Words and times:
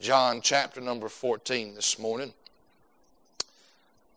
John 0.00 0.42
chapter 0.42 0.80
number 0.82 1.08
14 1.08 1.74
this 1.74 1.98
morning. 1.98 2.32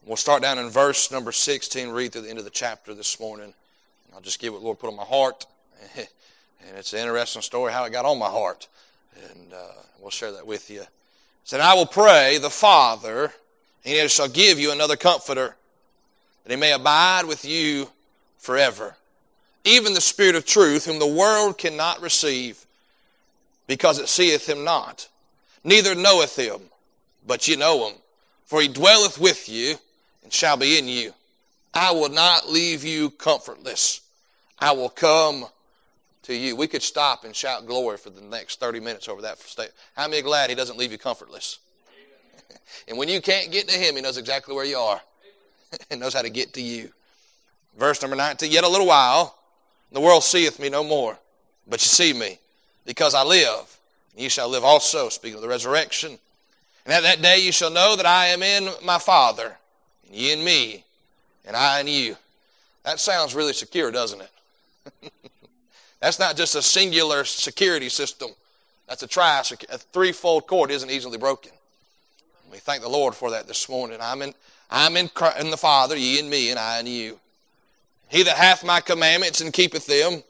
We'll 0.05 0.17
start 0.17 0.42
down 0.42 0.58
in 0.58 0.70
verse 0.70 1.09
number 1.09 1.32
16, 1.32 1.90
read 1.90 2.12
through 2.12 2.24
the 2.24 2.29
end 2.29 2.38
of 2.38 2.44
the 2.44 2.52
chapter 2.52 2.94
this 2.94 3.17
morning. 3.17 3.54
I'll 4.13 4.20
just 4.20 4.39
give 4.39 4.52
what 4.52 4.60
the 4.60 4.65
Lord 4.65 4.79
put 4.79 4.89
on 4.89 4.96
my 4.96 5.04
heart. 5.04 5.46
And 6.68 6.78
it's 6.78 6.92
an 6.92 7.00
interesting 7.00 7.42
story 7.42 7.71
how 7.71 7.86
it 7.86 7.92
got 7.92 8.04
on 8.04 8.20
my 8.20 8.28
heart. 8.28 8.68
And 9.31 9.54
uh, 9.54 9.71
we'll 10.02 10.12
share 10.12 10.34
that 10.34 10.46
with 10.46 10.70
you. 10.70 10.81
It 10.81 10.89
said, 11.46 11.62
I 11.62 11.73
will 11.73 11.86
pray 11.86 12.38
the 12.38 12.50
Father, 12.50 13.32
and 13.86 13.96
he 13.96 14.07
shall 14.09 14.27
give 14.27 14.59
you 14.59 14.73
another 14.73 14.98
comforter, 14.98 15.55
that 16.43 16.52
he 16.52 16.57
may 16.57 16.73
abide 16.73 17.23
with 17.25 17.46
you 17.46 17.89
forever. 18.38 18.98
Even 19.64 19.93
the 19.93 20.02
Spirit 20.02 20.36
of 20.36 20.46
truth, 20.46 20.86
whom 20.86 21.00
the 21.00 21.07
world 21.07 21.57
cannot 21.57 22.02
receive, 22.02 22.66
because 23.66 23.98
it 23.98 24.09
seeth 24.09 24.48
him 24.48 24.66
not, 24.66 25.07
neither 25.64 25.96
knoweth 25.96 26.36
him, 26.36 26.60
but 27.25 27.48
ye 27.48 27.55
know 27.55 27.88
him. 27.88 27.96
For 28.46 28.61
he 28.61 28.68
dwelleth 28.68 29.20
with 29.20 29.47
you, 29.47 29.75
and 30.24 30.33
shall 30.33 30.57
be 30.57 30.78
in 30.78 30.88
you. 30.88 31.14
I 31.74 31.92
will 31.92 32.09
not 32.09 32.50
leave 32.50 32.83
you 32.83 33.11
comfortless. 33.11 34.02
I 34.58 34.72
will 34.72 34.89
come 34.89 35.45
to 36.23 36.36
you. 36.36 36.56
We 36.56 36.67
could 36.67 36.83
stop 36.83 37.23
and 37.23 37.36
shout 37.36 37.66
glory 37.66 37.97
for 37.97 38.09
the 38.09 38.22
next 38.22 38.59
30 38.59 38.80
minutes 38.80 39.08
over 39.08 39.22
that 39.22 39.39
state. 39.39 39.72
How 39.95 40.08
many 40.08 40.22
glad 40.22 40.50
he 40.50 40.56
doesn't 40.56 40.78
leave 40.78 40.92
you 40.92 40.97
comfortless? 40.97 41.59
and 42.88 42.97
when 42.97 43.08
you 43.08 43.22
can't 43.22 43.52
get 43.52 43.67
to 43.69 43.78
him, 43.78 43.95
he 43.95 44.02
knows 44.02 44.17
exactly 44.17 44.55
where 44.55 44.66
you 44.66 44.78
are 44.78 45.02
and 45.91 46.00
knows 46.00 46.14
how 46.14 46.22
to 46.22 46.30
get 46.30 46.53
to 46.53 46.61
you. 46.61 46.91
Verse 47.78 48.02
number 48.02 48.16
19, 48.16 48.52
yet 48.52 48.64
a 48.64 48.67
little 48.67 48.88
while, 48.88 49.38
the 49.91 50.02
world 50.02 50.23
seeth 50.23 50.59
me 50.59 50.69
no 50.69 50.83
more, 50.83 51.17
but 51.67 51.81
you 51.81 51.88
see 51.88 52.14
me, 52.14 52.39
because 52.86 53.16
I 53.16 53.23
live. 53.23 53.78
Ye 54.16 54.30
shall 54.30 54.49
live 54.49 54.63
also, 54.63 55.09
speaking 55.09 55.36
of 55.36 55.41
the 55.41 55.47
resurrection. 55.47 56.19
And 56.86 56.94
at 56.94 57.03
that 57.03 57.22
day 57.22 57.39
ye 57.39 57.52
shall 57.52 57.69
know 57.69 57.95
that 57.95 58.05
I 58.05 58.27
am 58.27 58.44
in 58.44 58.69
my 58.83 58.97
Father, 58.97 59.58
and 60.07 60.16
ye 60.16 60.33
in 60.33 60.43
me, 60.43 60.83
and 61.45 61.55
I 61.55 61.79
in 61.79 61.88
you. 61.88 62.16
That 62.83 62.99
sounds 62.99 63.35
really 63.35 63.53
secure, 63.53 63.91
doesn't 63.91 64.21
it? 64.21 65.11
That's 65.99 66.19
not 66.19 66.38
just 66.38 66.55
a 66.55 66.61
singular 66.61 67.25
security 67.25 67.89
system. 67.89 68.29
That's 68.88 69.03
a 69.03 69.07
tri 69.07 69.39
a 69.39 69.77
threefold 69.77 70.47
cord 70.47 70.71
isn't 70.71 70.89
easily 70.89 71.17
broken. 71.17 71.51
We 72.51 72.57
thank 72.57 72.81
the 72.81 72.89
Lord 72.89 73.13
for 73.13 73.29
that 73.31 73.47
this 73.47 73.69
morning. 73.69 73.99
I'm 74.01 74.21
in, 74.23 74.33
I'm 74.71 74.97
in, 74.97 75.09
in 75.39 75.51
the 75.51 75.57
Father, 75.57 75.95
ye 75.95 76.19
in 76.19 76.29
me, 76.29 76.49
and 76.49 76.57
I 76.57 76.79
in 76.79 76.88
you. 76.88 77.19
He 78.07 78.23
that 78.23 78.38
hath 78.38 78.66
my 78.66 78.81
commandments 78.81 79.41
and 79.41 79.53
keepeth 79.53 79.85
them, 79.85 80.23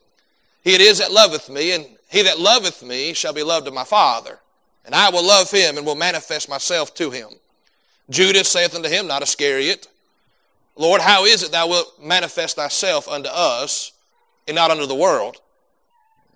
he 0.63 0.75
it 0.75 0.81
is 0.81 0.99
that 0.99 1.13
loveth 1.13 1.49
me, 1.49 1.71
and 1.71 1.85
he 2.09 2.23
that 2.23 2.39
loveth 2.39 2.83
me 2.83 3.13
shall 3.13 3.33
be 3.33 3.43
loved 3.43 3.67
of 3.67 3.73
my 3.73 3.83
Father. 3.83 4.39
And 4.85 4.95
I 4.95 5.09
will 5.09 5.25
love 5.25 5.51
him 5.51 5.77
and 5.77 5.85
will 5.85 5.95
manifest 5.95 6.49
myself 6.49 6.93
to 6.95 7.11
him. 7.11 7.29
Judas 8.09 8.49
saith 8.49 8.75
unto 8.75 8.89
him, 8.89 9.07
not 9.07 9.21
Iscariot, 9.21 9.87
Lord, 10.75 11.01
how 11.01 11.25
is 11.25 11.43
it 11.43 11.51
thou 11.51 11.67
wilt 11.67 12.01
manifest 12.01 12.55
thyself 12.55 13.07
unto 13.07 13.29
us 13.29 13.91
and 14.47 14.55
not 14.55 14.71
unto 14.71 14.85
the 14.85 14.95
world? 14.95 15.37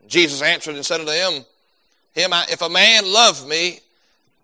Jesus 0.05 0.41
answered 0.41 0.75
and 0.75 0.85
said 0.85 0.99
unto 0.99 1.13
him, 1.13 1.45
him 2.13 2.31
if 2.49 2.61
a 2.61 2.69
man 2.69 3.11
love 3.11 3.47
me, 3.47 3.79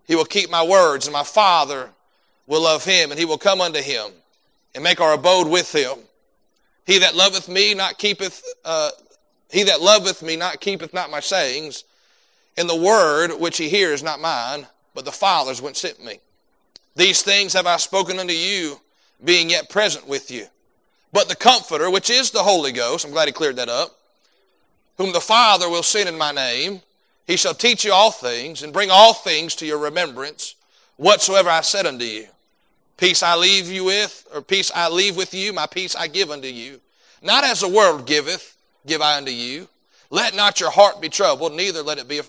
he 0.07 0.15
will 0.15 0.25
keep 0.25 0.49
my 0.49 0.63
words, 0.63 1.05
and 1.05 1.13
my 1.13 1.23
Father 1.23 1.89
will 2.47 2.63
love 2.63 2.83
him, 2.83 3.11
and 3.11 3.19
he 3.19 3.25
will 3.25 3.37
come 3.37 3.61
unto 3.61 3.79
him 3.81 4.11
and 4.73 4.83
make 4.83 4.99
our 5.01 5.13
abode 5.13 5.47
with 5.47 5.71
him. 5.75 5.99
He 6.87 6.97
that 6.99 7.15
loveth 7.15 7.47
me 7.47 7.75
not 7.75 7.99
keepeth, 7.99 8.41
uh, 8.65 8.89
he 9.49 9.63
that 9.63 9.81
loveth 9.81 10.21
me 10.21 10.35
not 10.35 10.61
keepeth 10.61 10.93
not 10.93 11.11
my 11.11 11.19
sayings, 11.19 11.83
and 12.57 12.69
the 12.69 12.75
word 12.75 13.31
which 13.33 13.57
he 13.57 13.69
hears 13.69 14.03
not 14.03 14.19
mine, 14.19 14.67
but 14.93 15.05
the 15.05 15.11
Father's 15.11 15.61
which 15.61 15.77
sent 15.77 16.03
me. 16.03 16.19
These 16.95 17.21
things 17.21 17.53
have 17.53 17.67
I 17.67 17.77
spoken 17.77 18.19
unto 18.19 18.33
you, 18.33 18.79
being 19.23 19.49
yet 19.49 19.69
present 19.69 20.07
with 20.07 20.29
you. 20.29 20.47
But 21.11 21.29
the 21.29 21.35
Comforter, 21.35 21.89
which 21.89 22.09
is 22.09 22.31
the 22.31 22.43
Holy 22.43 22.71
Ghost, 22.71 23.05
I'm 23.05 23.11
glad 23.11 23.27
he 23.27 23.31
cleared 23.31 23.55
that 23.55 23.69
up, 23.69 23.97
whom 24.97 25.13
the 25.13 25.21
Father 25.21 25.69
will 25.69 25.83
send 25.83 26.09
in 26.09 26.17
my 26.17 26.31
name, 26.31 26.81
he 27.25 27.37
shall 27.37 27.53
teach 27.53 27.85
you 27.85 27.93
all 27.93 28.11
things, 28.11 28.63
and 28.63 28.73
bring 28.73 28.91
all 28.91 29.13
things 29.13 29.55
to 29.55 29.65
your 29.65 29.77
remembrance, 29.77 30.55
whatsoever 30.97 31.49
I 31.49 31.61
said 31.61 31.85
unto 31.85 32.05
you. 32.05 32.27
Peace 32.97 33.23
I 33.23 33.35
leave 33.35 33.71
you 33.71 33.85
with, 33.85 34.27
or 34.33 34.41
peace 34.41 34.71
I 34.75 34.89
leave 34.89 35.15
with 35.15 35.33
you, 35.33 35.53
my 35.53 35.65
peace 35.65 35.95
I 35.95 36.07
give 36.07 36.31
unto 36.31 36.49
you. 36.49 36.81
Not 37.21 37.45
as 37.45 37.61
the 37.61 37.69
world 37.69 38.05
giveth, 38.05 38.57
give 38.89 39.01
I 39.01 39.17
unto 39.17 39.31
you. 39.31 39.69
Let 40.09 40.35
not 40.35 40.59
your 40.59 40.71
heart 40.71 40.99
be 40.99 41.07
troubled, 41.07 41.53
neither 41.53 41.81
let 41.81 41.99
it 41.99 42.07
be, 42.07 42.19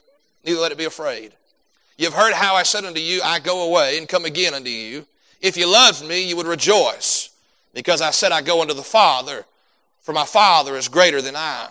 neither 0.45 0.61
let 0.61 0.73
it 0.73 0.79
be 0.79 0.85
afraid. 0.85 1.33
You've 1.97 2.15
heard 2.15 2.35
how 2.35 2.55
I 2.55 2.63
said 2.63 2.85
unto 2.85 3.01
you, 3.01 3.21
I 3.23 3.41
go 3.41 3.69
away 3.69 3.99
and 3.99 4.09
come 4.09 4.25
again 4.25 4.55
unto 4.55 4.71
you. 4.71 5.07
If 5.41 5.57
you 5.57 5.67
loved 5.67 6.07
me, 6.07 6.29
you 6.29 6.37
would 6.37 6.47
rejoice, 6.47 7.31
because 7.75 8.01
I 8.01 8.11
said 8.11 8.33
I 8.33 8.43
go 8.43 8.61
unto 8.63 8.75
the 8.75 8.83
Father, 8.83 9.45
for 10.03 10.13
my 10.13 10.25
Father 10.25 10.77
is 10.77 10.89
greater 10.89 11.23
than 11.23 11.37
I. 11.37 11.69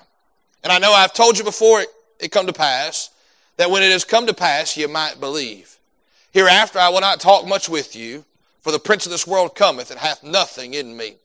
And 0.63 0.73
I 0.73 0.79
know 0.79 0.91
I've 0.91 1.13
told 1.13 1.37
you 1.37 1.43
before 1.43 1.81
it, 1.81 1.89
it 2.19 2.31
come 2.31 2.47
to 2.47 2.53
pass, 2.53 3.11
that 3.57 3.71
when 3.71 3.83
it 3.83 3.91
has 3.91 4.03
come 4.03 4.25
to 4.27 4.33
pass, 4.33 4.75
you 4.75 4.87
might 4.87 5.19
believe. 5.19 5.77
Hereafter 6.31 6.79
I 6.79 6.89
will 6.89 7.01
not 7.01 7.19
talk 7.19 7.47
much 7.47 7.69
with 7.69 7.95
you, 7.95 8.25
for 8.61 8.71
the 8.71 8.79
prince 8.79 9.05
of 9.05 9.11
this 9.11 9.27
world 9.27 9.55
cometh 9.55 9.89
and 9.89 9.99
hath 9.99 10.23
nothing 10.23 10.73
in 10.73 10.95
me. 10.97 11.15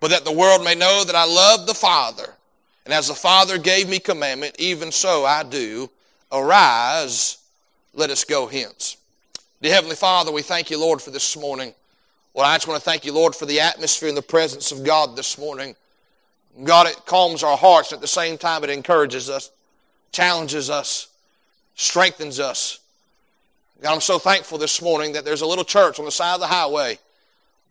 But 0.00 0.10
that 0.10 0.24
the 0.24 0.32
world 0.32 0.62
may 0.62 0.74
know 0.74 1.04
that 1.04 1.16
I 1.16 1.24
love 1.24 1.66
the 1.66 1.74
Father, 1.74 2.34
and 2.84 2.92
as 2.92 3.08
the 3.08 3.14
Father 3.14 3.58
gave 3.58 3.88
me 3.88 3.98
commandment, 3.98 4.56
even 4.58 4.92
so 4.92 5.24
I 5.24 5.42
do. 5.42 5.90
Arise, 6.30 7.38
let 7.94 8.10
us 8.10 8.24
go 8.24 8.46
hence. 8.46 8.96
Dear 9.62 9.74
Heavenly 9.74 9.96
Father, 9.96 10.32
we 10.32 10.42
thank 10.42 10.70
you, 10.70 10.78
Lord, 10.78 11.00
for 11.00 11.10
this 11.10 11.36
morning. 11.36 11.72
Well, 12.34 12.44
I 12.44 12.56
just 12.56 12.66
want 12.66 12.82
to 12.82 12.84
thank 12.84 13.04
you, 13.04 13.12
Lord, 13.12 13.34
for 13.34 13.46
the 13.46 13.60
atmosphere 13.60 14.08
and 14.08 14.18
the 14.18 14.22
presence 14.22 14.72
of 14.72 14.84
God 14.84 15.16
this 15.16 15.38
morning. 15.38 15.76
God, 16.62 16.86
it 16.86 17.00
calms 17.06 17.42
our 17.42 17.56
hearts, 17.56 17.92
at 17.92 18.00
the 18.00 18.06
same 18.06 18.36
time, 18.36 18.62
it 18.64 18.70
encourages 18.70 19.30
us, 19.30 19.50
challenges 20.12 20.70
us, 20.70 21.08
strengthens 21.76 22.38
us. 22.38 22.80
God, 23.80 23.94
I'm 23.94 24.00
so 24.00 24.18
thankful 24.18 24.58
this 24.58 24.82
morning 24.82 25.12
that 25.12 25.24
there's 25.24 25.42
a 25.42 25.46
little 25.46 25.64
church 25.64 25.98
on 25.98 26.04
the 26.04 26.10
side 26.10 26.34
of 26.34 26.40
the 26.40 26.46
highway. 26.46 26.98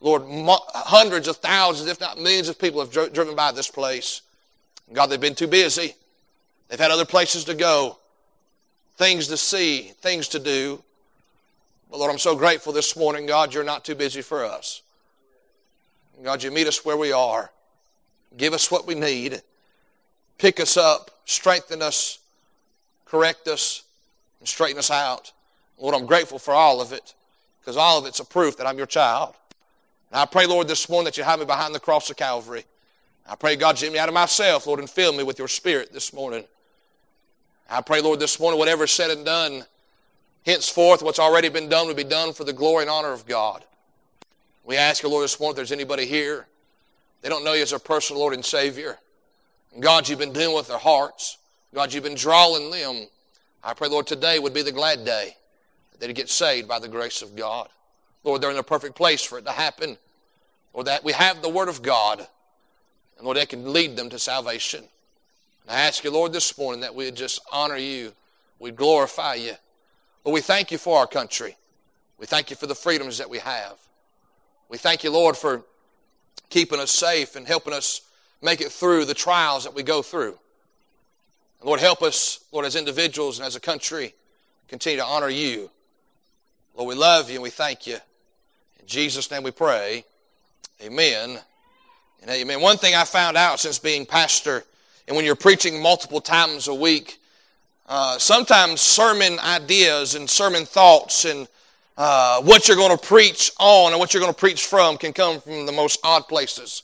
Lord, 0.01 0.24
hundreds 0.28 1.28
of 1.28 1.38
thousands, 1.38 1.90
if 1.90 2.00
not 2.00 2.18
millions 2.18 2.50
of 2.50 2.59
people 2.59 2.81
have 2.81 2.91
driven 2.91 3.35
by 3.35 3.51
this 3.51 3.69
place. 3.69 4.22
God, 4.91 5.07
they've 5.07 5.19
been 5.19 5.35
too 5.35 5.47
busy. 5.47 5.95
They've 6.67 6.79
had 6.79 6.91
other 6.91 7.05
places 7.05 7.45
to 7.45 7.53
go, 7.53 7.97
things 8.95 9.27
to 9.27 9.38
see, 9.38 9.94
things 10.01 10.27
to 10.29 10.39
do. 10.39 10.83
But 11.89 11.99
Lord, 11.99 12.11
I'm 12.11 12.17
so 12.17 12.35
grateful 12.35 12.73
this 12.73 12.95
morning, 12.95 13.25
God, 13.25 13.53
you're 13.53 13.63
not 13.63 13.85
too 13.85 13.95
busy 13.95 14.21
for 14.21 14.44
us. 14.44 14.81
God, 16.23 16.44
you 16.44 16.51
meet 16.51 16.67
us 16.67 16.83
where 16.83 16.97
we 16.97 17.11
are. 17.11 17.51
Give 18.38 18.53
us 18.53 18.71
what 18.71 18.88
we 18.88 18.95
need. 18.95 19.41
Pick 20.38 20.59
us 20.59 20.77
up, 20.77 21.11
strengthen 21.25 21.81
us, 21.81 22.19
correct 23.05 23.47
us, 23.47 23.83
and 24.39 24.47
straighten 24.47 24.79
us 24.79 24.89
out. 24.89 25.31
Lord, 25.77 25.95
I'm 25.95 26.05
grateful 26.05 26.39
for 26.39 26.53
all 26.53 26.81
of 26.81 26.91
it 26.91 27.13
because 27.59 27.77
all 27.77 28.00
of 28.00 28.05
it's 28.05 28.19
a 28.19 28.25
proof 28.25 28.57
that 28.57 28.67
I'm 28.67 28.77
your 28.77 28.88
child. 28.88 29.35
And 30.11 30.19
I 30.19 30.25
pray, 30.25 30.45
Lord, 30.45 30.67
this 30.67 30.89
morning 30.89 31.05
that 31.05 31.17
you 31.17 31.23
have 31.23 31.39
me 31.39 31.45
behind 31.45 31.73
the 31.73 31.79
cross 31.79 32.09
of 32.09 32.17
Calvary. 32.17 32.65
I 33.28 33.35
pray, 33.35 33.56
God, 33.56 33.78
get 33.78 33.94
me 33.94 34.00
out 34.00 34.09
of 34.09 34.13
myself, 34.13 34.67
Lord, 34.67 34.79
and 34.79 34.89
fill 34.89 35.13
me 35.13 35.23
with 35.23 35.39
your 35.39 35.47
spirit 35.47 35.94
this 35.94 36.13
morning. 36.13 36.44
I 37.69 37.81
pray, 37.81 38.01
Lord, 38.01 38.19
this 38.19 38.39
morning, 38.39 38.59
whatever 38.59 38.84
is 38.84 38.91
said 38.91 39.11
and 39.11 39.25
done, 39.25 39.66
henceforth, 40.45 41.01
what's 41.01 41.19
already 41.19 41.50
been 41.50 41.69
done 41.69 41.88
will 41.88 41.95
be 41.95 42.03
done 42.03 42.33
for 42.33 42.44
the 42.44 42.53
glory 42.53 42.83
and 42.83 42.89
honor 42.89 43.13
of 43.13 43.25
God. 43.25 43.63
We 44.66 44.75
ask 44.75 45.03
you, 45.03 45.09
Lord, 45.09 45.23
this 45.23 45.39
morning, 45.39 45.53
if 45.53 45.56
there's 45.57 45.72
anybody 45.72 46.06
here, 46.06 46.47
they 47.22 47.29
don't 47.29 47.45
know 47.45 47.53
you 47.53 47.62
as 47.62 47.69
their 47.69 47.79
personal 47.79 48.19
Lord 48.22 48.33
and 48.33 48.44
Savior. 48.44 48.97
God, 49.79 50.07
you've 50.07 50.19
been 50.19 50.33
dealing 50.33 50.56
with 50.56 50.67
their 50.67 50.78
hearts. 50.78 51.38
God, 51.73 51.94
you've 51.94 52.03
been 52.03 52.16
drawing 52.16 52.69
them. 52.69 53.07
I 53.63 53.73
pray, 53.73 53.88
Lord, 53.88 54.06
today 54.06 54.39
would 54.39 54.53
be 54.53 54.62
the 54.62 54.72
glad 54.72 55.06
day 55.06 55.35
that 55.91 56.00
they'd 56.00 56.13
get 56.13 56.29
saved 56.29 56.67
by 56.67 56.79
the 56.79 56.89
grace 56.89 57.21
of 57.21 57.36
God. 57.36 57.69
Lord, 58.24 58.42
they're 58.42 58.50
in 58.50 58.57
the 58.57 58.63
perfect 58.63 58.95
place 58.95 59.24
for 59.24 59.38
it 59.38 59.45
to 59.45 59.51
happen. 59.51 59.97
Or 60.74 60.83
that 60.83 61.03
we 61.03 61.13
have 61.13 61.42
the 61.42 61.50
Word 61.50 61.69
of 61.69 61.81
God. 61.81 62.27
And 63.23 63.27
Lord, 63.27 63.37
that 63.37 63.47
can 63.47 63.71
lead 63.71 63.95
them 63.95 64.09
to 64.09 64.19
salvation. 64.19 64.83
And 65.61 65.71
I 65.77 65.83
ask 65.83 66.03
you, 66.03 66.11
Lord, 66.11 66.33
this 66.33 66.57
morning 66.57 66.81
that 66.81 66.93
we'd 66.93 67.15
just 67.15 67.39
honor 67.53 67.77
you. 67.77 68.11
We'd 68.59 68.75
glorify 68.75 69.35
you. 69.35 69.53
Lord, 70.25 70.33
we 70.33 70.41
thank 70.41 70.71
you 70.73 70.77
for 70.77 70.99
our 70.99 71.07
country. 71.07 71.55
We 72.17 72.25
thank 72.25 72.49
you 72.49 72.57
for 72.57 72.67
the 72.67 72.75
freedoms 72.75 73.19
that 73.19 73.29
we 73.29 73.37
have. 73.37 73.77
We 74.67 74.77
thank 74.77 75.05
you, 75.05 75.09
Lord, 75.09 75.37
for 75.37 75.63
keeping 76.49 76.81
us 76.81 76.91
safe 76.91 77.37
and 77.37 77.47
helping 77.47 77.71
us 77.71 78.01
make 78.41 78.59
it 78.59 78.73
through 78.73 79.05
the 79.05 79.13
trials 79.13 79.63
that 79.63 79.73
we 79.73 79.83
go 79.83 80.01
through. 80.01 80.37
Lord, 81.63 81.79
help 81.79 82.01
us, 82.01 82.43
Lord, 82.51 82.65
as 82.65 82.75
individuals 82.75 83.39
and 83.39 83.47
as 83.47 83.55
a 83.55 83.61
country, 83.61 84.15
continue 84.67 84.99
to 84.99 85.05
honor 85.05 85.29
you. 85.29 85.71
Lord, 86.75 86.89
we 86.89 86.95
love 86.95 87.29
you 87.29 87.35
and 87.35 87.43
we 87.43 87.51
thank 87.51 87.87
you. 87.87 87.99
In 88.81 88.85
Jesus' 88.85 89.31
name 89.31 89.43
we 89.43 89.51
pray. 89.51 90.03
Amen 90.81 91.39
and 92.23 92.31
amen. 92.31 92.59
One 92.59 92.77
thing 92.77 92.95
I 92.95 93.03
found 93.03 93.37
out 93.37 93.59
since 93.59 93.77
being 93.77 94.07
pastor, 94.07 94.63
and 95.07 95.15
when 95.15 95.25
you're 95.25 95.35
preaching 95.35 95.79
multiple 95.79 96.21
times 96.21 96.67
a 96.67 96.73
week, 96.73 97.19
Uh, 97.85 98.17
sometimes 98.17 98.79
sermon 98.79 99.37
ideas 99.39 100.15
and 100.15 100.29
sermon 100.29 100.65
thoughts 100.65 101.25
and 101.25 101.47
uh, 101.97 102.41
what 102.41 102.65
you're 102.65 102.77
going 102.77 102.97
to 102.97 103.07
preach 103.07 103.51
on 103.59 103.91
and 103.91 103.99
what 103.99 104.13
you're 104.13 104.23
going 104.23 104.33
to 104.33 104.39
preach 104.39 104.65
from 104.65 104.97
can 104.97 105.11
come 105.11 105.41
from 105.41 105.65
the 105.65 105.71
most 105.71 105.99
odd 106.01 106.25
places, 106.29 106.83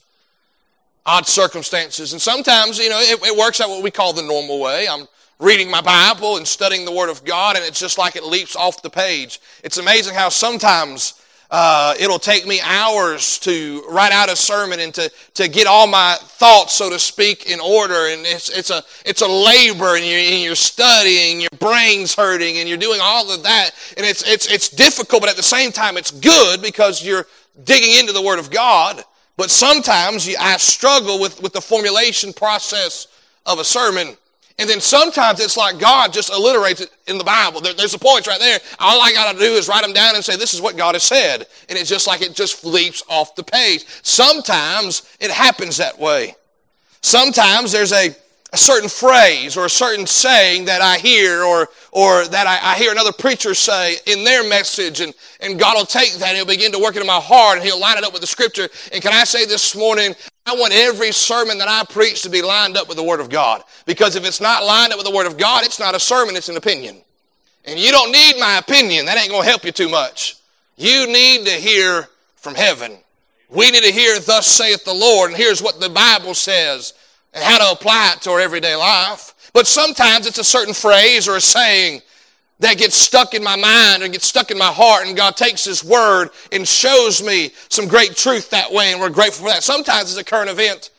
odd 1.06 1.25
circumstances. 1.25 2.12
And 2.12 2.21
sometimes, 2.21 2.80
you 2.80 2.89
know, 2.89 3.00
it, 3.00 3.18
it 3.24 3.38
works 3.38 3.62
out 3.62 3.69
what 3.69 3.81
we 3.81 3.91
call 3.91 4.12
the 4.13 4.21
normal 4.21 4.59
way. 4.59 4.88
I'm 4.89 5.07
reading 5.39 5.71
my 5.71 5.81
Bible 5.81 6.36
and 6.36 6.45
studying 6.45 6.83
the 6.86 6.91
Word 6.91 7.09
of 7.09 7.24
God, 7.24 7.56
and 7.56 7.63
it's 7.65 7.80
just 7.80 7.97
like 7.97 8.18
it 8.18 8.25
leaps 8.25 8.56
off 8.57 8.81
the 8.81 8.89
page. 8.89 9.39
It's 9.63 9.80
amazing 9.80 10.15
how 10.15 10.30
sometimes 10.30 11.13
uh, 11.51 11.96
it'll 12.00 12.19
take 12.19 12.46
me 12.46 12.60
hours 12.62 13.40
to 13.40 13.84
write 13.90 14.12
out 14.12 14.30
a 14.30 14.36
sermon 14.36 14.80
and 14.80 14.94
to, 14.94 15.12
to 15.34 15.48
get 15.48 15.66
all 15.66 15.88
my 15.88 16.16
thoughts, 16.19 16.74
so 16.74 16.90
to 16.92 17.00
speak, 17.00 17.50
in 17.50 17.60
order. 17.60 18.07
And 18.10 18.25
it's, 18.25 18.50
it's, 18.50 18.69
a, 18.69 18.84
it's 19.04 19.22
a 19.22 19.28
labor 19.28 19.96
and 19.96 20.06
you're, 20.06 20.19
and 20.19 20.44
you're 20.44 20.56
studying, 20.56 21.42
your 21.42 21.50
brain's 21.60 22.13
hurting 22.13 22.57
and 22.57 22.69
you're 22.69 22.78
doing 22.78 23.00
all 23.01 23.31
of 23.31 23.44
that. 23.44 23.72
And 23.98 24.06
it's, 24.06 24.28
it's, 24.28 24.51
it's 24.51 24.69
difficult, 24.69 25.22
but 25.22 25.30
at 25.30 25.38
the 25.38 25.44
same 25.44 25.72
time, 25.72 25.98
it's 25.98 26.12
good 26.12 26.62
because 26.62 27.04
you're 27.04 27.25
digging 27.63 28.00
into 28.00 28.13
the 28.13 28.22
Word 28.22 28.38
of 28.38 28.51
God. 28.51 29.04
But 29.36 29.50
sometimes 29.50 30.28
you, 30.28 30.36
I 30.40 30.57
struggle 30.57 31.19
with, 31.19 31.42
with 31.42 31.54
the 31.54 31.62
formulation 31.62 32.31
process 32.31 33.07
of 33.46 33.57
a 33.57 33.63
sermon. 33.63 34.18
And 34.60 34.70
then 34.70 34.82
sometimes 34.82 35.40
it's 35.40 35.56
like 35.56 35.80
God 35.80 36.12
just 36.12 36.32
alliterates 36.32 36.82
it 36.82 36.92
in 37.08 37.18
the 37.18 37.24
Bible. 37.24 37.62
There, 37.62 37.74
there's 37.74 37.94
the 37.94 37.98
points 37.98 38.28
right 38.28 38.40
there. 38.40 38.60
All 38.78 39.02
I 39.02 39.14
got 39.14 39.32
to 39.32 39.40
do 39.40 39.54
is 39.54 39.70
write 39.70 39.84
them 39.84 39.94
down 39.94 40.16
and 40.16 40.24
say, 40.24 40.36
this 40.36 40.54
is 40.54 40.62
what 40.62 40.76
God 40.76 40.96
has 40.96 41.04
said. 41.04 41.48
And 41.70 41.80
it's 41.80 41.90
just 41.90 42.08
like 42.08 42.22
it 42.22 42.36
just 42.36 42.66
leaps 42.66 43.02
off 43.08 43.36
the 43.36 43.44
page. 43.44 43.86
Sometimes 44.04 45.10
it 45.22 45.32
happens 45.32 45.78
that 45.78 45.98
way. 45.98 46.36
Sometimes 47.02 47.72
there's 47.72 47.94
a, 47.94 48.14
a 48.51 48.57
certain 48.57 48.90
phrase 48.90 49.56
or 49.56 49.66
a 49.66 49.69
certain 49.69 50.07
saying 50.07 50.66
that 50.66 50.81
I 50.81 50.98
hear 50.98 51.44
or, 51.44 51.69
or 51.92 52.25
that 52.25 52.48
I, 52.48 52.72
I, 52.72 52.75
hear 52.75 52.92
another 52.92 53.12
preacher 53.12 53.54
say 53.54 53.98
in 54.07 54.24
their 54.24 54.48
message 54.48 55.01
and, 55.01 55.13
and 55.40 55.60
God 55.60 55.78
will 55.78 55.86
take 55.86 56.13
that 56.13 56.30
and 56.30 56.38
he'll 56.38 56.48
begin 56.48 56.72
to 56.72 56.80
work 56.80 56.96
it 56.96 57.01
in 57.01 57.07
my 57.07 57.19
heart 57.19 57.57
and 57.57 57.66
he'll 57.66 57.80
line 57.80 58.00
it 58.00 58.04
up 58.04 58.12
with 58.12 58.22
the 58.22 58.28
scripture. 58.28 58.68
And 58.92 59.04
can 59.04 59.13
I 59.13 59.24
say 59.24 59.46
this 59.46 59.75
morning, 59.75 60.16
I 60.48 60.54
want 60.56 60.74
every 60.74 61.12
sermon 61.12 61.60
that 61.60 61.68
I 61.68 61.84
preach 61.92 62.24
to 62.24 62.30
be 62.30 62.42
lined 62.42 62.75
up 62.75 62.88
with 62.88 62.98
the 62.98 63.04
Word 63.04 63.19
of 63.19 63.30
God. 63.30 63.63
Because 63.86 64.16
if 64.16 64.25
it's 64.25 64.42
not 64.42 64.63
lined 64.63 64.94
up 64.94 64.98
with 64.98 65.06
the 65.06 65.16
Word 65.16 65.28
of 65.28 65.38
God, 65.38 65.63
it's 65.63 65.80
not 65.80 65.94
a 65.94 66.00
sermon, 66.00 66.36
it's 66.36 66.50
an 66.50 66.57
opinion. 66.57 66.98
And 67.66 67.80
you 67.80 67.92
don't 67.92 68.12
need 68.12 68.40
my 68.40 68.57
opinion. 68.57 69.06
That 69.06 69.19
ain't 69.19 69.30
going 69.30 69.44
to 69.44 69.50
help 69.50 69.63
you 69.63 69.72
too 69.72 69.90
much. 69.90 70.38
You 70.75 71.06
need 71.06 71.46
to 71.46 71.51
hear 71.51 72.07
from 72.36 72.56
heaven. 72.56 72.98
We 73.50 73.69
need 73.69 73.84
to 73.84 73.92
hear, 73.92 74.19
Thus 74.19 74.48
saith 74.48 74.86
the 74.86 74.94
Lord, 74.94 75.31
and 75.31 75.38
here's 75.38 75.62
what 75.62 75.80
the 75.80 75.90
Bible 75.90 76.34
says, 76.34 76.94
and 77.34 77.44
how 77.44 77.58
to 77.58 77.72
apply 77.72 78.14
it 78.16 78.22
to 78.22 78.31
our 78.31 78.40
everyday 78.40 78.76
life. 78.76 79.34
But 79.54 79.68
sometimes 79.68 80.28
it's 80.28 80.38
a 80.38 80.44
certain 80.44 80.74
phrase 80.74 81.28
or 81.28 81.36
a 81.36 81.42
saying 81.42 82.02
that 82.60 82.78
gets 82.78 82.96
stuck 82.96 83.34
in 83.34 83.44
my 83.44 83.56
mind 83.56 84.04
and 84.04 84.12
gets 84.12 84.28
stuck 84.28 84.52
in 84.52 84.58
my 84.58 84.72
heart 84.72 85.08
and 85.08 85.16
God 85.16 85.38
takes 85.38 85.64
His 85.64 85.84
Word 85.84 86.30
and 86.52 86.68
shows 86.68 87.24
me 87.24 87.52
some 87.70 87.88
great 87.88 88.16
truth 88.16 88.50
that 88.50 88.72
way 88.72 88.92
and 88.92 89.00
we're 89.00 89.10
grateful 89.10 89.46
for 89.46 89.54
that. 89.54 89.64
Sometimes 89.64 90.12
it's 90.12 90.20
a 90.20 90.24
current 90.24 90.50
event 90.50 90.92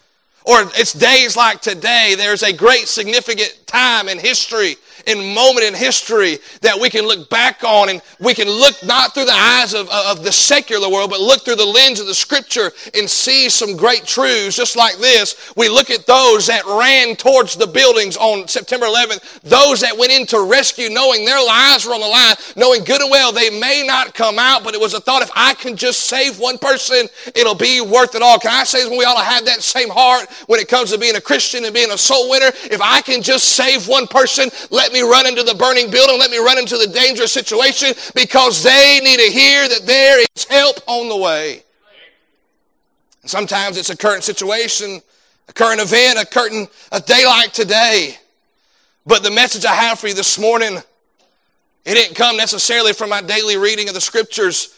or 0.44 0.62
it's 0.74 0.92
days 0.92 1.36
like 1.36 1.60
today. 1.60 2.14
There's 2.16 2.42
a 2.42 2.52
great 2.52 2.88
significant 2.88 3.59
time 3.70 4.08
in 4.08 4.18
history 4.18 4.76
and 5.06 5.34
moment 5.34 5.64
in 5.64 5.74
history 5.74 6.38
that 6.60 6.78
we 6.78 6.90
can 6.90 7.06
look 7.06 7.30
back 7.30 7.62
on 7.64 7.88
and 7.88 8.02
we 8.18 8.34
can 8.34 8.48
look 8.48 8.74
not 8.84 9.14
through 9.14 9.24
the 9.24 9.32
eyes 9.32 9.74
of, 9.74 9.88
of 9.88 10.24
the 10.24 10.32
secular 10.32 10.90
world, 10.90 11.10
but 11.10 11.20
look 11.20 11.44
through 11.44 11.56
the 11.56 11.64
lens 11.64 12.00
of 12.00 12.06
the 12.06 12.14
scripture 12.14 12.70
and 12.94 13.08
see 13.08 13.48
some 13.48 13.76
great 13.76 14.04
truths 14.04 14.56
just 14.56 14.76
like 14.76 14.96
this. 14.98 15.52
We 15.56 15.68
look 15.68 15.90
at 15.90 16.06
those 16.06 16.46
that 16.48 16.64
ran 16.66 17.16
towards 17.16 17.56
the 17.56 17.66
buildings 17.66 18.16
on 18.16 18.48
September 18.48 18.86
11th, 18.86 19.40
those 19.42 19.80
that 19.80 19.96
went 19.96 20.12
in 20.12 20.26
to 20.26 20.48
rescue 20.50 20.88
knowing 20.90 21.24
their 21.24 21.44
lives 21.44 21.86
were 21.86 21.94
on 21.94 22.00
the 22.00 22.06
line, 22.06 22.36
knowing 22.56 22.84
good 22.84 23.00
and 23.00 23.10
well 23.10 23.32
they 23.32 23.50
may 23.58 23.84
not 23.86 24.14
come 24.14 24.38
out, 24.38 24.64
but 24.64 24.74
it 24.74 24.80
was 24.80 24.94
a 24.94 25.00
thought 25.00 25.22
if 25.22 25.30
I 25.34 25.54
can 25.54 25.76
just 25.76 26.02
save 26.02 26.38
one 26.38 26.58
person, 26.58 27.08
it'll 27.34 27.54
be 27.54 27.80
worth 27.80 28.14
it 28.14 28.22
all. 28.22 28.38
Can 28.38 28.50
I 28.52 28.64
say 28.64 28.88
we 28.88 29.04
ought 29.04 29.18
to 29.18 29.24
have 29.24 29.44
that 29.46 29.62
same 29.62 29.88
heart 29.88 30.28
when 30.46 30.60
it 30.60 30.68
comes 30.68 30.90
to 30.92 30.98
being 30.98 31.16
a 31.16 31.20
Christian 31.20 31.64
and 31.64 31.74
being 31.74 31.90
a 31.92 31.98
soul 31.98 32.30
winner? 32.30 32.50
If 32.64 32.80
I 32.80 33.00
can 33.00 33.22
just 33.22 33.48
save 33.60 33.88
one 33.88 34.06
person, 34.06 34.48
let 34.70 34.92
me 34.92 35.02
run 35.02 35.26
into 35.26 35.42
the 35.42 35.54
burning 35.54 35.90
building. 35.90 36.18
Let 36.18 36.30
me 36.30 36.38
run 36.38 36.58
into 36.58 36.78
the 36.78 36.86
dangerous 36.86 37.32
situation 37.32 37.92
because 38.14 38.62
they 38.62 39.00
need 39.02 39.18
to 39.18 39.30
hear 39.30 39.68
that 39.68 39.86
there 39.86 40.20
is 40.20 40.44
help 40.44 40.76
on 40.86 41.08
the 41.08 41.16
way. 41.16 41.62
Sometimes 43.24 43.76
it's 43.76 43.90
a 43.90 43.96
current 43.96 44.24
situation, 44.24 45.00
a 45.48 45.52
current 45.52 45.80
event, 45.80 46.18
a 46.18 46.24
current 46.24 46.70
a 46.90 47.00
day 47.00 47.26
like 47.26 47.52
today. 47.52 48.16
But 49.06 49.22
the 49.22 49.30
message 49.30 49.66
I 49.66 49.74
have 49.74 49.98
for 49.98 50.08
you 50.08 50.14
this 50.14 50.38
morning, 50.38 50.78
it 51.84 51.94
didn't 51.94 52.16
come 52.16 52.36
necessarily 52.36 52.94
from 52.94 53.10
my 53.10 53.20
daily 53.20 53.58
reading 53.58 53.88
of 53.88 53.94
the 53.94 54.00
scriptures. 54.00 54.74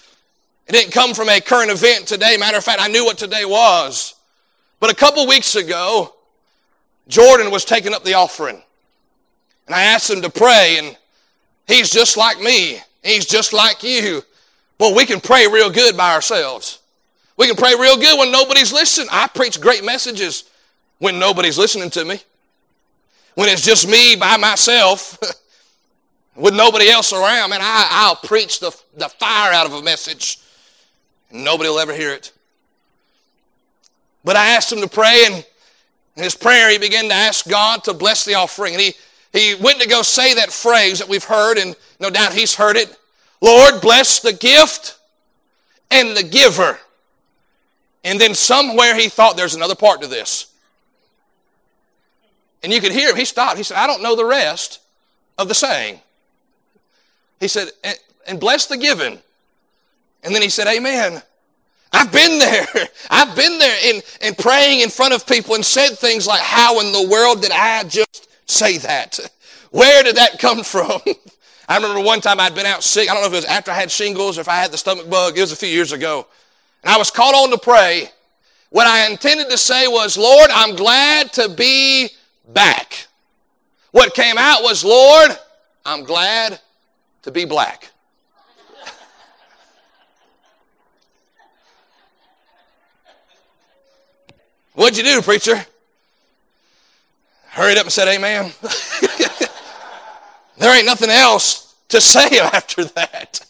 It 0.67 0.73
didn't 0.73 0.93
come 0.93 1.15
from 1.15 1.29
a 1.29 1.41
current 1.41 1.71
event 1.71 2.09
today. 2.09 2.37
Matter 2.37 2.59
of 2.59 2.65
fact, 2.65 2.81
I 2.81 2.89
knew 2.89 3.05
what 3.05 3.19
today 3.19 3.45
was. 3.45 4.15
But 4.81 4.91
a 4.91 4.95
couple 4.95 5.27
weeks 5.29 5.55
ago, 5.55 6.15
Jordan 7.07 7.51
was 7.53 7.65
taking 7.65 7.95
up 7.95 8.03
the 8.03 8.15
offering. 8.15 8.63
And 9.67 9.75
I 9.75 9.85
asked 9.85 10.11
him 10.11 10.23
to 10.23 10.31
pray, 10.31 10.77
and 10.79 10.97
he's 11.67 11.91
just 11.91 12.17
like 12.17 12.41
me. 12.41 12.79
He's 13.03 13.27
just 13.27 13.53
like 13.53 13.83
you. 13.83 14.23
Well, 14.79 14.95
we 14.95 15.07
can 15.07 15.21
pray 15.21 15.47
real 15.47 15.71
good 15.71 15.97
by 15.97 16.13
ourselves. 16.15 16.81
We 17.37 17.47
can 17.47 17.57
pray 17.57 17.75
real 17.79 17.97
good 17.97 18.19
when 18.19 18.31
nobody's 18.31 18.73
listening. 18.73 19.09
I 19.11 19.29
preach 19.29 19.61
great 19.61 19.85
messages 19.85 20.45
when 20.99 21.19
nobody's 21.19 21.59
listening 21.59 21.91
to 21.91 22.05
me. 22.05 22.21
When 23.35 23.49
it's 23.49 23.63
just 23.63 23.89
me 23.89 24.17
by 24.17 24.37
myself 24.37 25.19
with 26.37 26.55
nobody 26.55 26.91
else 26.91 27.13
around, 27.13 27.51
man, 27.51 27.61
I, 27.63 27.89
I'll 27.91 28.17
preach 28.17 28.61
the, 28.61 28.77
the 28.97 29.09
fire 29.09 29.53
out 29.53 29.67
of 29.67 29.75
a 29.75 29.83
message. 29.83 30.39
And 31.31 31.45
nobody 31.45 31.71
will 31.71 31.79
ever 31.79 31.95
hear 31.95 32.13
it. 32.13 32.33
But 34.25 34.37
I 34.37 34.51
asked 34.51 34.71
him 34.71 34.81
to 34.83 34.89
pray, 34.89 35.25
and 35.27 35.47
in 36.17 36.23
his 36.23 36.35
prayer, 36.35 36.71
he 36.71 36.79
began 36.79 37.09
to 37.09 37.15
ask 37.15 37.49
God 37.49 37.85
to 37.85 37.95
bless 37.95 38.25
the 38.25 38.35
offering. 38.35 38.75
And 38.75 38.83
he 38.83 38.95
he 39.33 39.55
went 39.55 39.81
to 39.81 39.89
go 39.89 40.03
say 40.03 40.35
that 40.35 40.53
phrase 40.53 40.99
that 40.99 41.09
we've 41.09 41.25
heard, 41.25 41.59
and 41.59 41.75
no 41.99 42.11
doubt 42.11 42.35
he's 42.35 42.55
heard 42.55 42.77
it. 42.77 42.97
Lord, 43.41 43.81
bless 43.81 44.21
the 44.21 44.33
gift 44.33 44.99
and 45.91 46.17
the 46.17 46.23
giver. 46.23 46.79
And 48.05 48.21
then 48.21 48.35
somewhere 48.35 48.95
he 48.95 49.09
thought 49.09 49.37
there's 49.37 49.55
another 49.55 49.75
part 49.75 50.03
to 50.03 50.07
this. 50.07 50.47
And 52.63 52.73
you 52.73 52.81
could 52.81 52.93
hear 52.93 53.11
him. 53.11 53.17
He 53.17 53.25
stopped. 53.25 53.57
He 53.57 53.63
said, 53.63 53.77
I 53.77 53.87
don't 53.87 54.03
know 54.03 54.15
the 54.15 54.25
rest 54.25 54.81
of 55.39 55.49
the 55.49 55.55
saying. 55.55 56.01
He 57.41 57.49
said, 57.49 57.71
and 58.27 58.39
bless 58.39 58.67
the 58.67 58.77
given. 58.77 59.19
And 60.23 60.35
then 60.35 60.43
he 60.43 60.49
said, 60.49 60.69
Amen. 60.69 61.21
I've 61.93 62.13
been 62.13 62.39
there. 62.39 62.67
I've 63.11 63.35
been 63.37 63.59
there 63.59 63.77
in, 63.85 64.03
in 64.21 64.35
praying 64.35 64.81
in 64.81 64.89
front 64.89 65.15
of 65.15 65.27
people 65.27 65.55
and 65.55 65.65
said 65.65 65.99
things 65.99 66.27
like, 66.27 66.41
How 66.41 66.81
in 66.81 66.93
the 66.93 67.09
world 67.11 67.43
did 67.43 67.51
I 67.51 67.83
just 67.85 68.29
say 68.53 68.79
that? 68.79 69.19
Where 69.71 70.03
did 70.03 70.17
that 70.17 70.39
come 70.39 70.63
from? 70.63 71.01
I 71.69 71.77
remember 71.77 72.01
one 72.01 72.21
time 72.21 72.39
I'd 72.41 72.55
been 72.55 72.67
out 72.67 72.83
sick. 72.83 73.09
I 73.11 73.15
don't 73.15 73.23
know 73.23 73.29
if 73.29 73.33
it 73.33 73.37
was 73.37 73.45
after 73.47 73.71
I 73.71 73.75
had 73.75 73.91
shingles 73.91 74.37
or 74.37 74.43
if 74.43 74.49
I 74.49 74.57
had 74.57 74.73
the 74.73 74.79
stomach 74.79 75.09
bug. 75.09 75.39
It 75.39 75.41
was 75.41 75.53
a 75.53 75.57
few 75.57 75.69
years 75.69 75.93
ago. 75.93 76.27
And 76.83 76.93
I 76.93 76.99
was 76.99 77.11
called 77.11 77.35
on 77.35 77.51
to 77.51 77.59
pray. 77.59 78.11
What 78.71 78.87
I 78.87 79.11
intended 79.11 79.49
to 79.51 79.59
say 79.59 79.87
was, 79.89 80.19
Lord, 80.19 80.51
I'm 80.53 80.77
glad 80.77 81.33
to 81.35 81.49
be 81.49 82.09
back. 82.49 83.07
What 83.93 84.15
came 84.15 84.39
out 84.39 84.63
was, 84.63 84.85
Lord, 84.85 85.31
I'm 85.85 86.05
glad 86.05 86.61
to 87.23 87.31
be 87.31 87.45
black. 87.45 87.91
What'd 94.75 94.97
you 94.97 95.05
do, 95.05 95.23
preacher? 95.23 95.67
Hurried 97.53 97.79
up 97.79 97.85
and 97.85 97.93
said 97.93 98.09
amen. 98.09 98.51
there 100.59 100.75
ain't 100.77 100.87
nothing 100.87 101.11
else 101.11 101.75
to 101.89 102.01
say 102.01 102.39
after 102.41 102.85
that. 102.85 103.41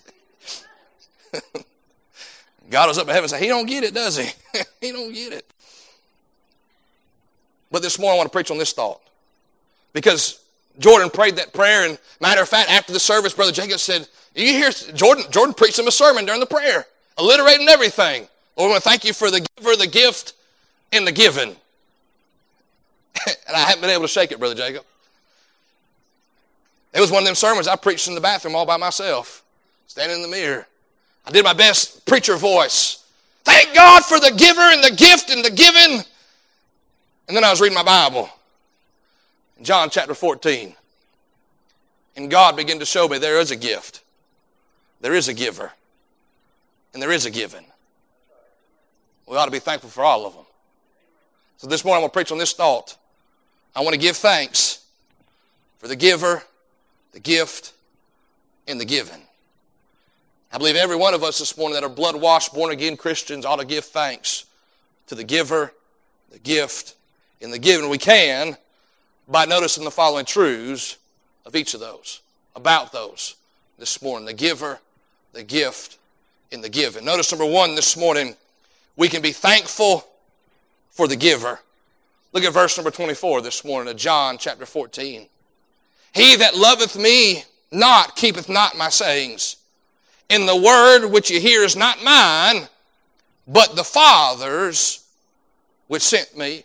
God 2.71 2.89
was 2.89 2.99
up 2.99 3.05
in 3.05 3.09
heaven 3.09 3.25
and 3.25 3.31
said, 3.31 3.43
He 3.43 3.49
don't 3.49 3.67
get 3.67 3.85
it, 3.85 3.95
does 3.95 4.17
he? 4.19 4.31
he 4.81 4.93
don't 4.93 5.13
get 5.13 5.33
it. 5.33 5.47
But 7.71 7.83
this 7.83 7.99
morning 7.99 8.15
I 8.15 8.19
want 8.19 8.31
to 8.31 8.37
preach 8.37 8.51
on 8.51 8.59
this 8.59 8.73
thought. 8.73 9.01
Because 9.93 10.43
Jordan 10.79 11.11
prayed 11.11 11.37
that 11.37 11.53
prayer, 11.53 11.89
and 11.89 11.99
matter 12.21 12.43
of 12.43 12.49
fact, 12.49 12.71
after 12.71 12.93
the 12.93 13.01
service, 13.01 13.35
Brother 13.35 13.53
Jacob 13.53 13.79
said, 13.79 14.09
You 14.35 14.47
hear 14.47 14.71
Jordan, 14.71 15.25
Jordan 15.31 15.55
preached 15.55 15.79
him 15.79 15.87
a 15.87 15.93
sermon 15.93 16.25
during 16.25 16.41
the 16.41 16.47
prayer, 16.47 16.87
alliterating 17.19 17.69
everything. 17.69 18.27
Lord, 18.57 18.69
I 18.69 18.73
want 18.73 18.83
to 18.83 18.89
thank 18.89 19.05
you 19.05 19.13
for 19.13 19.31
the 19.31 19.47
giver, 19.57 19.77
the 19.77 19.87
gift, 19.87 20.35
and 20.93 21.07
the 21.07 21.13
given. 21.13 21.57
and 23.27 23.57
I 23.57 23.61
haven't 23.61 23.81
been 23.81 23.91
able 23.91 24.03
to 24.03 24.09
shake 24.09 24.33
it, 24.33 24.39
Brother 24.39 24.55
Jacob. 24.55 24.85
It 26.93 27.01
was 27.01 27.11
one 27.11 27.23
of 27.23 27.27
them 27.27 27.35
sermons 27.35 27.69
I 27.69 27.77
preached 27.77 28.09
in 28.09 28.15
the 28.15 28.21
bathroom 28.21 28.55
all 28.55 28.67
by 28.67 28.77
myself, 28.77 29.43
standing 29.87 30.17
in 30.17 30.23
the 30.23 30.29
mirror. 30.29 30.67
I 31.25 31.31
did 31.31 31.45
my 31.45 31.53
best 31.53 32.05
preacher 32.07 32.37
voice. 32.37 33.05
Thank 33.45 33.75
God 33.75 34.05
for 34.05 34.21
the 34.21 34.33
giver 34.37 34.61
and 34.61 34.85
the 34.85 34.95
gift 34.95 35.31
and 35.31 35.45
the 35.45 35.51
giving. 35.51 36.05
And 37.29 37.37
then 37.37 37.45
I 37.45 37.51
was 37.51 37.61
reading 37.61 37.77
my 37.77 37.83
Bible. 37.83 38.29
John 39.63 39.91
chapter 39.91 40.15
14. 40.15 40.75
And 42.17 42.31
God 42.31 42.57
began 42.57 42.79
to 42.79 42.85
show 42.85 43.09
me 43.09 43.19
there 43.19 43.41
is 43.41 43.51
a 43.51 43.57
gift, 43.57 44.03
there 45.01 45.15
is 45.15 45.29
a 45.29 45.35
giver, 45.35 45.73
and 46.93 47.03
there 47.03 47.11
is 47.11 47.25
a 47.25 47.31
giving. 47.31 47.65
We 49.27 49.37
ought 49.37 49.47
to 49.47 49.51
be 49.51 49.61
thankful 49.61 49.89
for 49.89 50.05
all 50.05 50.27
of 50.27 50.35
them. 50.35 50.45
So 51.57 51.67
this 51.69 51.85
morning 51.85 51.99
I'm 51.99 52.03
going 52.03 52.11
to 52.11 52.15
preach 52.15 52.33
on 52.33 52.39
this 52.39 52.53
thought. 52.53 52.97
I 53.75 53.81
want 53.81 53.95
to 53.95 54.01
give 54.01 54.17
thanks 54.17 54.85
for 55.79 55.89
the 55.89 55.97
giver, 55.97 56.43
the 57.13 57.21
gift, 57.21 57.73
and 58.69 58.81
the 58.81 58.85
given. 58.85 59.21
I 60.53 60.59
believe 60.59 60.77
every 60.77 60.97
one 60.97 61.15
of 61.15 61.23
us 61.23 61.39
this 61.39 61.57
morning 61.57 61.75
that 61.75 61.85
are 61.85 61.89
blood 61.89 62.21
washed, 62.21 62.53
born 62.53 62.73
again 62.73 62.97
Christians 62.99 63.47
ought 63.47 63.61
to 63.61 63.67
give 63.67 63.85
thanks 63.85 64.45
to 65.07 65.15
the 65.15 65.25
giver, 65.25 65.73
the 66.31 66.39
gift, 66.39 66.95
and 67.41 67.53
the 67.53 67.59
given. 67.59 67.89
We 67.89 67.99
can 67.99 68.57
by 69.27 69.47
noticing 69.47 69.85
the 69.85 69.91
following 69.91 70.27
truths 70.27 70.99
of 71.47 71.57
each 71.57 71.73
of 71.73 71.81
those, 71.81 72.21
about 72.55 72.93
those 72.93 73.37
this 73.79 74.03
morning 74.03 74.27
the 74.27 74.35
giver, 74.35 74.79
the 75.33 75.43
gift, 75.43 75.97
and 76.53 76.63
the 76.63 76.69
given. 76.69 77.05
Notice 77.07 77.33
number 77.33 77.47
one 77.47 77.75
this 77.75 77.97
morning, 77.97 78.37
we 78.97 79.09
can 79.09 79.23
be 79.23 79.33
thankful 79.33 80.07
for 80.91 81.09
the 81.09 81.17
giver. 81.17 81.61
Look 82.33 82.45
at 82.45 82.53
verse 82.55 82.79
number 82.79 82.91
24 82.91 83.43
this 83.43 83.63
morning 83.63 83.93
of 83.93 83.99
John 83.99 84.39
chapter 84.39 84.65
14. 84.65 85.27
He 86.15 86.37
that 86.37 86.57
loveth 86.57 86.97
me 86.99 87.45
not 87.71 88.17
keepeth 88.17 88.49
not 88.49 88.77
my 88.77 88.89
sayings. 88.89 89.57
And 90.31 90.49
the 90.49 90.57
word 90.57 91.09
which 91.09 91.31
you 91.31 91.41
hear 91.41 91.63
is 91.63 91.77
not 91.77 92.03
mine, 92.03 92.69
but 93.47 93.77
the 93.77 93.85
Father's 93.85 95.05
which 95.89 96.01
sent 96.01 96.37
me. 96.37 96.65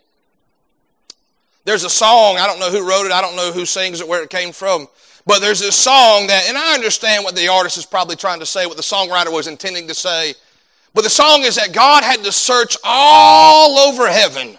There's 1.66 1.84
a 1.84 1.90
song, 1.90 2.38
I 2.38 2.48
don't 2.48 2.60
know 2.60 2.72
who 2.72 2.88
wrote 2.88 3.06
it, 3.06 3.12
I 3.12 3.20
don't 3.20 3.36
know 3.36 3.52
who 3.52 3.66
sings 3.66 4.00
it, 4.00 4.08
where 4.08 4.24
it 4.24 4.30
came 4.30 4.54
from, 4.54 4.88
but 5.26 5.40
there's 5.40 5.60
this 5.60 5.76
song 5.76 6.28
that, 6.28 6.48
and 6.48 6.58
I 6.58 6.76
understand 6.76 7.26
what 7.26 7.36
the 7.36 7.50
artist 7.50 7.78
is 7.78 7.86
probably 7.86 8.16
trying 8.16 8.40
to 8.40 8.46
say, 8.46 8.66
what 8.66 8.78
the 8.78 8.84
songwriter 8.84 9.34
was 9.34 9.48
intending 9.48 9.90
to 9.90 9.94
say. 9.94 10.34
But 10.94 11.04
the 11.04 11.10
song 11.10 11.42
is 11.42 11.58
that 11.58 11.74
God 11.74 12.06
had 12.06 12.24
to 12.24 12.32
search 12.32 12.78
all 12.86 13.80
over 13.80 14.08
heaven 14.08 14.58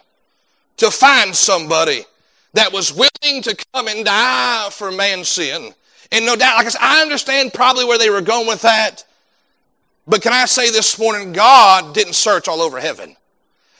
to 0.78 0.90
find 0.90 1.34
somebody 1.34 2.04
that 2.54 2.72
was 2.72 2.92
willing 2.92 3.42
to 3.42 3.56
come 3.72 3.88
and 3.88 4.04
die 4.04 4.68
for 4.70 4.90
man's 4.90 5.28
sin. 5.28 5.74
And 6.10 6.24
no 6.24 6.34
doubt, 6.34 6.56
like 6.56 6.66
I 6.66 6.70
said, 6.70 6.80
I 6.82 7.02
understand 7.02 7.52
probably 7.52 7.84
where 7.84 7.98
they 7.98 8.10
were 8.10 8.22
going 8.22 8.46
with 8.46 8.62
that. 8.62 9.04
But 10.06 10.22
can 10.22 10.32
I 10.32 10.46
say 10.46 10.70
this 10.70 10.98
morning, 10.98 11.32
God 11.32 11.94
didn't 11.94 12.14
search 12.14 12.48
all 12.48 12.62
over 12.62 12.80
heaven. 12.80 13.14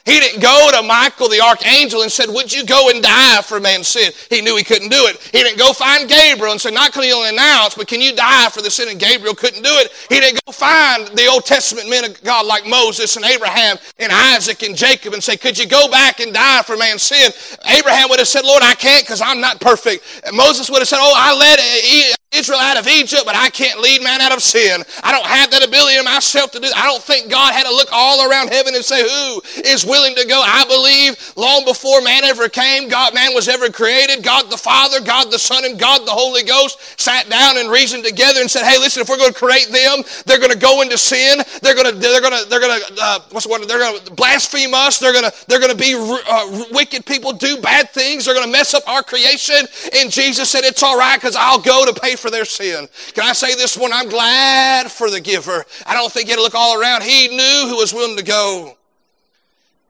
He 0.08 0.18
didn't 0.20 0.40
go 0.40 0.70
to 0.72 0.82
Michael 0.82 1.28
the 1.28 1.40
archangel 1.40 2.00
and 2.00 2.10
said, 2.10 2.30
Would 2.30 2.50
you 2.50 2.64
go 2.64 2.88
and 2.88 3.02
die 3.02 3.42
for 3.42 3.60
man's 3.60 3.88
sin? 3.88 4.10
He 4.30 4.40
knew 4.40 4.56
he 4.56 4.64
couldn't 4.64 4.88
do 4.88 5.04
it. 5.04 5.20
He 5.20 5.42
didn't 5.42 5.58
go 5.58 5.74
find 5.74 6.08
Gabriel 6.08 6.52
and 6.52 6.60
say, 6.60 6.70
Not 6.70 6.92
can 6.92 7.02
you 7.02 7.28
announce, 7.28 7.74
but 7.74 7.88
can 7.88 8.00
you 8.00 8.16
die 8.16 8.48
for 8.48 8.62
the 8.62 8.70
sin? 8.70 8.88
And 8.88 8.98
Gabriel 8.98 9.34
couldn't 9.34 9.62
do 9.62 9.70
it. 9.70 9.92
He 10.08 10.18
didn't 10.18 10.40
go 10.46 10.52
find 10.52 11.08
the 11.08 11.26
Old 11.26 11.44
Testament 11.44 11.90
men 11.90 12.06
of 12.06 12.22
God 12.24 12.46
like 12.46 12.66
Moses 12.66 13.16
and 13.16 13.24
Abraham 13.26 13.76
and 13.98 14.10
Isaac 14.10 14.62
and 14.62 14.74
Jacob 14.74 15.12
and 15.12 15.22
say, 15.22 15.36
Could 15.36 15.58
you 15.58 15.66
go 15.66 15.90
back 15.90 16.20
and 16.20 16.32
die 16.32 16.62
for 16.62 16.78
man's 16.78 17.02
sin? 17.02 17.30
Abraham 17.66 18.08
would 18.08 18.18
have 18.18 18.28
said, 18.28 18.46
Lord, 18.46 18.62
I 18.62 18.74
can't 18.74 19.04
because 19.04 19.20
I'm 19.20 19.42
not 19.42 19.60
perfect. 19.60 20.22
And 20.24 20.34
Moses 20.34 20.70
would 20.70 20.78
have 20.78 20.88
said, 20.88 21.00
Oh, 21.00 21.12
I 21.14 21.36
led 21.36 21.58
Israel 22.30 22.58
out 22.61 22.76
of 22.76 22.87
Egypt, 22.87 23.23
but 23.25 23.35
I 23.35 23.49
can't 23.49 23.80
lead 23.80 24.02
man 24.02 24.20
out 24.20 24.32
of 24.32 24.42
sin. 24.42 24.82
I 25.02 25.12
don't 25.12 25.25
have 25.25 25.50
that 25.50 25.66
ability 25.66 25.97
in 25.97 26.04
myself 26.04 26.50
to 26.52 26.61
do. 26.61 26.68
I 26.76 26.85
don't 26.85 27.02
think 27.02 27.30
God 27.30 27.54
had 27.54 27.64
to 27.64 27.73
look 27.73 27.88
all 27.90 28.28
around 28.28 28.49
heaven 28.49 28.75
and 28.75 28.85
say, 28.85 29.00
"Who 29.00 29.42
is 29.64 29.87
willing 29.87 30.14
to 30.14 30.26
go?" 30.26 30.42
I 30.44 30.64
believe 30.66 31.16
long 31.37 31.64
before 31.64 32.02
man 32.02 32.25
ever 32.25 32.50
came, 32.50 32.88
God, 32.88 33.14
man 33.14 33.32
was 33.35 33.49
ever 33.49 33.70
created. 33.70 34.23
God 34.23 34.50
the 34.50 34.58
Father, 34.58 35.00
God 35.00 35.30
the 35.30 35.38
Son, 35.38 35.64
and 35.64 35.78
God 35.78 36.06
the 36.06 36.11
Holy 36.11 36.42
Ghost 36.42 36.78
sat 37.00 37.30
down 37.30 37.56
and 37.56 37.70
reasoned 37.70 38.04
together 38.04 38.40
and 38.40 38.50
said, 38.50 38.64
"Hey, 38.64 38.78
listen, 38.78 39.00
if 39.00 39.08
we're 39.08 39.16
going 39.16 39.32
to 39.32 39.38
create 39.38 39.68
them, 39.68 40.04
they're 40.26 40.38
going 40.38 40.52
to 40.52 40.58
go 40.58 40.82
into 40.82 40.99
sin. 40.99 41.40
They're 41.62 41.75
going 41.75 41.90
to, 41.90 41.99
they're 41.99 42.20
going 42.20 42.42
to, 42.42 42.49
they're 42.50 42.61
going 42.61 42.78
to, 42.78 42.97
uh, 43.00 43.20
what's 43.30 43.47
the 43.47 43.52
word? 43.52 43.66
They're 43.66 43.78
going 43.78 44.04
to 44.04 44.12
blaspheme 44.12 44.75
us. 44.75 44.99
They're 44.99 45.14
going 45.14 45.25
to, 45.25 45.32
they're 45.47 45.61
going 45.61 45.73
to 45.73 45.78
be 45.78 45.94
uh, 45.97 46.64
wicked 46.73 47.06
people, 47.06 47.32
do 47.32 47.56
bad 47.56 47.88
things. 47.90 48.26
They're 48.26 48.35
going 48.35 48.47
to 48.47 48.52
mess 48.52 48.75
up 48.75 48.87
our 48.87 49.02
creation." 49.02 49.66
And 49.94 50.11
Jesus 50.12 50.50
said, 50.50 50.64
"It's 50.64 50.82
all 50.82 50.99
right 50.99 51.16
because 51.16 51.35
I'll 51.35 51.61
go 51.61 51.87
to 51.87 51.99
pay 51.99 52.16
for 52.18 52.30
their 52.30 52.44
sin. 52.44 52.88
Can 53.14 53.25
I 53.25 53.32
say 53.32 53.54
this 53.54 53.76
one? 53.76 53.92
I'm 53.92 54.08
glad 54.08 54.90
for 54.90 55.10
the 55.10 55.20
giver. 55.20 55.64
I 55.87 55.94
don't 55.94 56.12
think 56.12 56.26
he 56.26 56.30
had 56.30 56.37
to 56.37 56.42
look 56.42 56.54
all 56.54 56.80
around. 56.80 57.02
He 57.02 57.28
knew 57.28 57.66
who 57.68 57.76
was 57.76 57.94
willing 57.94 58.16
to 58.16 58.25
go. 58.25 58.76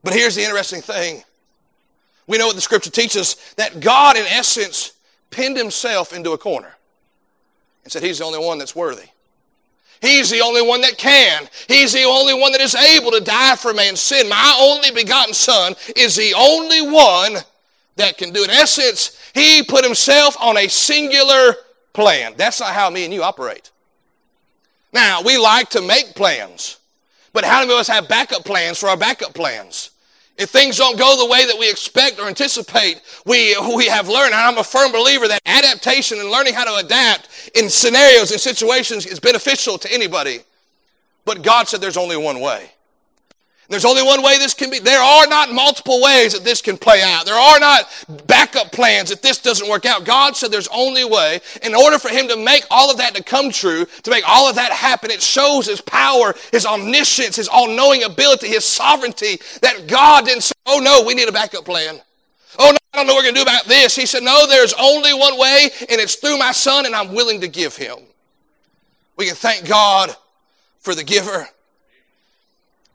But 0.04 0.14
here's 0.14 0.35
the 0.35 0.42
interesting 0.42 0.80
thing. 0.80 1.23
We 2.26 2.38
know 2.38 2.47
what 2.47 2.56
the 2.56 2.62
scripture 2.62 2.90
teaches 2.90 3.37
that 3.56 3.80
God, 3.80 4.16
in 4.16 4.25
essence, 4.26 4.92
pinned 5.30 5.56
himself 5.56 6.12
into 6.12 6.32
a 6.32 6.38
corner 6.38 6.76
and 7.85 7.92
said, 7.92 8.02
He's 8.02 8.18
the 8.18 8.25
only 8.25 8.38
one 8.38 8.58
that's 8.58 8.76
worthy. 8.76 9.08
He's 10.00 10.30
the 10.30 10.42
only 10.42 10.62
one 10.62 10.80
that 10.82 10.97
can. 10.97 11.49
He's 11.66 11.92
the 11.92 12.04
only 12.04 12.35
one 12.35 12.52
that 12.52 12.61
is 12.61 12.75
able 12.75 13.11
to 13.11 13.20
die 13.20 13.56
for 13.56 13.75
man's 13.75 14.00
sin. 14.00 14.28
My 14.28 14.56
only 14.61 14.90
begotten 14.92 15.35
Son 15.35 15.75
is 15.97 16.14
the 16.14 16.35
only 16.37 16.82
one 16.82 17.38
that 17.97 18.16
can 18.16 18.32
do 18.32 18.42
it. 18.42 18.50
In 18.50 18.56
essence, 18.56 19.18
he 19.35 19.62
put 19.62 19.85
himself 19.85 20.37
on 20.40 20.56
a 20.56 20.68
singular 20.68 21.54
plan. 21.92 22.35
That's 22.37 22.61
not 22.61 22.75
how 22.75 22.90
me 22.90 23.04
and 23.04 23.12
you 23.12 23.23
operate. 23.23 23.71
Now, 24.92 25.23
we 25.23 25.37
like 25.37 25.71
to 25.71 25.83
make 25.83 26.14
plans, 26.14 26.78
but 27.33 27.45
how 27.45 27.61
many 27.61 27.73
of 27.73 27.78
us 27.78 27.88
have 27.88 28.09
backup 28.09 28.45
plans 28.45 28.78
for 28.78 28.88
our 28.88 28.97
backup 28.97 29.35
plans? 29.35 29.90
If 30.38 30.50
things 30.50 30.76
don't 30.78 30.97
go 30.97 31.16
the 31.18 31.26
way 31.26 31.45
that 31.47 31.59
we 31.59 31.68
expect 31.68 32.21
or 32.21 32.28
anticipate, 32.28 33.00
we, 33.26 33.57
we 33.76 33.87
have 33.87 34.09
learned, 34.09 34.33
and 34.33 34.40
I'm 34.40 34.59
a 34.59 34.64
firm 34.64 34.92
believer 34.92 35.26
that 35.26 35.42
adaptation 35.45 36.21
and 36.21 36.30
learning 36.30 36.54
how 36.54 36.64
to 36.64 36.87
adapt 36.87 37.50
in 37.57 37.68
scenarios 37.68 38.30
and 38.30 38.40
situations 38.40 39.04
is 39.04 39.18
beneficial 39.18 39.78
to 39.78 39.92
anybody. 39.92 40.40
But 41.25 41.42
God 41.42 41.68
said 41.68 41.80
there's 41.80 41.97
only 41.97 42.16
one 42.16 42.38
way. 42.40 42.71
There's 43.70 43.84
only 43.84 44.02
one 44.02 44.22
way 44.22 44.38
this 44.38 44.54
can 44.54 44.70
be. 44.70 44.78
There 44.78 45.02
are 45.02 45.26
not 45.26 45.52
multiple 45.52 46.00
ways 46.00 46.32
that 46.32 46.42
this 46.42 46.62
can 46.62 46.78
play 46.78 47.02
out. 47.02 47.26
There 47.26 47.34
are 47.34 47.60
not 47.60 47.84
backup 48.26 48.72
plans 48.72 49.10
if 49.10 49.20
this 49.20 49.37
doesn't 49.37 49.68
work 49.68 49.84
out. 49.84 50.06
God 50.06 50.34
said 50.37 50.50
there's 50.50 50.68
only 50.68 51.04
way. 51.04 51.40
In 51.62 51.75
order 51.75 51.98
for 51.98 52.08
Him 52.08 52.28
to 52.28 52.37
make 52.37 52.64
all 52.70 52.90
of 52.90 52.96
that 52.96 53.14
to 53.14 53.22
come 53.22 53.50
true, 53.50 53.84
to 54.04 54.10
make 54.10 54.26
all 54.26 54.48
of 54.48 54.56
that 54.56 54.72
happen, 54.72 55.10
it 55.10 55.20
shows 55.20 55.66
His 55.66 55.82
power, 55.82 56.34
His 56.50 56.64
omniscience, 56.64 57.37
His 57.37 57.46
all-knowing 57.48 58.04
ability, 58.04 58.48
His 58.48 58.64
sovereignty, 58.64 59.38
that 59.60 59.87
God 59.87 60.25
didn't 60.25 60.44
say, 60.44 60.54
oh 60.64 60.80
no, 60.80 61.04
we 61.06 61.12
need 61.12 61.28
a 61.28 61.32
backup 61.32 61.66
plan. 61.66 62.00
Oh 62.58 62.70
no, 62.70 62.78
I 62.94 62.96
don't 62.96 63.06
know 63.06 63.12
what 63.12 63.20
we're 63.20 63.32
going 63.32 63.34
to 63.34 63.40
do 63.40 63.50
about 63.50 63.66
this. 63.66 63.94
He 63.94 64.06
said, 64.06 64.22
no, 64.22 64.46
there's 64.46 64.72
only 64.80 65.12
one 65.12 65.38
way, 65.38 65.68
and 65.90 66.00
it's 66.00 66.14
through 66.14 66.38
my 66.38 66.52
Son, 66.52 66.87
and 66.87 66.94
I'm 66.94 67.12
willing 67.12 67.42
to 67.42 67.48
give 67.48 67.76
Him. 67.76 67.98
We 69.18 69.26
can 69.26 69.34
thank 69.34 69.68
God 69.68 70.16
for 70.80 70.94
the 70.94 71.04
giver. 71.04 71.48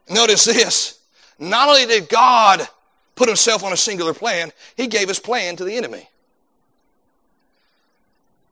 Notice 0.09 0.45
this. 0.45 0.99
Not 1.39 1.69
only 1.69 1.85
did 1.85 2.09
God 2.09 2.67
put 3.15 3.27
himself 3.27 3.63
on 3.63 3.73
a 3.73 3.77
singular 3.77 4.13
plan, 4.13 4.51
he 4.75 4.87
gave 4.87 5.07
his 5.07 5.19
plan 5.19 5.55
to 5.55 5.63
the 5.63 5.75
enemy. 5.75 6.07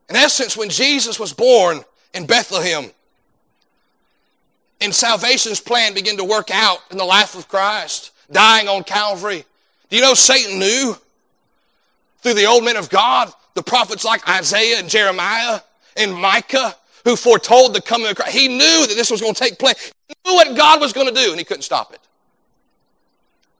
In 0.08 0.16
essence, 0.16 0.56
when 0.56 0.68
Jesus 0.68 1.18
was 1.18 1.32
born 1.32 1.80
in 2.14 2.26
Bethlehem, 2.26 2.90
and 4.80 4.94
salvation's 4.94 5.60
plan 5.60 5.94
began 5.94 6.16
to 6.16 6.24
work 6.24 6.50
out 6.52 6.78
in 6.90 6.98
the 6.98 7.04
life 7.04 7.34
of 7.34 7.48
Christ, 7.48 8.10
dying 8.30 8.68
on 8.68 8.84
Calvary, 8.84 9.44
do 9.88 9.96
you 9.96 10.02
know 10.02 10.14
Satan 10.14 10.58
knew 10.58 10.96
through 12.22 12.34
the 12.34 12.46
old 12.46 12.64
men 12.64 12.76
of 12.76 12.88
God, 12.88 13.32
the 13.54 13.62
prophets 13.62 14.04
like 14.04 14.26
Isaiah 14.28 14.78
and 14.78 14.88
Jeremiah 14.88 15.60
and 15.96 16.14
Micah, 16.14 16.74
who 17.04 17.16
foretold 17.16 17.74
the 17.74 17.80
coming 17.80 18.08
of 18.08 18.16
Christ. 18.16 18.32
He 18.32 18.48
knew 18.48 18.86
that 18.86 18.94
this 18.94 19.10
was 19.10 19.20
going 19.20 19.34
to 19.34 19.40
take 19.40 19.58
place. 19.58 19.92
Knew 20.24 20.34
what 20.34 20.56
God 20.56 20.80
was 20.80 20.92
going 20.92 21.08
to 21.08 21.14
do, 21.14 21.30
and 21.30 21.38
he 21.38 21.44
couldn't 21.44 21.62
stop 21.62 21.92
it. 21.92 22.00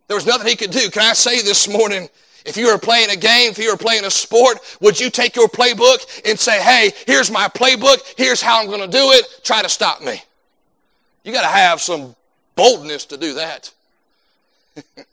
There 0.08 0.16
was 0.16 0.26
nothing 0.26 0.48
he 0.48 0.56
could 0.56 0.70
do. 0.70 0.90
Can 0.90 1.02
I 1.02 1.12
say 1.14 1.40
this 1.42 1.68
morning, 1.68 2.08
if 2.44 2.56
you 2.56 2.66
were 2.66 2.78
playing 2.78 3.10
a 3.10 3.16
game, 3.16 3.50
if 3.50 3.58
you 3.58 3.70
were 3.70 3.76
playing 3.76 4.04
a 4.04 4.10
sport, 4.10 4.58
would 4.80 4.98
you 4.98 5.10
take 5.10 5.36
your 5.36 5.48
playbook 5.48 6.28
and 6.28 6.38
say, 6.38 6.60
hey, 6.60 6.92
here's 7.06 7.30
my 7.30 7.48
playbook, 7.48 7.98
here's 8.16 8.42
how 8.42 8.60
I'm 8.60 8.66
going 8.66 8.80
to 8.80 8.88
do 8.88 9.10
it, 9.12 9.24
try 9.44 9.62
to 9.62 9.68
stop 9.68 10.02
me? 10.02 10.22
You 11.24 11.32
got 11.32 11.42
to 11.42 11.48
have 11.48 11.80
some 11.80 12.16
boldness 12.56 13.06
to 13.06 13.16
do 13.16 13.34
that. 13.34 13.72
but 14.74 15.06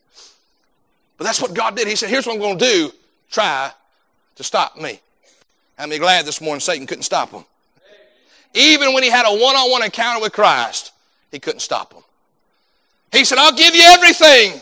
that's 1.20 1.42
what 1.42 1.54
God 1.54 1.76
did. 1.76 1.88
He 1.88 1.96
said, 1.96 2.10
here's 2.10 2.26
what 2.26 2.34
I'm 2.34 2.40
going 2.40 2.58
to 2.58 2.66
do, 2.66 2.92
try 3.30 3.72
to 4.36 4.44
stop 4.44 4.76
me. 4.76 5.00
I'm 5.78 5.90
glad 5.90 6.26
this 6.26 6.42
morning 6.42 6.60
Satan 6.60 6.88
couldn't 6.88 7.04
stop 7.04 7.32
him. 7.32 7.46
Even 8.54 8.94
when 8.94 9.04
he 9.04 9.10
had 9.10 9.26
a 9.26 9.32
one 9.32 9.56
on 9.56 9.72
one 9.72 9.84
encounter 9.84 10.22
with 10.22 10.34
Christ, 10.34 10.92
he 11.32 11.40
couldn't 11.40 11.60
stop 11.60 11.94
him. 11.94 12.04
He 13.12 13.26
said, 13.26 13.38
I'll 13.38 13.56
give 13.56 13.76
you 13.76 13.84
everything 13.84 14.62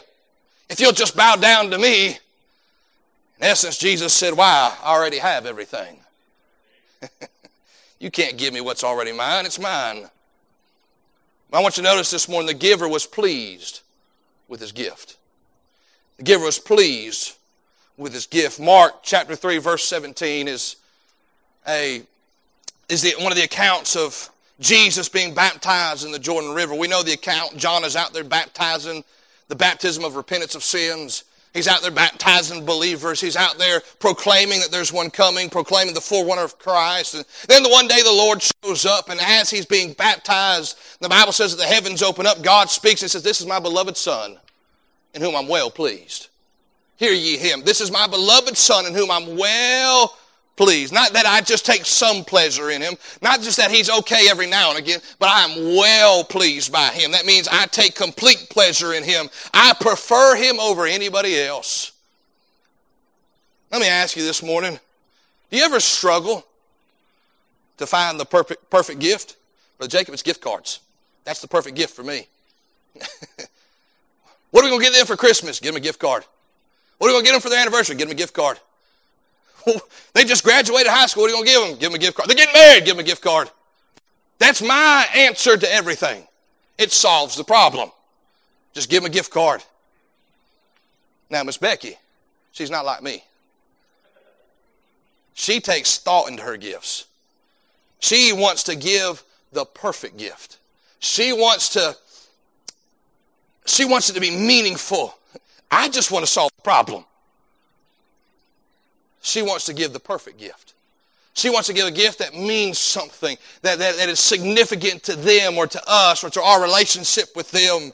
if 0.70 0.80
you'll 0.80 0.92
just 0.92 1.16
bow 1.16 1.36
down 1.36 1.70
to 1.72 1.78
me. 1.78 2.10
In 2.10 3.44
essence, 3.44 3.78
Jesus 3.78 4.14
said, 4.14 4.36
Why? 4.36 4.76
I 4.84 4.96
already 4.96 5.20
have 5.20 5.46
everything. 5.46 6.00
you 8.00 8.10
can't 8.10 8.38
give 8.38 8.54
me 8.54 8.62
what's 8.62 8.84
already 8.84 9.12
mine, 9.12 9.46
it's 9.46 9.60
mine. 9.60 10.10
I 11.54 11.62
want 11.62 11.78
you 11.78 11.84
to 11.84 11.90
notice 11.90 12.12
this 12.12 12.28
morning 12.28 12.48
the 12.48 12.54
giver 12.54 12.90
was 12.90 13.06
pleased 13.06 13.82
with 14.48 14.60
his 14.60 14.72
gift. 14.72 15.18
The 16.18 16.24
giver 16.24 16.44
was 16.44 16.60
pleased 16.60 17.36
with 17.96 18.14
his 18.14 18.28
gift. 18.28 18.60
Mark 18.60 19.02
chapter 19.02 19.36
3, 19.36 19.58
verse 19.60 19.88
17 19.88 20.48
is 20.48 20.76
a 21.68 22.02
is 22.90 23.02
the, 23.02 23.14
one 23.20 23.32
of 23.32 23.38
the 23.38 23.44
accounts 23.44 23.96
of 23.96 24.30
Jesus 24.60 25.10
being 25.10 25.34
baptized 25.34 26.06
in 26.06 26.12
the 26.12 26.20
Jordan 26.20 26.54
River. 26.54 26.74
We 26.74 26.88
know 26.88 27.04
the 27.04 27.14
account. 27.14 27.58
John 27.58 27.84
is 27.84 27.96
out 27.96 28.14
there 28.14 28.24
baptizing 28.24 29.04
the 29.48 29.56
baptism 29.56 30.04
of 30.04 30.16
repentance 30.16 30.56
of 30.56 30.64
sins. 30.64 31.24
He's 31.54 31.68
out 31.68 31.82
there 31.82 31.92
baptizing 31.92 32.66
believers. 32.66 33.22
He's 33.22 33.36
out 33.36 33.58
there 33.58 33.82
proclaiming 34.00 34.60
that 34.60 34.72
there's 34.72 34.94
one 34.94 35.10
coming, 35.10 35.50
proclaiming 35.50 35.94
the 35.94 36.02
forerunner 36.02 36.44
of 36.44 36.60
Christ. 36.60 37.16
And 37.16 37.26
then 37.48 37.64
the 37.64 37.70
one 37.70 37.88
day 37.88 38.02
the 38.04 38.12
Lord 38.12 38.44
shows 38.64 38.86
up, 38.86 39.10
and 39.10 39.20
as 39.20 39.50
he's 39.50 39.66
being 39.66 39.94
baptized, 39.94 40.78
the 41.02 41.10
Bible 41.10 41.32
says 41.32 41.56
that 41.56 41.64
the 41.64 41.68
heavens 41.68 42.04
open 42.04 42.28
up. 42.28 42.44
God 42.44 42.70
speaks 42.70 43.02
and 43.02 43.10
says, 43.10 43.24
This 43.24 43.42
is 43.42 43.48
my 43.48 43.60
beloved 43.60 43.98
Son, 43.98 44.38
in 45.14 45.22
whom 45.22 45.36
I'm 45.36 45.48
well 45.48 45.72
pleased. 45.72 46.28
Hear 46.98 47.14
ye 47.14 47.38
him. 47.38 47.64
This 47.64 47.82
is 47.82 47.92
my 47.92 48.08
beloved 48.08 48.58
Son, 48.58 48.86
in 48.86 48.94
whom 48.94 49.10
I'm 49.10 49.38
well 49.38 50.16
pleased. 50.58 50.94
Not 50.94 51.14
that 51.14 51.26
I 51.26 51.40
just 51.40 51.66
take 51.66 51.86
some 51.86 52.26
pleasure 52.26 52.70
in 52.72 52.82
him, 52.82 52.96
not 53.22 53.42
just 53.42 53.58
that 53.58 53.72
he's 53.72 53.90
okay 53.90 54.28
every 54.30 54.48
now 54.48 54.72
and 54.72 54.80
again, 54.80 55.00
but 55.20 55.30
I 55.30 55.46
am 55.46 55.76
well 55.76 56.24
pleased 56.24 56.74
by 56.74 56.88
him. 56.88 57.12
That 57.12 57.26
means 57.26 57.48
I 57.48 57.68
take 57.68 57.96
complete 57.96 58.48
pleasure 58.50 58.94
in 58.94 59.04
him. 59.04 59.30
I 59.54 59.74
prefer 59.80 60.36
him 60.36 60.60
over 60.60 60.86
anybody 60.86 61.40
else. 61.40 61.94
Let 63.72 63.82
me 63.82 63.88
ask 63.88 64.18
you 64.18 64.24
this 64.24 64.44
morning 64.44 64.80
do 65.50 65.58
you 65.58 65.64
ever 65.64 65.80
struggle 65.80 66.46
to 67.78 67.88
find 67.88 68.20
the 68.20 68.26
perfect, 68.26 68.70
perfect 68.70 69.00
gift? 69.00 69.38
Brother 69.78 69.92
Jacob, 69.92 70.14
it's 70.14 70.24
gift 70.24 70.42
cards. 70.42 70.82
That's 71.24 71.42
the 71.42 71.48
perfect 71.48 71.78
gift 71.78 71.96
for 71.96 72.04
me. 72.04 72.28
what 74.52 74.64
are 74.64 74.66
we 74.66 74.70
going 74.70 74.80
to 74.80 74.86
get 74.86 74.94
them 74.94 75.06
for 75.06 75.16
Christmas? 75.16 75.60
Give 75.60 75.74
them 75.74 75.82
a 75.82 75.84
gift 75.84 76.00
card. 76.00 76.26
What 76.98 77.08
are 77.08 77.12
we 77.12 77.14
going 77.14 77.26
to 77.26 77.28
get 77.28 77.34
them 77.34 77.42
for 77.42 77.50
their 77.50 77.62
anniversary? 77.62 77.96
Give 77.96 78.08
them 78.08 78.16
a 78.16 78.18
gift 78.18 78.34
card. 78.34 78.60
they 80.14 80.24
just 80.24 80.44
graduated 80.44 80.88
high 80.88 81.06
school. 81.06 81.24
What 81.24 81.32
are 81.32 81.38
you 81.38 81.44
going 81.44 81.46
to 81.46 81.52
give 81.52 81.62
them? 81.62 81.80
Give 81.80 81.92
them 81.92 81.96
a 81.96 82.00
gift 82.00 82.18
card. 82.18 82.30
They're 82.30 82.36
getting 82.36 82.54
married. 82.54 82.86
Give 82.86 82.96
them 82.96 83.04
a 83.04 83.08
gift 83.08 83.22
card. 83.22 83.50
That's 84.40 84.62
my 84.62 85.08
answer 85.16 85.58
to 85.58 85.74
everything. 85.74 86.28
It 86.78 86.92
solves 86.92 87.36
the 87.36 87.44
problem. 87.44 87.92
Just 88.74 88.90
give 88.90 89.04
them 89.04 89.12
a 89.12 89.14
gift 89.14 89.32
card. 89.32 89.64
Now, 91.30 91.44
Miss 91.44 91.58
Becky, 91.58 91.98
she's 92.52 92.70
not 92.70 92.86
like 92.86 93.02
me. 93.02 93.24
She 95.34 95.60
takes 95.60 95.98
thought 95.98 96.30
into 96.30 96.44
her 96.44 96.58
gifts. 96.58 97.06
She 98.00 98.32
wants 98.34 98.64
to 98.64 98.76
give 98.76 99.24
the 99.52 99.66
perfect 99.66 100.18
gift. 100.18 100.58
She 101.00 101.34
wants 101.34 101.70
to 101.70 101.96
she 103.66 103.86
wants 103.86 104.10
it 104.10 104.14
to 104.14 104.22
be 104.22 104.32
meaningful. 104.32 105.18
I 105.70 105.90
just 105.90 106.10
want 106.10 106.26
to 106.26 106.32
solve 106.32 106.52
the 106.56 106.62
problem. 106.62 107.04
She 109.28 109.42
wants 109.42 109.66
to 109.66 109.74
give 109.74 109.92
the 109.92 110.00
perfect 110.00 110.40
gift. 110.40 110.74
She 111.34 111.50
wants 111.50 111.68
to 111.68 111.74
give 111.74 111.86
a 111.86 111.92
gift 111.92 112.20
that 112.20 112.34
means 112.34 112.80
something, 112.80 113.38
that, 113.62 113.78
that, 113.78 113.98
that 113.98 114.10
is 114.10 114.20
significant 114.20 115.04
to 115.04 115.16
them 115.16 115.58
or 115.58 115.68
to 115.68 115.82
us 115.86 116.24
or 116.24 116.30
to 116.32 116.42
our 116.42 116.62
relationship 116.62 117.36
with 117.36 117.52
them. 117.52 117.92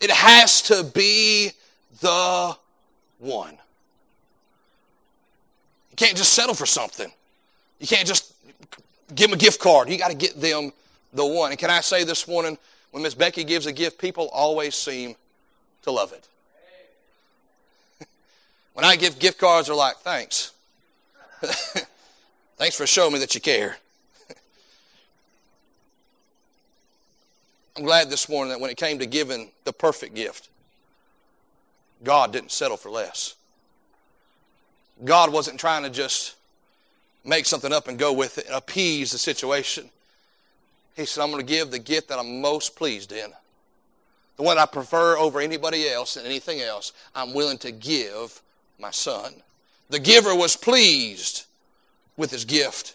It 0.00 0.10
has 0.10 0.62
to 0.62 0.84
be 0.84 1.50
the 2.00 2.56
one. 3.18 3.58
You 5.90 5.96
can't 5.96 6.16
just 6.16 6.32
settle 6.32 6.54
for 6.54 6.64
something. 6.64 7.10
You 7.80 7.86
can't 7.88 8.06
just 8.06 8.32
give 9.14 9.30
them 9.30 9.38
a 9.38 9.40
gift 9.40 9.60
card. 9.60 9.90
You 9.90 9.98
got 9.98 10.10
to 10.12 10.16
get 10.16 10.40
them 10.40 10.72
the 11.12 11.26
one. 11.26 11.50
And 11.50 11.58
can 11.58 11.70
I 11.70 11.80
say 11.80 12.04
this 12.04 12.26
morning, 12.26 12.56
when 12.92 13.02
Miss 13.02 13.14
Becky 13.14 13.42
gives 13.42 13.66
a 13.66 13.72
gift, 13.72 13.98
people 13.98 14.28
always 14.32 14.76
seem 14.76 15.16
to 15.82 15.90
love 15.90 16.12
it. 16.12 16.28
When 18.72 18.86
I 18.86 18.96
give 18.96 19.18
gift 19.18 19.38
cards, 19.38 19.66
they're 19.66 19.76
like, 19.76 19.96
thanks. 19.96 20.51
thanks 22.56 22.76
for 22.76 22.86
showing 22.86 23.12
me 23.12 23.18
that 23.18 23.34
you 23.34 23.40
care. 23.40 23.76
I'm 27.76 27.84
glad 27.84 28.10
this 28.10 28.28
morning 28.28 28.50
that 28.50 28.60
when 28.60 28.70
it 28.70 28.76
came 28.76 28.98
to 28.98 29.06
giving 29.06 29.50
the 29.64 29.72
perfect 29.72 30.14
gift, 30.14 30.48
God 32.04 32.32
didn't 32.32 32.52
settle 32.52 32.76
for 32.76 32.90
less. 32.90 33.34
God 35.04 35.32
wasn't 35.32 35.58
trying 35.58 35.82
to 35.82 35.90
just 35.90 36.36
make 37.24 37.46
something 37.46 37.72
up 37.72 37.88
and 37.88 37.98
go 37.98 38.12
with 38.12 38.38
it 38.38 38.46
and 38.46 38.54
appease 38.54 39.10
the 39.10 39.18
situation. 39.18 39.88
He 40.94 41.06
said, 41.06 41.22
I'm 41.22 41.30
going 41.30 41.44
to 41.44 41.50
give 41.50 41.70
the 41.70 41.78
gift 41.78 42.08
that 42.08 42.18
I'm 42.18 42.40
most 42.40 42.76
pleased 42.76 43.10
in. 43.10 43.32
The 44.36 44.42
one 44.42 44.58
I 44.58 44.66
prefer 44.66 45.16
over 45.16 45.40
anybody 45.40 45.88
else 45.88 46.16
and 46.16 46.26
anything 46.26 46.60
else, 46.60 46.92
I'm 47.14 47.32
willing 47.32 47.58
to 47.58 47.72
give 47.72 48.42
my 48.78 48.90
son. 48.90 49.34
The 49.92 49.98
giver 49.98 50.34
was 50.34 50.56
pleased 50.56 51.44
with 52.16 52.30
his 52.30 52.46
gift. 52.46 52.94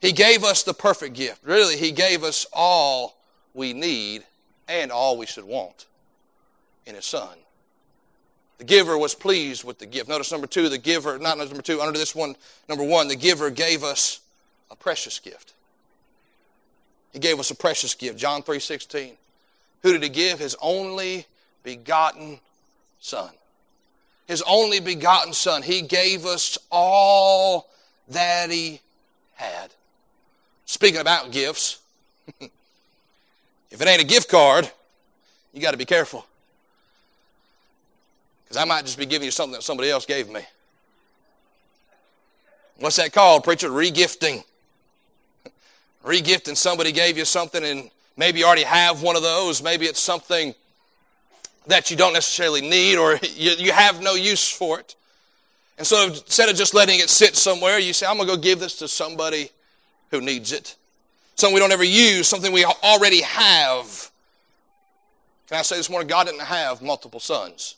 He 0.00 0.12
gave 0.12 0.44
us 0.44 0.62
the 0.62 0.72
perfect 0.72 1.16
gift. 1.16 1.40
Really, 1.44 1.76
he 1.76 1.90
gave 1.90 2.22
us 2.22 2.46
all 2.52 3.16
we 3.54 3.72
need 3.72 4.22
and 4.68 4.92
all 4.92 5.18
we 5.18 5.26
should 5.26 5.42
want 5.42 5.86
in 6.86 6.94
his 6.94 7.06
son. 7.06 7.36
The 8.58 8.64
giver 8.64 8.96
was 8.96 9.16
pleased 9.16 9.64
with 9.64 9.80
the 9.80 9.86
gift. 9.86 10.08
Notice 10.08 10.30
number 10.30 10.46
two, 10.46 10.68
the 10.68 10.78
giver, 10.78 11.18
not 11.18 11.38
number 11.38 11.60
two, 11.60 11.80
under 11.80 11.98
this 11.98 12.14
one, 12.14 12.36
number 12.68 12.84
one, 12.84 13.08
the 13.08 13.16
giver 13.16 13.50
gave 13.50 13.82
us 13.82 14.20
a 14.70 14.76
precious 14.76 15.18
gift. 15.18 15.54
He 17.12 17.18
gave 17.18 17.40
us 17.40 17.50
a 17.50 17.56
precious 17.56 17.96
gift. 17.96 18.16
John 18.16 18.44
3 18.44 18.60
16. 18.60 19.16
Who 19.82 19.92
did 19.92 20.04
he 20.04 20.08
give? 20.08 20.38
His 20.38 20.54
only 20.60 21.26
begotten 21.64 22.38
Son 23.00 23.30
his 24.30 24.44
only 24.46 24.78
begotten 24.78 25.32
Son. 25.32 25.60
He 25.60 25.82
gave 25.82 26.24
us 26.24 26.56
all 26.70 27.68
that 28.10 28.48
he 28.48 28.80
had. 29.34 29.72
Speaking 30.66 31.00
about 31.00 31.32
gifts, 31.32 31.80
if 32.40 32.52
it 33.72 33.88
ain't 33.88 34.00
a 34.00 34.06
gift 34.06 34.30
card, 34.30 34.70
you 35.52 35.60
got 35.60 35.72
to 35.72 35.76
be 35.76 35.84
careful. 35.84 36.24
Because 38.44 38.56
I 38.56 38.64
might 38.64 38.84
just 38.84 38.96
be 38.96 39.04
giving 39.04 39.24
you 39.26 39.32
something 39.32 39.54
that 39.54 39.64
somebody 39.64 39.90
else 39.90 40.06
gave 40.06 40.30
me. 40.30 40.42
What's 42.78 42.96
that 42.96 43.12
called, 43.12 43.42
preacher? 43.42 43.68
Regifting. 43.68 44.44
Regifting. 46.04 46.56
Somebody 46.56 46.92
gave 46.92 47.18
you 47.18 47.24
something 47.24 47.64
and 47.64 47.90
maybe 48.16 48.38
you 48.38 48.46
already 48.46 48.62
have 48.62 49.02
one 49.02 49.16
of 49.16 49.22
those. 49.22 49.60
Maybe 49.60 49.86
it's 49.86 49.98
something 49.98 50.54
that 51.70 51.90
you 51.90 51.96
don't 51.96 52.12
necessarily 52.12 52.60
need 52.60 52.96
or 52.96 53.16
you, 53.34 53.52
you 53.52 53.72
have 53.72 54.02
no 54.02 54.14
use 54.14 54.50
for 54.50 54.80
it. 54.80 54.94
And 55.78 55.86
so 55.86 56.08
instead 56.08 56.48
of 56.50 56.56
just 56.56 56.74
letting 56.74 57.00
it 57.00 57.08
sit 57.08 57.34
somewhere, 57.36 57.78
you 57.78 57.92
say, 57.92 58.06
I'm 58.06 58.16
going 58.16 58.28
to 58.28 58.36
go 58.36 58.40
give 58.40 58.60
this 58.60 58.76
to 58.80 58.88
somebody 58.88 59.50
who 60.10 60.20
needs 60.20 60.52
it. 60.52 60.76
Something 61.36 61.54
we 61.54 61.60
don't 61.60 61.72
ever 61.72 61.84
use, 61.84 62.28
something 62.28 62.52
we 62.52 62.66
already 62.66 63.22
have. 63.22 64.10
Can 65.48 65.58
I 65.58 65.62
say 65.62 65.76
this 65.76 65.88
morning, 65.88 66.06
God 66.06 66.26
didn't 66.26 66.42
have 66.42 66.82
multiple 66.82 67.18
sons. 67.18 67.76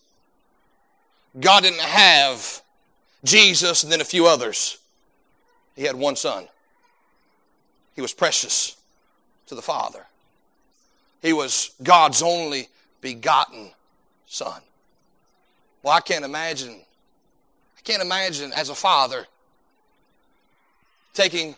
God 1.38 1.62
didn't 1.62 1.80
have 1.80 2.60
Jesus 3.24 3.84
and 3.84 3.92
then 3.92 4.00
a 4.00 4.04
few 4.04 4.26
others. 4.26 4.78
He 5.76 5.84
had 5.84 5.94
one 5.94 6.16
son. 6.16 6.48
He 7.94 8.02
was 8.02 8.12
precious 8.12 8.76
to 9.46 9.54
the 9.54 9.62
Father. 9.62 10.04
He 11.22 11.32
was 11.32 11.70
God's 11.82 12.20
only 12.20 12.68
begotten 13.00 13.70
son. 14.32 14.60
Well, 15.82 15.92
I 15.92 16.00
can't 16.00 16.24
imagine, 16.24 16.80
I 17.76 17.80
can't 17.84 18.02
imagine 18.02 18.52
as 18.54 18.70
a 18.70 18.74
father 18.74 19.26
taking 21.12 21.54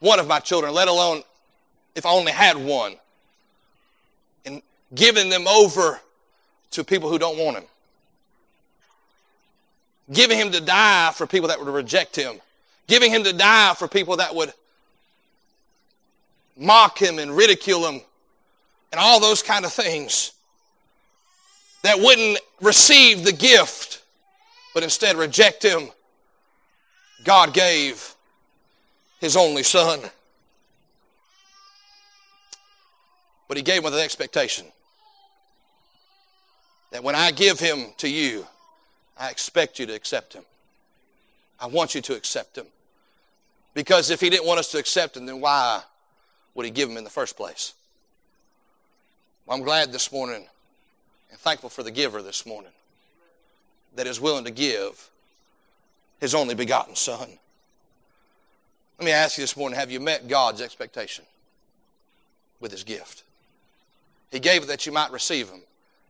one 0.00 0.18
of 0.18 0.28
my 0.28 0.38
children, 0.38 0.74
let 0.74 0.88
alone 0.88 1.22
if 1.94 2.04
I 2.04 2.10
only 2.10 2.32
had 2.32 2.58
one, 2.58 2.96
and 4.44 4.60
giving 4.94 5.30
them 5.30 5.48
over 5.48 5.98
to 6.72 6.84
people 6.84 7.08
who 7.08 7.18
don't 7.18 7.38
want 7.38 7.56
him. 7.56 7.64
Giving 10.12 10.38
him 10.38 10.50
to 10.52 10.60
die 10.60 11.12
for 11.14 11.26
people 11.26 11.48
that 11.48 11.58
would 11.58 11.68
reject 11.68 12.16
him. 12.16 12.40
Giving 12.86 13.10
him 13.10 13.24
to 13.24 13.32
die 13.32 13.74
for 13.74 13.88
people 13.88 14.16
that 14.16 14.34
would 14.34 14.52
mock 16.56 17.00
him 17.00 17.18
and 17.18 17.34
ridicule 17.34 17.88
him 17.88 18.02
and 18.92 19.00
all 19.00 19.20
those 19.20 19.42
kind 19.42 19.64
of 19.64 19.72
things 19.72 20.32
that 21.82 21.98
wouldn't 21.98 22.38
receive 22.60 23.24
the 23.24 23.32
gift, 23.32 24.02
but 24.74 24.82
instead 24.82 25.16
reject 25.16 25.62
him, 25.62 25.88
God 27.24 27.52
gave 27.54 28.14
his 29.20 29.36
only 29.36 29.62
son. 29.62 30.00
But 33.48 33.56
he 33.56 33.62
gave 33.62 33.82
with 33.82 33.94
an 33.94 34.00
expectation 34.00 34.66
that 36.92 37.02
when 37.02 37.14
I 37.14 37.30
give 37.30 37.58
him 37.58 37.86
to 37.98 38.08
you, 38.08 38.46
I 39.18 39.30
expect 39.30 39.78
you 39.78 39.86
to 39.86 39.94
accept 39.94 40.34
him. 40.34 40.44
I 41.58 41.66
want 41.66 41.94
you 41.94 42.00
to 42.02 42.14
accept 42.14 42.56
him. 42.56 42.66
Because 43.74 44.10
if 44.10 44.20
he 44.20 44.30
didn't 44.30 44.46
want 44.46 44.60
us 44.60 44.70
to 44.72 44.78
accept 44.78 45.16
him, 45.16 45.26
then 45.26 45.40
why 45.40 45.82
would 46.54 46.64
he 46.64 46.72
give 46.72 46.88
him 46.88 46.96
in 46.96 47.04
the 47.04 47.10
first 47.10 47.36
place? 47.36 47.74
Well, 49.46 49.56
I'm 49.56 49.64
glad 49.64 49.92
this 49.92 50.10
morning 50.10 50.46
and 51.30 51.38
thankful 51.38 51.70
for 51.70 51.82
the 51.82 51.90
giver 51.90 52.22
this 52.22 52.44
morning 52.44 52.72
that 53.96 54.06
is 54.06 54.20
willing 54.20 54.44
to 54.44 54.50
give 54.50 55.10
his 56.20 56.34
only 56.34 56.54
begotten 56.54 56.94
Son. 56.94 57.28
Let 58.98 59.04
me 59.04 59.12
ask 59.12 59.38
you 59.38 59.42
this 59.42 59.56
morning 59.56 59.78
have 59.78 59.90
you 59.90 59.98
met 59.98 60.28
God's 60.28 60.60
expectation 60.60 61.24
with 62.60 62.70
His 62.70 62.84
gift? 62.84 63.24
He 64.30 64.38
gave 64.38 64.62
it 64.62 64.66
that 64.66 64.84
you 64.84 64.92
might 64.92 65.10
receive 65.10 65.48
Him. 65.48 65.62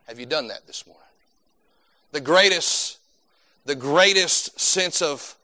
Have 0.08 0.18
you 0.18 0.26
done 0.26 0.48
that 0.48 0.66
this 0.66 0.86
morning? 0.86 1.00
The 2.10 2.20
greatest, 2.20 2.98
the 3.64 3.76
greatest 3.76 4.58
sense 4.58 5.00
of 5.00 5.36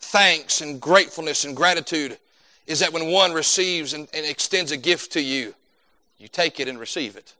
thanks 0.00 0.60
and 0.60 0.80
gratefulness 0.80 1.44
and 1.44 1.56
gratitude 1.56 2.18
is 2.66 2.80
that 2.80 2.92
when 2.92 3.12
one 3.12 3.32
receives 3.32 3.92
and, 3.92 4.08
and 4.12 4.26
extends 4.26 4.72
a 4.72 4.76
gift 4.76 5.12
to 5.12 5.22
you, 5.22 5.54
you 6.18 6.26
take 6.26 6.58
it 6.58 6.66
and 6.66 6.78
receive 6.78 7.14
it 7.14 7.34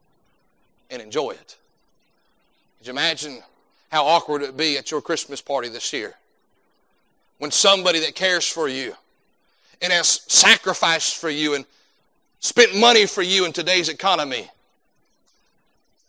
and 0.92 1.02
enjoy 1.02 1.30
it. 1.30 1.56
Could 2.78 2.86
you 2.86 2.92
imagine 2.92 3.42
how 3.90 4.04
awkward 4.04 4.42
it 4.42 4.46
would 4.46 4.56
be 4.56 4.78
at 4.78 4.92
your 4.92 5.02
Christmas 5.02 5.40
party 5.40 5.68
this 5.68 5.92
year? 5.92 6.14
when 7.42 7.50
somebody 7.50 7.98
that 7.98 8.14
cares 8.14 8.46
for 8.46 8.68
you 8.68 8.94
and 9.80 9.92
has 9.92 10.20
sacrificed 10.28 11.16
for 11.16 11.28
you 11.28 11.56
and 11.56 11.64
spent 12.38 12.72
money 12.76 13.04
for 13.04 13.20
you 13.20 13.44
in 13.44 13.52
today's 13.52 13.88
economy 13.88 14.48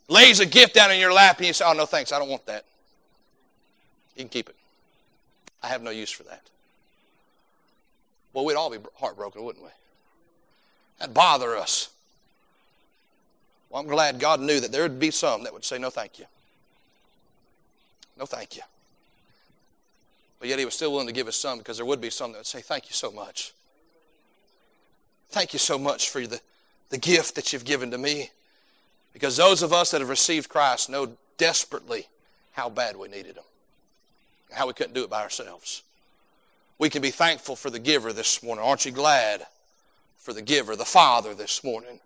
lays 0.07 0.39
a 0.39 0.45
gift 0.45 0.75
down 0.75 0.91
in 0.91 0.99
your 0.99 1.11
lap 1.11 1.39
and 1.39 1.47
you 1.47 1.53
say, 1.53 1.65
Oh, 1.67 1.73
no, 1.73 1.87
thanks, 1.87 2.11
I 2.11 2.19
don't 2.19 2.29
want 2.29 2.45
that. 2.45 2.65
You 4.15 4.25
can 4.25 4.29
keep 4.29 4.47
it. 4.47 4.55
I 5.63 5.69
have 5.69 5.81
no 5.81 5.89
use 5.89 6.11
for 6.11 6.21
that. 6.21 6.43
Well, 8.33 8.45
we'd 8.45 8.53
all 8.53 8.69
be 8.69 8.77
heartbroken, 8.99 9.43
wouldn't 9.43 9.65
we? 9.65 9.71
That'd 10.99 11.15
bother 11.15 11.57
us. 11.57 11.89
Well, 13.73 13.81
I'm 13.81 13.87
glad 13.87 14.19
God 14.19 14.39
knew 14.39 14.59
that 14.59 14.71
there 14.71 14.83
would 14.83 14.99
be 14.99 15.09
some 15.09 15.45
that 15.45 15.53
would 15.53 15.65
say, 15.65 15.79
No, 15.79 15.89
thank 15.89 16.19
you. 16.19 16.25
No, 18.19 18.27
thank 18.27 18.55
you. 18.55 18.61
But 20.39 20.47
yet 20.47 20.59
he 20.59 20.65
was 20.65 20.75
still 20.75 20.91
willing 20.91 21.07
to 21.07 21.13
give 21.13 21.27
us 21.27 21.35
some 21.35 21.57
because 21.57 21.77
there 21.77 21.85
would 21.85 21.99
be 21.99 22.11
some 22.11 22.33
that 22.33 22.37
would 22.37 22.45
say, 22.45 22.61
Thank 22.61 22.87
you 22.87 22.93
so 22.93 23.11
much. 23.11 23.51
Thank 25.31 25.53
you 25.53 25.59
so 25.59 25.79
much 25.79 26.11
for 26.11 26.27
the, 26.27 26.39
the 26.91 26.99
gift 26.99 27.33
that 27.33 27.51
you've 27.51 27.65
given 27.65 27.89
to 27.89 27.97
me. 27.97 28.29
Because 29.11 29.37
those 29.37 29.63
of 29.63 29.73
us 29.73 29.89
that 29.89 30.01
have 30.01 30.09
received 30.09 30.49
Christ 30.49 30.87
know 30.87 31.13
desperately 31.39 32.07
how 32.51 32.69
bad 32.69 32.95
we 32.95 33.07
needed 33.07 33.37
Him 33.37 33.43
and 34.49 34.59
how 34.59 34.67
we 34.67 34.73
couldn't 34.73 34.93
do 34.93 35.03
it 35.03 35.09
by 35.09 35.23
ourselves. 35.23 35.81
We 36.77 36.91
can 36.91 37.01
be 37.01 37.09
thankful 37.09 37.55
for 37.55 37.71
the 37.71 37.79
giver 37.79 38.13
this 38.13 38.43
morning. 38.43 38.63
Aren't 38.63 38.85
you 38.85 38.91
glad 38.91 39.47
for 40.19 40.31
the 40.31 40.43
giver, 40.43 40.75
the 40.75 40.85
Father, 40.85 41.33
this 41.33 41.63
morning? 41.63 41.99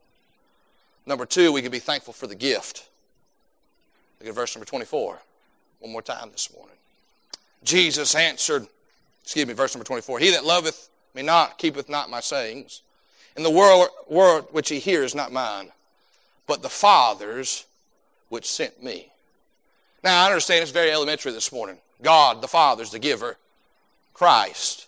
Number 1.08 1.26
two, 1.26 1.52
we 1.52 1.62
can 1.62 1.72
be 1.72 1.80
thankful 1.80 2.13
for 2.13 2.28
the 2.28 2.36
gift. 2.36 2.89
Look 4.20 4.30
at 4.30 4.36
verse 4.36 4.56
number 4.56 4.65
24. 4.65 5.20
One 5.80 5.91
more 5.91 6.02
time 6.02 6.30
this 6.32 6.54
morning. 6.54 6.76
Jesus 7.63 8.13
answered, 8.13 8.67
excuse 9.24 9.48
me, 9.48 9.54
verse 9.54 9.74
number 9.74 9.86
24, 9.86 10.20
He 10.20 10.32
that 10.32 10.46
loveth 10.46 10.89
me 11.15 11.24
not 11.24 11.58
keepeth 11.58 11.89
not 11.89 12.10
my 12.10 12.20
sayings. 12.20 12.82
And 13.36 13.46
the 13.46 13.50
word, 13.50 13.88
word 14.10 14.46
which 14.52 14.70
he 14.70 14.80
hears 14.80 15.12
is 15.12 15.15
not 15.15 15.32
mine, 15.32 15.72
but 16.48 16.62
the 16.62 16.70
Father's 16.70 17.65
which 18.30 18.50
sent 18.50 18.84
me. 18.84 19.12
Now, 20.04 20.24
I 20.24 20.28
understand 20.28 20.63
it's 20.63 20.72
very 20.72 20.91
elementary 20.91 21.32
this 21.32 21.52
morning. 21.52 21.78
God, 22.02 22.41
the 22.41 22.48
Father, 22.48 22.84
is 22.84 22.91
the 22.91 23.00
giver. 23.00 23.38
Christ 24.13 24.88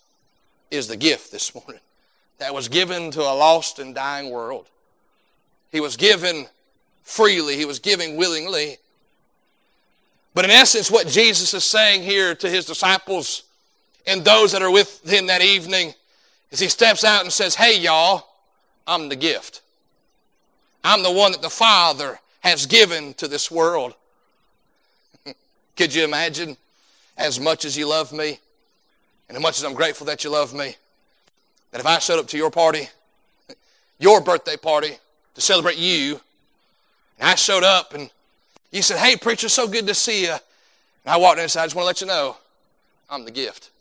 is 0.71 0.87
the 0.87 0.97
gift 0.97 1.31
this 1.31 1.53
morning 1.53 1.81
that 2.39 2.53
was 2.53 2.69
given 2.69 3.11
to 3.11 3.21
a 3.21 3.33
lost 3.35 3.77
and 3.77 3.93
dying 3.93 4.29
world. 4.31 4.67
He 5.71 5.79
was 5.79 5.97
given 5.97 6.47
freely, 7.03 7.55
He 7.55 7.65
was 7.65 7.79
giving 7.79 8.17
willingly. 8.17 8.77
But 10.33 10.45
in 10.45 10.51
essence, 10.51 10.91
what 10.91 11.07
Jesus 11.07 11.53
is 11.53 11.63
saying 11.63 12.03
here 12.03 12.35
to 12.35 12.49
his 12.49 12.65
disciples 12.65 13.43
and 14.05 14.23
those 14.23 14.51
that 14.51 14.61
are 14.61 14.71
with 14.71 15.07
him 15.09 15.27
that 15.27 15.41
evening 15.41 15.93
is 16.51 16.59
he 16.59 16.67
steps 16.67 17.03
out 17.03 17.23
and 17.23 17.33
says, 17.33 17.55
Hey, 17.55 17.79
y'all, 17.79 18.27
I'm 18.87 19.09
the 19.09 19.15
gift. 19.15 19.61
I'm 20.83 21.03
the 21.03 21.11
one 21.11 21.31
that 21.31 21.41
the 21.41 21.49
Father 21.49 22.19
has 22.39 22.65
given 22.65 23.13
to 23.15 23.27
this 23.27 23.51
world. 23.51 23.95
Could 25.75 25.93
you 25.93 26.03
imagine 26.03 26.57
as 27.17 27.39
much 27.39 27.65
as 27.65 27.77
you 27.77 27.87
love 27.87 28.13
me 28.13 28.39
and 29.27 29.37
as 29.37 29.43
much 29.43 29.57
as 29.57 29.63
I'm 29.63 29.73
grateful 29.73 30.07
that 30.07 30.23
you 30.23 30.29
love 30.29 30.53
me, 30.53 30.75
that 31.71 31.81
if 31.81 31.85
I 31.85 31.99
showed 31.99 32.19
up 32.19 32.27
to 32.27 32.37
your 32.37 32.49
party, 32.49 32.87
your 33.99 34.21
birthday 34.21 34.57
party, 34.57 34.97
to 35.39 35.45
celebrate 35.45 35.77
you, 35.77 36.19
and 37.17 37.29
I 37.29 37.35
showed 37.35 37.63
up 37.63 37.93
and 37.93 38.09
you 38.71 38.81
said, 38.81 38.97
Hey, 38.97 39.15
preacher, 39.15 39.49
so 39.49 39.67
good 39.67 39.87
to 39.87 39.93
see 39.93 40.23
you. 40.23 40.31
And 40.31 40.41
I 41.13 41.17
walked 41.17 41.37
in 41.37 41.43
inside, 41.43 41.61
I 41.61 41.65
just 41.65 41.75
want 41.75 41.83
to 41.83 41.87
let 41.87 42.01
you 42.01 42.07
know, 42.07 42.37
I'm 43.09 43.25
the 43.25 43.31
gift. 43.31 43.71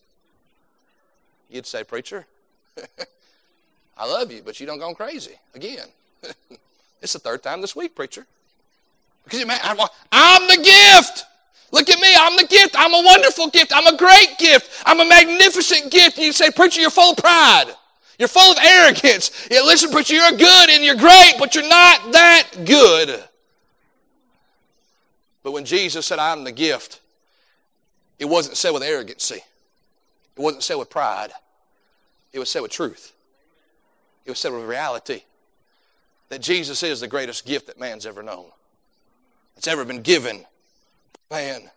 You'd 1.50 1.66
say, 1.66 1.84
Preacher, 1.84 2.26
I 3.98 4.06
love 4.06 4.30
you, 4.30 4.42
but 4.44 4.60
you 4.60 4.66
don't 4.66 4.78
go 4.78 4.94
crazy 4.94 5.34
again. 5.54 5.88
it's 7.02 7.12
the 7.12 7.18
third 7.18 7.42
time 7.42 7.60
this 7.60 7.74
week, 7.74 7.94
preacher. 7.94 8.24
Because 9.24 9.42
I'm, 9.42 9.78
I'm 10.12 10.48
the 10.48 10.62
gift. 10.62 11.24
Look 11.70 11.90
at 11.90 12.00
me. 12.00 12.08
I'm 12.16 12.36
the 12.36 12.46
gift. 12.46 12.76
I'm 12.78 12.94
a 12.94 13.02
wonderful 13.04 13.48
gift. 13.50 13.72
I'm 13.74 13.92
a 13.92 13.96
great 13.96 14.38
gift. 14.38 14.82
I'm 14.86 15.00
a 15.00 15.04
magnificent 15.04 15.92
gift. 15.92 16.16
And 16.16 16.26
you 16.26 16.32
say, 16.32 16.50
Preacher, 16.50 16.80
you're 16.80 16.90
full 16.90 17.10
of 17.10 17.18
pride. 17.18 17.74
You're 18.18 18.28
full 18.28 18.52
of 18.52 18.58
arrogance. 18.58 19.30
Yeah, 19.50 19.60
listen, 19.60 19.90
preacher, 19.90 20.14
you're 20.14 20.32
good 20.32 20.70
and 20.70 20.84
you're 20.84 20.96
great, 20.96 21.34
but 21.38 21.54
you're 21.54 21.68
not 21.68 22.12
that 22.12 22.50
good. 22.64 23.22
But 25.44 25.52
when 25.52 25.64
Jesus 25.64 26.04
said, 26.04 26.18
I'm 26.18 26.44
the 26.44 26.52
gift, 26.52 27.00
it 28.18 28.24
wasn't 28.24 28.56
said 28.56 28.70
with 28.70 28.82
arrogancy. 28.82 29.40
It 30.36 30.40
wasn't 30.40 30.64
said 30.64 30.74
with 30.74 30.90
pride. 30.90 31.30
It 32.32 32.40
was 32.40 32.50
said 32.50 32.62
with 32.62 32.72
truth. 32.72 33.12
It 34.24 34.30
was 34.30 34.38
said 34.38 34.52
with 34.52 34.64
reality. 34.64 35.22
That 36.28 36.42
Jesus 36.42 36.82
is 36.82 37.00
the 37.00 37.08
greatest 37.08 37.46
gift 37.46 37.68
that 37.68 37.80
man's 37.80 38.04
ever 38.04 38.22
known. 38.22 38.46
It's 39.56 39.68
ever 39.68 39.84
been 39.84 40.02
given. 40.02 40.44
Man. 41.30 41.70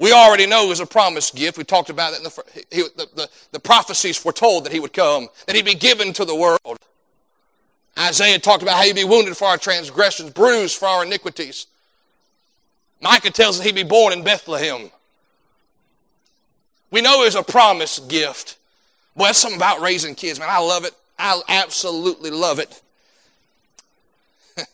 We 0.00 0.12
already 0.12 0.46
know 0.46 0.64
it 0.64 0.68
was 0.70 0.80
a 0.80 0.86
promised 0.86 1.36
gift. 1.36 1.58
We 1.58 1.64
talked 1.64 1.90
about 1.90 2.12
that 2.12 2.18
in 2.18 2.24
the, 2.24 2.64
he, 2.70 2.82
the, 2.96 3.06
the, 3.14 3.30
the 3.52 3.60
prophecies 3.60 4.16
foretold 4.16 4.64
that 4.64 4.72
he 4.72 4.80
would 4.80 4.94
come, 4.94 5.28
that 5.46 5.54
he'd 5.54 5.66
be 5.66 5.74
given 5.74 6.14
to 6.14 6.24
the 6.24 6.34
world. 6.34 6.78
Isaiah 7.98 8.38
talked 8.38 8.62
about 8.62 8.78
how 8.78 8.82
he'd 8.82 8.96
be 8.96 9.04
wounded 9.04 9.36
for 9.36 9.44
our 9.44 9.58
transgressions, 9.58 10.30
bruised 10.30 10.78
for 10.78 10.88
our 10.88 11.04
iniquities. 11.04 11.66
Micah 13.02 13.30
tells 13.30 13.60
us 13.60 13.66
he'd 13.66 13.74
be 13.74 13.82
born 13.82 14.14
in 14.14 14.24
Bethlehem. 14.24 14.90
We 16.90 17.02
know 17.02 17.20
it 17.20 17.26
was 17.26 17.34
a 17.34 17.42
promised 17.42 18.08
gift. 18.08 18.56
Boy, 19.14 19.26
that's 19.26 19.38
something 19.38 19.58
about 19.58 19.82
raising 19.82 20.14
kids, 20.14 20.38
man. 20.38 20.48
I 20.50 20.60
love 20.60 20.86
it. 20.86 20.94
I 21.18 21.42
absolutely 21.46 22.30
love 22.30 22.58
it. 22.58 22.80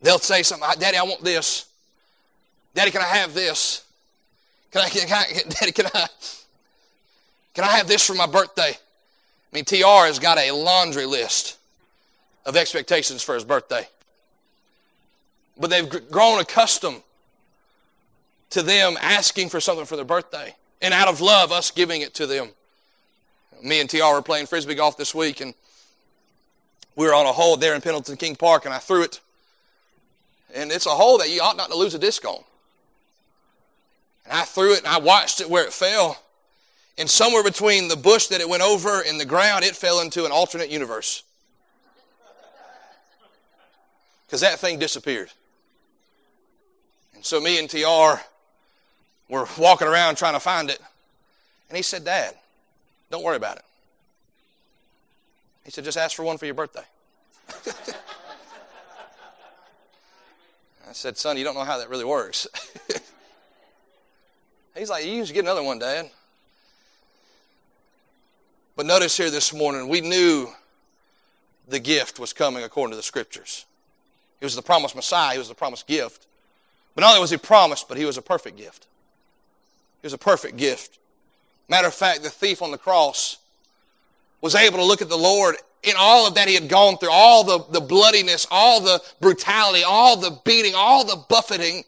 They'll 0.00 0.18
say 0.18 0.42
something, 0.42 0.66
Daddy, 0.78 0.96
I 0.96 1.02
want 1.02 1.22
this. 1.22 1.66
Daddy, 2.74 2.90
can 2.90 3.02
I 3.02 3.16
have 3.16 3.34
this? 3.34 3.84
Can 4.70 4.82
I, 4.82 4.88
can 4.88 5.12
I, 5.12 5.24
Daddy, 5.48 5.72
can 5.72 5.86
I, 5.86 6.06
can 7.54 7.64
I 7.64 7.72
have 7.76 7.88
this 7.88 8.06
for 8.06 8.14
my 8.14 8.26
birthday? 8.26 8.70
I 8.72 9.52
mean, 9.52 9.64
TR 9.64 10.06
has 10.06 10.18
got 10.18 10.38
a 10.38 10.52
laundry 10.52 11.06
list 11.06 11.58
of 12.46 12.56
expectations 12.56 13.22
for 13.22 13.34
his 13.34 13.44
birthday 13.44 13.86
but 15.60 15.68
they've 15.68 16.10
grown 16.10 16.40
accustomed 16.40 17.02
to 18.48 18.62
them 18.62 18.96
asking 19.00 19.50
for 19.50 19.60
something 19.60 19.84
for 19.84 19.94
their 19.94 20.04
birthday. 20.04 20.56
And 20.82 20.94
out 20.94 21.06
of 21.06 21.20
love, 21.20 21.52
us 21.52 21.70
giving 21.70 22.00
it 22.00 22.14
to 22.14 22.26
them. 22.26 22.48
Me 23.62 23.80
and 23.80 23.88
TR 23.88 24.14
were 24.14 24.22
playing 24.22 24.46
frisbee 24.46 24.74
golf 24.74 24.96
this 24.96 25.14
week, 25.14 25.42
and 25.42 25.52
we 26.96 27.06
were 27.06 27.14
on 27.14 27.26
a 27.26 27.32
hole 27.32 27.58
there 27.58 27.74
in 27.74 27.82
Pendleton 27.82 28.16
King 28.16 28.34
Park, 28.34 28.64
and 28.64 28.72
I 28.72 28.78
threw 28.78 29.02
it. 29.02 29.20
And 30.54 30.72
it's 30.72 30.86
a 30.86 30.90
hole 30.90 31.18
that 31.18 31.28
you 31.28 31.42
ought 31.42 31.58
not 31.58 31.68
to 31.68 31.76
lose 31.76 31.94
a 31.94 31.98
disc 31.98 32.24
on. 32.24 32.42
And 34.30 34.38
I 34.38 34.44
threw 34.44 34.74
it, 34.74 34.78
and 34.78 34.86
I 34.86 34.98
watched 34.98 35.40
it 35.40 35.50
where 35.50 35.64
it 35.64 35.72
fell. 35.72 36.22
And 36.96 37.10
somewhere 37.10 37.42
between 37.42 37.88
the 37.88 37.96
bush 37.96 38.28
that 38.28 38.40
it 38.40 38.48
went 38.48 38.62
over 38.62 39.00
and 39.00 39.18
the 39.18 39.24
ground, 39.24 39.64
it 39.64 39.74
fell 39.74 40.00
into 40.00 40.24
an 40.24 40.30
alternate 40.30 40.70
universe. 40.70 41.24
Because 44.24 44.40
that 44.42 44.60
thing 44.60 44.78
disappeared. 44.78 45.30
And 47.16 47.24
so 47.24 47.40
me 47.40 47.58
and 47.58 47.68
TR 47.68 48.22
were 49.28 49.48
walking 49.58 49.88
around 49.88 50.14
trying 50.14 50.34
to 50.34 50.40
find 50.40 50.70
it. 50.70 50.78
And 51.68 51.76
he 51.76 51.82
said, 51.82 52.04
Dad, 52.04 52.34
don't 53.10 53.24
worry 53.24 53.36
about 53.36 53.56
it. 53.56 53.64
He 55.64 55.72
said, 55.72 55.82
just 55.82 55.98
ask 55.98 56.14
for 56.14 56.22
one 56.22 56.38
for 56.38 56.46
your 56.46 56.54
birthday. 56.54 56.84
I 60.88 60.92
said, 60.92 61.18
son, 61.18 61.36
you 61.36 61.42
don't 61.42 61.54
know 61.54 61.64
how 61.64 61.78
that 61.78 61.90
really 61.90 62.04
works. 62.04 62.46
He's 64.76 64.90
like, 64.90 65.04
you 65.04 65.24
should 65.24 65.34
get 65.34 65.44
another 65.44 65.62
one, 65.62 65.78
Dad. 65.78 66.10
But 68.76 68.86
notice 68.86 69.16
here 69.16 69.30
this 69.30 69.52
morning, 69.52 69.88
we 69.88 70.00
knew 70.00 70.48
the 71.68 71.80
gift 71.80 72.18
was 72.18 72.32
coming 72.32 72.62
according 72.62 72.92
to 72.92 72.96
the 72.96 73.02
scriptures. 73.02 73.66
He 74.38 74.46
was 74.46 74.56
the 74.56 74.62
promised 74.62 74.96
Messiah, 74.96 75.32
he 75.32 75.38
was 75.38 75.48
the 75.48 75.54
promised 75.54 75.86
gift. 75.86 76.26
But 76.94 77.02
not 77.02 77.10
only 77.10 77.20
was 77.20 77.30
he 77.30 77.36
promised, 77.36 77.88
but 77.88 77.98
he 77.98 78.04
was 78.04 78.16
a 78.16 78.22
perfect 78.22 78.56
gift. 78.56 78.86
He 80.02 80.06
was 80.06 80.12
a 80.12 80.18
perfect 80.18 80.56
gift. 80.56 80.98
Matter 81.68 81.88
of 81.88 81.94
fact, 81.94 82.22
the 82.22 82.30
thief 82.30 82.62
on 82.62 82.70
the 82.70 82.78
cross 82.78 83.38
was 84.40 84.54
able 84.54 84.78
to 84.78 84.84
look 84.84 85.02
at 85.02 85.08
the 85.08 85.18
Lord 85.18 85.56
in 85.82 85.94
all 85.98 86.26
of 86.26 86.34
that 86.34 86.48
he 86.48 86.54
had 86.54 86.68
gone 86.68 86.98
through, 86.98 87.10
all 87.12 87.44
the, 87.44 87.64
the 87.70 87.80
bloodiness, 87.80 88.46
all 88.50 88.80
the 88.80 89.00
brutality, 89.20 89.82
all 89.82 90.16
the 90.16 90.38
beating, 90.44 90.74
all 90.74 91.04
the 91.04 91.16
buffeting, 91.28 91.84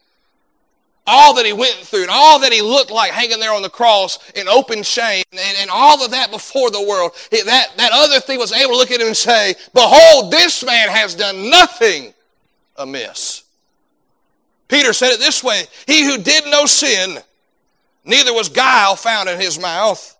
all 1.06 1.34
that 1.34 1.46
he 1.46 1.52
went 1.52 1.74
through, 1.74 2.02
and 2.02 2.10
all 2.10 2.38
that 2.40 2.52
he 2.52 2.62
looked 2.62 2.90
like 2.90 3.10
hanging 3.10 3.40
there 3.40 3.52
on 3.52 3.62
the 3.62 3.70
cross 3.70 4.18
in 4.32 4.48
open 4.48 4.82
shame, 4.82 5.24
and, 5.32 5.56
and 5.58 5.70
all 5.70 6.04
of 6.04 6.12
that 6.12 6.30
before 6.30 6.70
the 6.70 6.82
world. 6.82 7.12
That, 7.30 7.68
that 7.76 7.90
other 7.92 8.20
thing 8.20 8.38
was 8.38 8.52
able 8.52 8.72
to 8.72 8.76
look 8.76 8.90
at 8.90 9.00
him 9.00 9.08
and 9.08 9.16
say, 9.16 9.54
Behold, 9.74 10.32
this 10.32 10.64
man 10.64 10.88
has 10.88 11.14
done 11.14 11.50
nothing 11.50 12.14
amiss. 12.76 13.42
Peter 14.68 14.92
said 14.92 15.10
it 15.10 15.20
this 15.20 15.42
way 15.42 15.64
He 15.86 16.04
who 16.04 16.18
did 16.18 16.44
no 16.46 16.66
sin, 16.66 17.18
neither 18.04 18.32
was 18.32 18.48
guile 18.48 18.96
found 18.96 19.28
in 19.28 19.40
his 19.40 19.58
mouth. 19.58 20.16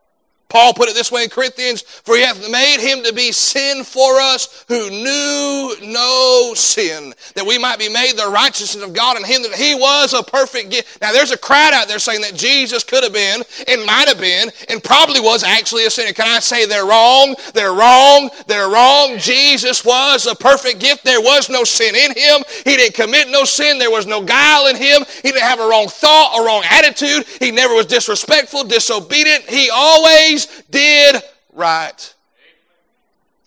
Paul 0.53 0.75
put 0.75 0.91
it 0.91 0.95
this 0.95 1.11
way 1.11 1.25
in 1.25 1.31
Corinthians, 1.31 1.81
for 1.81 2.15
he 2.15 2.23
hath 2.23 2.39
made 2.51 2.77
him 2.79 3.03
to 3.05 3.13
be 3.15 3.33
sin 3.33 3.85
for 3.85 4.21
us 4.21 4.67
who 4.69 4.91
knew 4.91 5.75
no 5.91 6.53
sin, 6.55 7.15
that 7.35 7.47
we 7.47 7.57
might 7.57 7.79
be 7.79 7.89
made 7.89 8.19
the 8.19 8.29
righteousness 8.29 8.85
of 8.85 8.93
God 8.93 9.17
in 9.17 9.25
him, 9.25 9.41
that 9.45 9.55
he 9.55 9.75
was 9.75 10.13
a 10.13 10.23
perfect 10.23 10.71
gift. 10.71 11.01
Now 11.01 11.11
there's 11.11 11.31
a 11.31 11.39
crowd 11.39 11.73
out 11.73 11.89
there 11.89 11.99
saying 11.99 12.21
that 12.21 12.35
Jesus 12.35 12.85
could 12.85 13.03
have 13.03 13.15
been, 13.15 13.43
and 13.67 13.87
might 13.87 14.09
have 14.09 14.21
been, 14.21 14.51
and 14.69 14.85
probably 14.85 15.21
was 15.21 15.43
actually 15.43 15.87
a 15.87 15.91
sinner. 15.91 16.13
Can 16.13 16.29
I 16.29 16.41
say 16.41 16.67
they're 16.67 16.85
wrong? 16.85 17.35
They're 17.55 17.73
wrong. 17.73 18.29
They're 18.47 18.69
wrong. 18.69 19.17
Jesus 19.17 19.87
was 19.87 20.27
a 20.27 20.35
perfect 20.35 20.81
gift. 20.81 21.03
There 21.03 21.23
was 21.23 21.49
no 21.49 21.65
sin 21.65 21.95
in 21.95 22.15
him. 22.15 22.43
He 22.65 22.77
didn't 22.77 22.95
commit 22.95 23.31
no 23.31 23.45
sin. 23.45 23.79
There 23.79 23.91
was 23.91 24.07
no 24.07 24.23
guile 24.23 24.67
in 24.67 24.77
him. 24.77 25.03
He 25.23 25.33
didn't 25.33 25.49
have 25.49 25.61
a 25.61 25.67
wrong 25.67 25.89
thought, 25.89 26.39
a 26.39 26.45
wrong 26.45 26.63
attitude. 26.69 27.25
He 27.41 27.51
never 27.51 27.75
was 27.75 27.87
disrespectful, 27.87 28.65
disobedient. 28.65 29.45
He 29.49 29.71
always 29.73 30.42
did 30.71 31.23
right. 31.53 32.15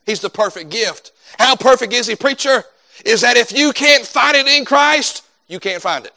He's 0.05 0.21
the 0.21 0.29
perfect 0.29 0.69
gift. 0.69 1.11
How 1.39 1.55
perfect 1.55 1.93
is 1.93 2.07
he, 2.07 2.15
preacher? 2.15 2.63
Is 3.03 3.21
that 3.21 3.37
if 3.37 3.51
you 3.51 3.73
can't 3.73 4.05
find 4.05 4.35
it 4.37 4.47
in 4.47 4.65
Christ, 4.65 5.23
you 5.47 5.59
can't 5.59 5.81
find 5.81 6.05
it. 6.05 6.13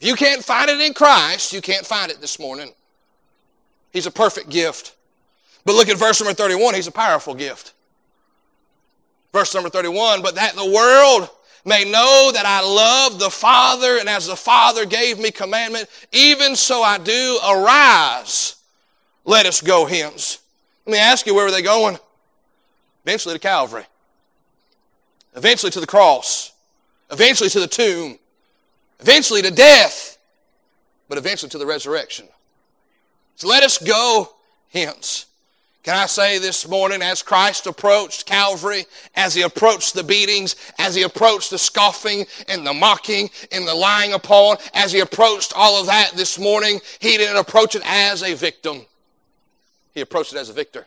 If 0.00 0.08
you 0.08 0.14
can't 0.14 0.42
find 0.42 0.70
it 0.70 0.80
in 0.80 0.94
Christ, 0.94 1.52
you 1.52 1.60
can't 1.60 1.86
find 1.86 2.10
it 2.10 2.20
this 2.20 2.38
morning. 2.38 2.72
He's 3.92 4.06
a 4.06 4.10
perfect 4.10 4.48
gift. 4.48 4.96
But 5.64 5.74
look 5.74 5.88
at 5.88 5.98
verse 5.98 6.20
number 6.20 6.34
31. 6.34 6.74
He's 6.74 6.86
a 6.86 6.92
powerful 6.92 7.34
gift. 7.34 7.74
Verse 9.32 9.54
number 9.54 9.70
31, 9.70 10.22
but 10.22 10.34
that 10.34 10.56
the 10.56 10.68
world 10.68 11.28
may 11.64 11.84
know 11.84 12.30
that 12.32 12.46
I 12.46 12.62
love 12.62 13.20
the 13.20 13.30
Father, 13.30 13.98
and 13.98 14.08
as 14.08 14.26
the 14.26 14.34
Father 14.34 14.86
gave 14.86 15.20
me 15.20 15.30
commandment, 15.30 15.88
even 16.10 16.56
so 16.56 16.82
I 16.82 16.98
do. 16.98 17.38
Arise 17.46 18.56
let 19.30 19.46
us 19.46 19.60
go 19.60 19.86
hence. 19.86 20.40
Let 20.84 20.92
me 20.92 20.98
ask 20.98 21.24
you, 21.24 21.34
where 21.34 21.44
were 21.44 21.52
they 21.52 21.62
going? 21.62 21.96
Eventually 23.04 23.34
to 23.34 23.38
Calvary. 23.38 23.84
Eventually 25.36 25.70
to 25.70 25.80
the 25.80 25.86
cross. 25.86 26.52
Eventually 27.10 27.48
to 27.50 27.60
the 27.60 27.68
tomb. 27.68 28.18
Eventually 28.98 29.40
to 29.42 29.52
death. 29.52 30.18
But 31.08 31.16
eventually 31.16 31.48
to 31.50 31.58
the 31.58 31.66
resurrection. 31.66 32.26
So 33.36 33.46
let 33.46 33.62
us 33.62 33.78
go 33.78 34.34
hence. 34.72 35.26
Can 35.84 35.96
I 35.96 36.06
say 36.06 36.38
this 36.38 36.68
morning, 36.68 37.00
as 37.00 37.22
Christ 37.22 37.66
approached 37.66 38.26
Calvary, 38.26 38.84
as 39.14 39.34
he 39.34 39.42
approached 39.42 39.94
the 39.94 40.02
beatings, 40.02 40.56
as 40.78 40.94
he 40.94 41.04
approached 41.04 41.50
the 41.50 41.58
scoffing 41.58 42.26
and 42.48 42.66
the 42.66 42.74
mocking 42.74 43.30
and 43.50 43.66
the 43.66 43.74
lying 43.74 44.12
upon, 44.12 44.56
as 44.74 44.92
he 44.92 45.00
approached 45.00 45.52
all 45.56 45.80
of 45.80 45.86
that 45.86 46.10
this 46.16 46.38
morning, 46.38 46.80
he 46.98 47.16
didn't 47.16 47.38
approach 47.38 47.76
it 47.76 47.82
as 47.86 48.22
a 48.22 48.34
victim. 48.34 48.84
He 49.94 50.00
approached 50.00 50.32
it 50.32 50.38
as 50.38 50.48
a 50.48 50.52
victor. 50.52 50.86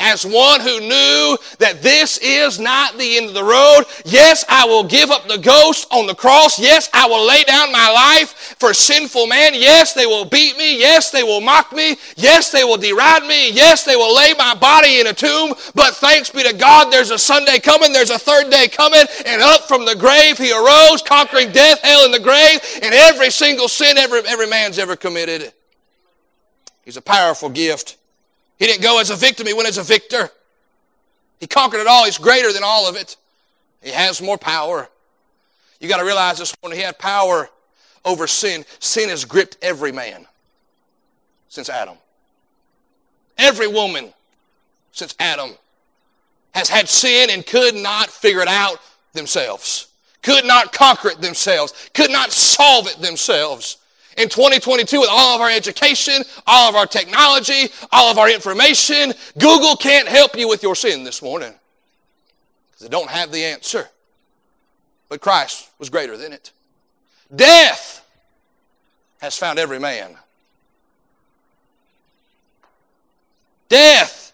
As 0.00 0.24
one 0.24 0.60
who 0.60 0.78
knew 0.78 1.36
that 1.58 1.82
this 1.82 2.18
is 2.18 2.60
not 2.60 2.96
the 2.96 3.16
end 3.16 3.26
of 3.26 3.34
the 3.34 3.42
road. 3.42 3.82
Yes, 4.04 4.44
I 4.48 4.64
will 4.64 4.84
give 4.84 5.10
up 5.10 5.26
the 5.26 5.38
ghost 5.38 5.88
on 5.90 6.06
the 6.06 6.14
cross. 6.14 6.56
Yes, 6.56 6.88
I 6.94 7.08
will 7.08 7.26
lay 7.26 7.42
down 7.42 7.72
my 7.72 7.90
life 7.90 8.54
for 8.60 8.72
sinful 8.72 9.26
man. 9.26 9.54
Yes, 9.54 9.94
they 9.94 10.06
will 10.06 10.24
beat 10.24 10.56
me. 10.56 10.78
Yes, 10.78 11.10
they 11.10 11.24
will 11.24 11.40
mock 11.40 11.72
me. 11.72 11.96
Yes, 12.16 12.52
they 12.52 12.62
will 12.62 12.76
deride 12.76 13.24
me. 13.24 13.50
Yes, 13.50 13.84
they 13.84 13.96
will 13.96 14.14
lay 14.14 14.34
my 14.38 14.54
body 14.54 15.00
in 15.00 15.08
a 15.08 15.12
tomb. 15.12 15.54
But 15.74 15.96
thanks 15.96 16.30
be 16.30 16.44
to 16.44 16.52
God, 16.54 16.92
there's 16.92 17.10
a 17.10 17.18
Sunday 17.18 17.58
coming. 17.58 17.92
There's 17.92 18.10
a 18.10 18.20
third 18.20 18.50
day 18.50 18.68
coming. 18.68 19.02
And 19.26 19.42
up 19.42 19.66
from 19.66 19.84
the 19.84 19.96
grave 19.96 20.38
he 20.38 20.52
arose, 20.52 21.02
conquering 21.02 21.50
death, 21.50 21.80
hell, 21.82 22.04
and 22.04 22.14
the 22.14 22.20
grave, 22.20 22.60
and 22.84 22.94
every 22.94 23.32
single 23.32 23.66
sin 23.66 23.98
every, 23.98 24.20
every 24.28 24.46
man's 24.46 24.78
ever 24.78 24.94
committed. 24.94 25.52
He's 26.84 26.96
a 26.96 27.02
powerful 27.02 27.48
gift. 27.48 27.97
He 28.58 28.66
didn't 28.66 28.82
go 28.82 29.00
as 29.00 29.10
a 29.10 29.16
victim, 29.16 29.46
he 29.46 29.54
went 29.54 29.68
as 29.68 29.78
a 29.78 29.82
victor. 29.82 30.30
He 31.40 31.46
conquered 31.46 31.80
it 31.80 31.86
all. 31.86 32.04
He's 32.04 32.18
greater 32.18 32.52
than 32.52 32.62
all 32.64 32.88
of 32.88 32.96
it. 32.96 33.16
He 33.82 33.90
has 33.90 34.20
more 34.20 34.38
power. 34.38 34.88
You 35.80 35.88
got 35.88 35.98
to 35.98 36.04
realize 36.04 36.38
this 36.38 36.52
morning 36.62 36.80
he 36.80 36.84
had 36.84 36.98
power 36.98 37.48
over 38.04 38.26
sin. 38.26 38.64
Sin 38.80 39.08
has 39.08 39.24
gripped 39.24 39.56
every 39.62 39.92
man 39.92 40.26
since 41.48 41.68
Adam. 41.68 41.96
Every 43.36 43.68
woman 43.68 44.12
since 44.90 45.14
Adam 45.20 45.50
has 46.54 46.68
had 46.68 46.88
sin 46.88 47.30
and 47.30 47.46
could 47.46 47.76
not 47.76 48.10
figure 48.10 48.40
it 48.40 48.48
out 48.48 48.80
themselves, 49.12 49.88
could 50.22 50.44
not 50.44 50.72
conquer 50.72 51.10
it 51.10 51.20
themselves, 51.20 51.90
could 51.94 52.10
not 52.10 52.32
solve 52.32 52.88
it 52.88 53.00
themselves 53.00 53.76
in 54.18 54.28
2022 54.28 55.00
with 55.00 55.08
all 55.10 55.36
of 55.36 55.40
our 55.40 55.50
education, 55.50 56.22
all 56.46 56.68
of 56.68 56.74
our 56.74 56.86
technology, 56.86 57.72
all 57.92 58.10
of 58.10 58.18
our 58.18 58.28
information. 58.28 59.14
Google 59.38 59.76
can't 59.76 60.08
help 60.08 60.36
you 60.36 60.48
with 60.48 60.62
your 60.62 60.74
sin 60.74 61.04
this 61.04 61.22
morning 61.22 61.54
because 62.70 62.82
they 62.82 62.88
don't 62.88 63.08
have 63.08 63.30
the 63.32 63.44
answer. 63.44 63.88
But 65.08 65.20
Christ 65.20 65.70
was 65.78 65.88
greater 65.88 66.16
than 66.16 66.32
it. 66.32 66.52
Death 67.34 68.04
has 69.20 69.36
found 69.36 69.58
every 69.58 69.78
man. 69.78 70.16
Death 73.68 74.32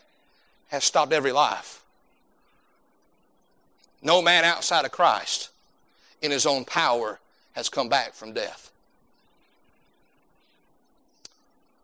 has 0.69 0.85
stopped 0.85 1.13
every 1.13 1.33
life. 1.33 1.83
No 4.03 4.23
man 4.23 4.45
outside 4.45 4.85
of 4.85 4.93
Christ 4.93 5.51
in 6.23 6.31
his 6.31 6.47
own 6.47 6.65
power 6.65 7.21
has 7.53 7.69
come 7.69 7.89
back 7.89 8.15
from 8.15 8.33
death. 8.33 8.71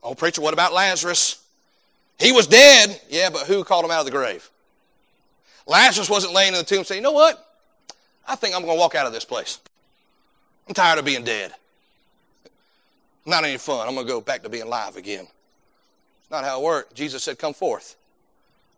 Oh, 0.03 0.15
preacher, 0.15 0.41
what 0.41 0.55
about 0.55 0.73
Lazarus? 0.73 1.43
He 2.19 2.33
was 2.33 2.47
dead. 2.47 3.01
Yeah, 3.09 3.31
but 3.31 3.47
who 3.47 3.65
called 3.65 3.85
him 3.85 3.91
out 3.91 4.01
of 4.01 4.07
the 4.07 4.13
grave? 4.13 4.49
Lazarus 5.67 6.11
wasn't 6.11 6.35
laying 6.35 6.53
in 6.53 6.59
the 6.59 6.65
tomb 6.65 6.85
saying, 6.85 6.99
you 6.99 7.03
know 7.03 7.13
what? 7.13 7.47
I 8.27 8.35
think 8.35 8.55
I'm 8.55 8.63
going 8.63 8.77
to 8.77 8.81
walk 8.81 8.95
out 8.95 9.07
of 9.07 9.13
this 9.13 9.25
place. 9.25 9.61
I'm 10.69 10.75
tired 10.75 10.99
of 10.99 11.05
being 11.05 11.25
dead. 11.25 11.53
Not 13.27 13.45
any 13.45 13.59
fun. 13.59 13.87
I'm 13.87 13.95
going 13.95 14.07
to 14.07 14.13
go 14.13 14.21
back 14.21 14.43
to 14.43 14.49
being 14.49 14.65
alive 14.65 14.97
again. 14.97 15.27
It's 16.21 16.31
not 16.31 16.45
how 16.45 16.61
it 16.61 16.65
worked. 16.65 16.95
Jesus 16.95 17.23
said, 17.23 17.39
Come 17.39 17.55
forth, 17.55 17.97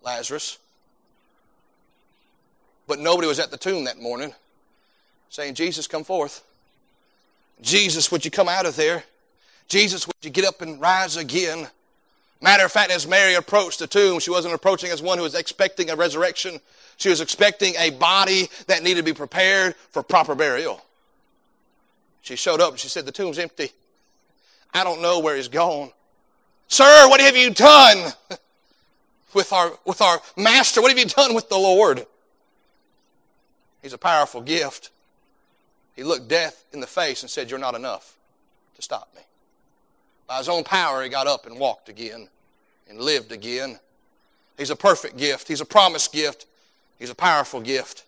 Lazarus. 0.03 0.59
But 2.87 2.99
nobody 2.99 3.29
was 3.29 3.39
at 3.39 3.51
the 3.51 3.57
tomb 3.57 3.85
that 3.85 3.99
morning 3.99 4.35
saying, 5.29 5.55
Jesus, 5.55 5.87
come 5.87 6.05
forth. 6.05 6.45
Jesus, 7.61 8.11
would 8.11 8.25
you 8.25 8.31
come 8.31 8.49
out 8.49 8.67
of 8.67 8.77
there? 8.77 9.05
Jesus, 9.73 10.07
would 10.07 10.17
you 10.21 10.29
get 10.29 10.45
up 10.45 10.61
and 10.61 10.79
rise 10.79 11.17
again? 11.17 11.67
Matter 12.43 12.67
of 12.67 12.71
fact, 12.71 12.91
as 12.91 13.07
Mary 13.07 13.37
approached 13.37 13.79
the 13.79 13.87
tomb, 13.87 14.21
she 14.21 14.31
wasn't 14.31 14.53
approaching 14.53 14.91
as 14.91 15.01
one 15.01 15.17
who 15.17 15.25
was 15.25 15.35
expecting 15.35 15.89
a 15.89 15.97
resurrection. 15.97 16.61
She 16.99 17.09
was 17.09 17.23
expecting 17.23 17.73
a 17.79 17.89
body 17.89 18.51
that 18.67 18.83
needed 18.83 18.97
to 18.97 19.03
be 19.03 19.15
prepared 19.15 19.75
for 19.89 20.03
proper 20.03 20.35
burial. 20.35 20.85
She 22.21 22.37
showed 22.37 22.61
up 22.61 22.73
and 22.73 22.79
she 22.79 22.89
said, 22.89 23.07
The 23.07 23.13
tomb's 23.13 23.39
empty. 23.39 23.71
I 24.75 24.85
don't 24.85 25.01
know 25.01 25.21
where 25.21 25.37
he's 25.37 25.49
gone. 25.49 25.91
Sir, 26.69 27.09
what 27.09 27.23
have 27.23 27.35
you 27.35 27.49
done 27.49 28.13
with 29.33 29.55
our, 29.55 29.73
with 29.87 30.03
our 30.03 30.21
master? 30.37 30.83
What 30.83 30.91
have 30.91 30.99
you 30.99 31.07
done 31.07 31.35
with 31.35 31.49
the 31.49 31.57
Lord? 31.57 32.05
He's 33.81 33.95
a 33.95 33.99
powerful 33.99 34.43
gift. 34.43 34.91
He 35.97 36.03
looked 36.03 36.29
death 36.29 36.63
in 36.75 36.81
the 36.81 36.87
face 36.87 37.23
and 37.23 37.31
said, 37.31 37.49
You're 37.49 37.59
not 37.59 37.75
enough 37.75 38.19
to 38.77 38.83
stop 38.83 39.09
me. 39.17 39.23
By 40.33 40.39
his 40.39 40.49
own 40.49 40.65
power, 40.65 41.03
he 41.03 41.11
got 41.11 41.27
up 41.27 41.45
and 41.45 41.59
walked 41.59 41.91
again 41.91 42.27
and 42.89 42.99
lived 42.99 43.33
again. 43.33 43.79
He's 44.57 44.71
a 44.71 44.77
perfect 44.77 45.19
gift. 45.19 45.47
He's 45.47 45.61
a 45.61 45.67
promised 45.67 46.11
gift. 46.11 46.47
He's 46.99 47.11
a 47.11 47.15
powerful 47.15 47.61
gift. 47.61 48.07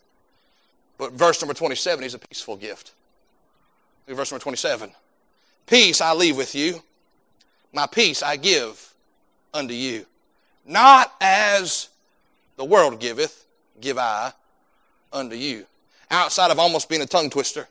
But 0.97 1.13
verse 1.13 1.43
number 1.43 1.53
27, 1.53 2.03
he's 2.03 2.15
a 2.15 2.19
peaceful 2.19 2.57
gift. 2.57 2.93
Look 4.09 4.17
verse 4.17 4.33
number 4.33 4.43
27. 4.43 4.91
Peace 5.67 6.01
I 6.01 6.15
leave 6.15 6.39
with 6.39 6.55
you, 6.55 6.83
my 7.75 7.87
peace 7.87 8.23
I 8.23 8.37
give 8.37 8.95
unto 9.53 9.75
you. 9.75 10.07
Not 10.65 11.13
as 11.21 11.91
the 12.57 12.65
world 12.65 13.01
giveth, 13.01 13.45
give 13.83 13.99
I 13.99 14.33
unto 15.13 15.37
you. 15.37 15.67
Outside 16.11 16.51
of 16.51 16.59
almost 16.59 16.89
being 16.89 17.03
a 17.03 17.07
tongue 17.07 17.29
twister, 17.29 17.69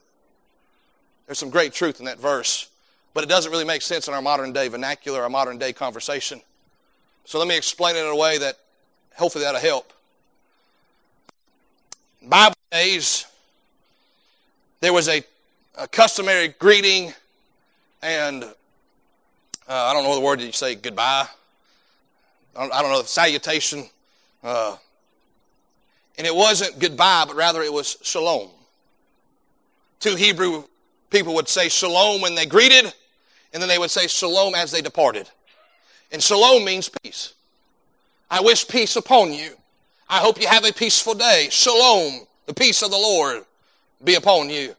there's 1.25 1.39
some 1.39 1.49
great 1.49 1.73
truth 1.73 1.99
in 1.99 2.05
that 2.05 2.19
verse. 2.19 2.69
But 3.13 3.23
it 3.23 3.27
doesn't 3.27 3.51
really 3.51 3.65
make 3.65 3.81
sense 3.81 4.07
in 4.07 4.13
our 4.13 4.21
modern 4.21 4.53
day 4.53 4.67
vernacular, 4.67 5.21
our 5.21 5.29
modern 5.29 5.57
day 5.57 5.73
conversation. 5.73 6.41
So 7.25 7.39
let 7.39 7.47
me 7.47 7.55
explain 7.55 7.95
it 7.95 7.99
in 7.99 8.07
a 8.07 8.15
way 8.15 8.37
that 8.37 8.57
hopefully 9.15 9.43
that'll 9.43 9.61
help. 9.61 9.93
Bible 12.21 12.55
days, 12.71 13.25
there 14.81 14.93
was 14.93 15.07
a, 15.07 15.23
a 15.77 15.87
customary 15.87 16.49
greeting 16.59 17.13
and 18.01 18.43
uh, 18.43 18.47
I 19.67 19.93
don't 19.93 20.03
know 20.03 20.15
the 20.15 20.21
word 20.21 20.41
you 20.41 20.51
say 20.51 20.75
goodbye. 20.75 21.25
I 22.55 22.67
don't, 22.67 22.91
know 22.91 23.01
the 23.01 23.07
salutation. 23.07 23.85
Uh, 24.43 24.75
and 26.17 26.27
it 26.27 26.35
wasn't 26.35 26.77
goodbye, 26.79 27.23
but 27.25 27.35
rather 27.35 27.61
it 27.63 27.71
was 27.71 27.97
shalom. 28.01 28.49
Two 29.99 30.15
Hebrew 30.15 30.65
people 31.09 31.33
would 31.35 31.47
say 31.47 31.69
shalom 31.69 32.21
when 32.21 32.35
they 32.35 32.45
greeted, 32.45 32.93
and 33.53 33.61
then 33.61 33.69
they 33.69 33.77
would 33.77 33.91
say 33.91 34.07
shalom 34.07 34.55
as 34.55 34.71
they 34.71 34.81
departed. 34.81 35.29
And 36.11 36.21
shalom 36.21 36.65
means 36.65 36.89
peace. 36.89 37.33
I 38.29 38.41
wish 38.41 38.67
peace 38.67 38.95
upon 38.95 39.31
you. 39.31 39.53
I 40.09 40.19
hope 40.19 40.41
you 40.41 40.47
have 40.47 40.65
a 40.65 40.73
peaceful 40.73 41.13
day. 41.13 41.47
Shalom, 41.51 42.27
the 42.47 42.53
peace 42.53 42.81
of 42.81 42.91
the 42.91 42.97
Lord 42.97 43.43
be 44.03 44.15
upon 44.15 44.49
you. 44.49 44.75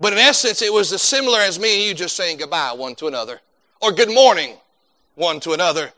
But 0.00 0.14
in 0.14 0.18
essence, 0.18 0.62
it 0.62 0.72
was 0.72 0.92
as 0.92 1.02
similar 1.02 1.38
as 1.38 1.58
me 1.58 1.74
and 1.74 1.84
you 1.84 1.94
just 1.94 2.16
saying 2.16 2.38
goodbye 2.38 2.72
one 2.72 2.94
to 2.96 3.06
another, 3.06 3.40
or 3.80 3.92
good 3.92 4.12
morning 4.12 4.56
one 5.14 5.38
to 5.40 5.52
another. 5.52 5.92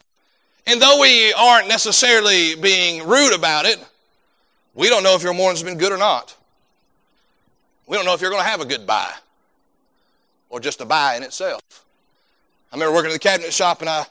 And 0.66 0.82
though 0.82 1.00
we 1.00 1.32
aren't 1.32 1.68
necessarily 1.68 2.56
being 2.56 3.06
rude 3.06 3.34
about 3.34 3.64
it, 3.66 3.78
we 4.74 4.88
don't 4.88 5.02
know 5.02 5.14
if 5.14 5.22
your 5.22 5.32
morning's 5.32 5.62
been 5.62 5.78
good 5.78 5.92
or 5.92 5.96
not. 5.96 6.36
We 7.86 7.96
don't 7.96 8.04
know 8.04 8.14
if 8.14 8.20
you're 8.20 8.30
going 8.30 8.42
to 8.42 8.48
have 8.48 8.60
a 8.60 8.66
good 8.66 8.86
bye 8.86 9.14
or 10.56 10.60
just 10.60 10.80
a 10.80 10.86
bye 10.86 11.16
in 11.16 11.22
itself. 11.22 11.60
I 12.72 12.76
remember 12.76 12.94
working 12.94 13.10
in 13.10 13.14
the 13.14 13.18
cabinet 13.18 13.52
shop 13.52 13.82
and 13.82 13.90
I 13.90 14.06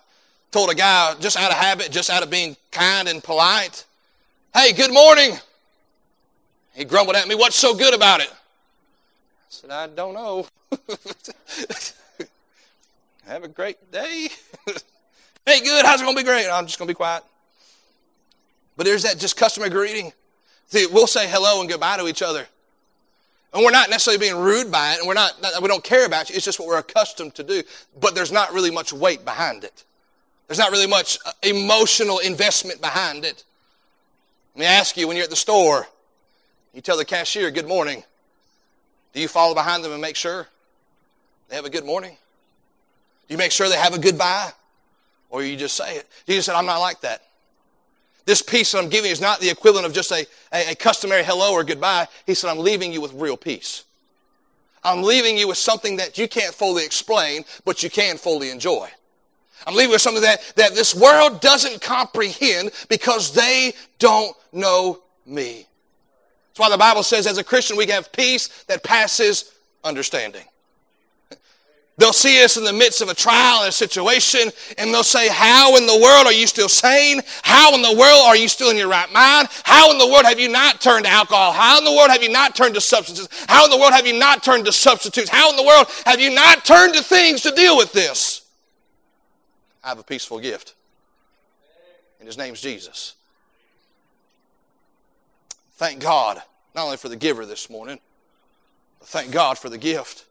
told 0.51 0.69
a 0.69 0.75
guy, 0.75 1.15
just 1.19 1.38
out 1.38 1.49
of 1.49 1.58
habit, 1.58 1.91
just 1.91 2.12
out 2.12 2.21
of 2.21 2.29
being 2.29 2.55
kind 2.69 3.08
and 3.08 3.23
polite, 3.23 3.84
hey, 4.53 4.71
good 4.71 4.93
morning. 4.93 5.31
He 6.75 6.86
grumbled 6.86 7.15
at 7.15 7.27
me, 7.27 7.34
what's 7.34 7.55
so 7.55 7.73
good 7.73 7.95
about 7.95 8.21
it? 8.21 8.29
I 8.31 9.49
said, 9.49 9.71
I 9.71 9.88
don't 9.88 10.13
know. 10.13 10.45
have 13.25 13.43
a 13.43 13.47
great 13.47 13.91
day. 13.91 14.29
hey, 15.47 15.62
good, 15.62 15.84
how's 15.84 15.99
it 15.99 16.03
going 16.03 16.15
to 16.15 16.21
be 16.21 16.27
great? 16.27 16.47
I'm 16.47 16.67
just 16.67 16.77
going 16.77 16.88
to 16.88 16.93
be 16.93 16.95
quiet. 16.95 17.23
But 18.77 18.86
there's 18.86 19.01
that 19.01 19.17
just 19.17 19.36
customer 19.36 19.67
greeting. 19.67 20.13
See, 20.67 20.86
we'll 20.86 21.08
say 21.08 21.27
hello 21.27 21.62
and 21.62 21.67
goodbye 21.67 21.97
to 21.97 22.08
each 22.08 22.21
other. 22.21 22.45
And 23.55 23.63
we're 23.63 23.71
not 23.71 23.89
necessarily 23.89 24.19
being 24.19 24.37
rude 24.37 24.69
by 24.69 24.91
it, 24.91 24.99
and 24.99 25.07
we're 25.07 25.13
not, 25.13 25.33
we 25.61 25.69
don't 25.69 25.83
care 25.83 26.05
about 26.05 26.29
you. 26.29 26.35
It's 26.35 26.43
just 26.43 26.59
what 26.59 26.67
we're 26.67 26.77
accustomed 26.77 27.35
to 27.35 27.43
do. 27.43 27.63
But 27.97 28.13
there's 28.13 28.31
not 28.33 28.51
really 28.51 28.69
much 28.69 28.91
weight 28.91 29.23
behind 29.23 29.63
it. 29.63 29.85
There's 30.47 30.59
not 30.59 30.71
really 30.71 30.87
much 30.87 31.17
uh, 31.25 31.31
emotional 31.41 32.19
investment 32.19 32.81
behind 32.81 33.23
it. 33.23 33.45
Let 34.55 34.59
me 34.59 34.65
ask 34.65 34.97
you 34.97 35.07
when 35.07 35.15
you're 35.15 35.23
at 35.23 35.29
the 35.29 35.37
store, 35.37 35.87
you 36.73 36.81
tell 36.81 36.97
the 36.97 37.05
cashier, 37.05 37.49
Good 37.49 37.65
morning. 37.65 38.03
Do 39.13 39.21
you 39.21 39.29
follow 39.29 39.53
behind 39.53 39.85
them 39.85 39.93
and 39.93 40.01
make 40.01 40.17
sure 40.17 40.47
they 41.47 41.55
have 41.55 41.63
a 41.63 41.69
good 41.69 41.85
morning? 41.85 42.17
Do 43.29 43.33
you 43.33 43.37
make 43.37 43.53
sure 43.53 43.69
they 43.69 43.77
have 43.77 43.93
a 43.93 43.99
goodbye? 43.99 44.51
Or 45.29 45.41
you 45.43 45.55
just 45.55 45.77
say 45.77 45.95
it? 45.95 46.07
Jesus 46.27 46.47
said, 46.47 46.55
I'm 46.55 46.65
not 46.65 46.79
like 46.79 46.99
that. 47.01 47.21
This 48.25 48.41
peace 48.41 48.71
that 48.71 48.79
I'm 48.79 48.89
giving 48.89 49.09
you 49.09 49.11
is 49.11 49.21
not 49.21 49.39
the 49.39 49.49
equivalent 49.49 49.85
of 49.85 49.93
just 49.93 50.11
a, 50.11 50.25
a, 50.51 50.71
a 50.71 50.75
customary 50.75 51.23
hello 51.23 51.53
or 51.53 51.63
goodbye. 51.63 52.07
He 52.25 52.33
said, 52.33 52.49
I'm 52.49 52.59
leaving 52.59 52.91
you 52.91 52.99
with 53.01 53.13
real 53.13 53.38
peace. 53.38 53.83
I'm 54.83 55.03
leaving 55.03 55.38
you 55.38 55.47
with 55.47 55.57
something 55.57 55.97
that 55.97 56.17
you 56.17 56.27
can't 56.27 56.53
fully 56.53 56.85
explain, 56.85 57.43
but 57.65 57.83
you 57.83 57.89
can 57.89 58.17
fully 58.17 58.51
enjoy. 58.51 58.89
I'm 59.65 59.73
leaving 59.73 59.89
you 59.89 59.93
with 59.95 60.01
something 60.01 60.23
that, 60.23 60.41
that 60.55 60.75
this 60.75 60.93
world 60.93 61.41
doesn't 61.41 61.81
comprehend 61.81 62.71
because 62.89 63.33
they 63.33 63.73
don't 63.99 64.35
know 64.51 65.01
me. 65.25 65.67
That's 66.49 66.59
why 66.59 66.69
the 66.69 66.77
Bible 66.77 67.03
says 67.03 67.27
as 67.27 67.38
a 67.38 67.43
Christian 67.43 67.77
we 67.77 67.85
can 67.85 67.95
have 67.95 68.11
peace 68.11 68.47
that 68.67 68.83
passes 68.83 69.53
understanding. 69.83 70.45
They'll 71.97 72.12
see 72.12 72.43
us 72.43 72.58
in 72.58 72.65
the 72.65 72.73
midst 72.73 73.01
of 73.01 73.08
a 73.08 73.13
trial 73.13 73.62
and 73.62 73.69
a 73.69 73.71
situation, 73.71 74.51
and 74.77 74.93
they'll 74.93 75.03
say, 75.03 75.29
How 75.29 75.77
in 75.77 75.88
the 75.88 75.97
world 75.97 76.25
are 76.25 76.34
you 76.34 76.45
still 76.45 76.67
sane? 76.67 77.21
How 77.41 77.73
in 77.73 77.81
the 77.81 77.95
world 77.97 78.25
are 78.25 78.36
you 78.36 78.49
still 78.49 78.69
in 78.69 78.75
your 78.75 78.89
right 78.89 79.12
mind? 79.13 79.47
How 79.63 79.91
in 79.91 79.97
the 79.97 80.08
world 80.08 80.25
have 80.25 80.38
you 80.38 80.49
not 80.49 80.81
turned 80.81 81.05
to 81.05 81.12
alcohol? 81.12 81.53
How 81.53 81.77
in 81.77 81.86
the 81.86 81.93
world 81.93 82.10
have 82.10 82.21
you 82.21 82.31
not 82.31 82.53
turned 82.53 82.75
to 82.75 82.81
substances? 82.81 83.29
How 83.47 83.63
in 83.63 83.71
the 83.71 83.77
world 83.77 83.93
have 83.93 84.05
you 84.05 84.19
not 84.19 84.43
turned 84.43 84.65
to 84.65 84.73
substitutes? 84.73 85.29
How 85.29 85.49
in 85.49 85.55
the 85.55 85.63
world 85.63 85.88
have 86.05 86.19
you 86.19 86.36
not 86.36 86.65
turned 86.65 86.95
to 86.95 87.03
things 87.03 87.41
to 87.43 87.51
deal 87.51 87.77
with 87.77 87.93
this? 87.93 88.41
I 89.81 89.89
have 89.89 89.99
a 89.99 90.03
peaceful 90.03 90.39
gift, 90.39 90.73
and 92.19 92.27
his 92.27 92.38
name's 92.38 92.60
Jesus. 92.60 93.15
Thank 95.75 96.01
God, 96.01 96.41
not 96.73 96.86
only 96.86 96.97
for 96.97 97.08
the 97.08 97.15
giver 97.15 97.45
this 97.45 97.69
morning, 97.69 97.99
but 98.99 99.08
thank 99.08 99.31
God 99.31 99.58
for 99.58 99.69
the 99.69 99.77
gift. 99.77 100.24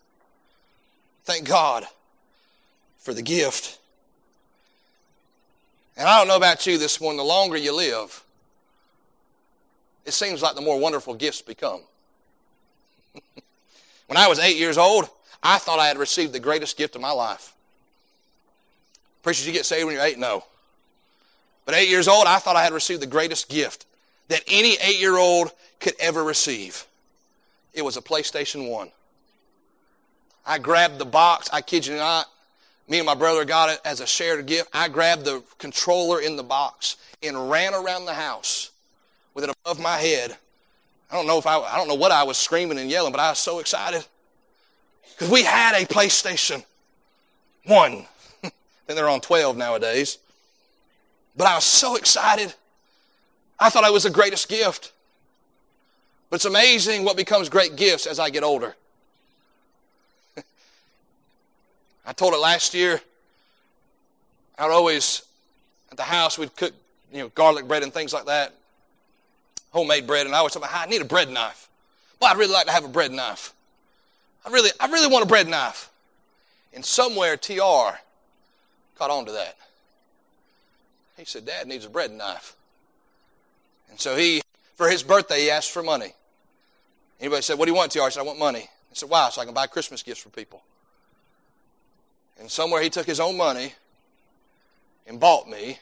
Thank 1.24 1.48
God 1.48 1.86
for 2.98 3.14
the 3.14 3.22
gift. 3.22 3.78
And 5.96 6.08
I 6.08 6.18
don't 6.18 6.28
know 6.28 6.36
about 6.36 6.66
you 6.66 6.76
this 6.76 7.00
morning, 7.00 7.18
the 7.18 7.24
longer 7.24 7.56
you 7.56 7.74
live, 7.74 8.22
it 10.04 10.12
seems 10.12 10.42
like 10.42 10.54
the 10.54 10.60
more 10.60 10.78
wonderful 10.78 11.14
gifts 11.14 11.40
become. 11.40 11.80
when 14.06 14.16
I 14.16 14.28
was 14.28 14.38
eight 14.38 14.56
years 14.56 14.76
old, 14.76 15.08
I 15.42 15.58
thought 15.58 15.78
I 15.78 15.86
had 15.86 15.98
received 15.98 16.32
the 16.32 16.40
greatest 16.40 16.76
gift 16.76 16.94
of 16.94 17.00
my 17.00 17.12
life. 17.12 17.54
Preachers, 19.22 19.46
you 19.46 19.52
get 19.52 19.64
saved 19.64 19.86
when 19.86 19.94
you're 19.94 20.04
eight? 20.04 20.18
No. 20.18 20.44
But 21.64 21.74
eight 21.74 21.88
years 21.88 22.08
old, 22.08 22.26
I 22.26 22.38
thought 22.38 22.56
I 22.56 22.64
had 22.64 22.74
received 22.74 23.00
the 23.00 23.06
greatest 23.06 23.48
gift 23.48 23.86
that 24.28 24.42
any 24.46 24.76
eight 24.82 25.00
year 25.00 25.16
old 25.16 25.50
could 25.80 25.94
ever 25.98 26.22
receive. 26.22 26.86
It 27.72 27.82
was 27.82 27.96
a 27.96 28.02
PlayStation 28.02 28.70
1. 28.70 28.90
I 30.46 30.58
grabbed 30.58 30.98
the 30.98 31.04
box. 31.04 31.48
I 31.52 31.60
kid 31.60 31.86
you 31.86 31.96
not. 31.96 32.26
Me 32.88 32.98
and 32.98 33.06
my 33.06 33.14
brother 33.14 33.44
got 33.44 33.70
it 33.70 33.80
as 33.84 34.00
a 34.00 34.06
shared 34.06 34.44
gift. 34.46 34.68
I 34.72 34.88
grabbed 34.88 35.24
the 35.24 35.42
controller 35.58 36.20
in 36.20 36.36
the 36.36 36.42
box 36.42 36.96
and 37.22 37.50
ran 37.50 37.72
around 37.72 38.04
the 38.04 38.14
house 38.14 38.70
with 39.32 39.44
it 39.44 39.50
above 39.64 39.80
my 39.80 39.96
head. 39.96 40.36
I 41.10 41.16
don't 41.16 41.26
know 41.26 41.38
if 41.38 41.46
I, 41.46 41.58
I 41.58 41.76
don't 41.76 41.88
know 41.88 41.94
what 41.94 42.12
I 42.12 42.24
was 42.24 42.36
screaming 42.36 42.78
and 42.78 42.90
yelling, 42.90 43.12
but 43.12 43.20
I 43.20 43.30
was 43.30 43.38
so 43.38 43.58
excited 43.58 44.04
because 45.12 45.30
we 45.30 45.42
had 45.42 45.80
a 45.80 45.86
PlayStation 45.86 46.64
1. 47.64 48.04
then 48.42 48.52
they're 48.96 49.08
on 49.08 49.20
12 49.20 49.56
nowadays. 49.56 50.18
But 51.36 51.46
I 51.46 51.54
was 51.54 51.64
so 51.64 51.96
excited. 51.96 52.54
I 53.58 53.70
thought 53.70 53.84
it 53.84 53.92
was 53.92 54.02
the 54.02 54.10
greatest 54.10 54.48
gift. 54.48 54.92
But 56.28 56.36
it's 56.36 56.44
amazing 56.44 57.04
what 57.04 57.16
becomes 57.16 57.48
great 57.48 57.76
gifts 57.76 58.06
as 58.06 58.18
I 58.18 58.30
get 58.30 58.42
older. 58.42 58.76
I 62.06 62.12
told 62.12 62.34
it 62.34 62.38
last 62.38 62.74
year. 62.74 63.00
I 64.58 64.66
would 64.66 64.72
always, 64.72 65.22
at 65.90 65.96
the 65.96 66.02
house, 66.02 66.38
we'd 66.38 66.54
cook, 66.54 66.72
you 67.12 67.18
know, 67.20 67.28
garlic 67.28 67.66
bread 67.66 67.82
and 67.82 67.92
things 67.92 68.12
like 68.12 68.26
that, 68.26 68.52
homemade 69.70 70.06
bread, 70.06 70.26
and 70.26 70.34
I 70.34 70.38
always 70.38 70.54
thought, 70.54 70.68
I 70.70 70.86
need 70.86 71.00
a 71.00 71.06
bread 71.06 71.28
knife. 71.28 71.68
Well, 72.20 72.30
I'd 72.30 72.38
really 72.38 72.52
like 72.52 72.66
to 72.66 72.72
have 72.72 72.84
a 72.84 72.88
bread 72.88 73.10
knife. 73.10 73.52
I 74.46 74.50
really, 74.50 74.70
I 74.78 74.86
really 74.86 75.12
want 75.12 75.24
a 75.24 75.28
bread 75.28 75.48
knife. 75.48 75.90
And 76.72 76.84
somewhere, 76.84 77.36
TR 77.36 77.98
caught 78.96 79.10
on 79.10 79.26
to 79.26 79.32
that. 79.32 79.56
He 81.16 81.24
said, 81.24 81.46
Dad 81.46 81.66
needs 81.66 81.84
a 81.84 81.90
bread 81.90 82.12
knife. 82.12 82.54
And 83.90 83.98
so 84.00 84.16
he, 84.16 84.42
for 84.76 84.88
his 84.88 85.02
birthday, 85.02 85.42
he 85.42 85.50
asked 85.50 85.70
for 85.70 85.82
money. 85.82 86.14
Anybody 87.20 87.42
said, 87.42 87.58
What 87.58 87.66
do 87.66 87.70
you 87.70 87.76
want, 87.76 87.92
TR? 87.92 88.02
I 88.02 88.08
said, 88.08 88.20
I 88.20 88.24
want 88.24 88.38
money. 88.38 88.68
He 88.90 88.94
said, 88.94 89.08
Why? 89.08 89.30
So 89.30 89.40
I 89.40 89.44
can 89.44 89.54
buy 89.54 89.66
Christmas 89.66 90.02
gifts 90.02 90.20
for 90.20 90.30
people. 90.30 90.62
And 92.38 92.50
somewhere 92.50 92.82
he 92.82 92.90
took 92.90 93.06
his 93.06 93.20
own 93.20 93.36
money 93.36 93.74
and 95.06 95.20
bought 95.20 95.48
me 95.48 95.78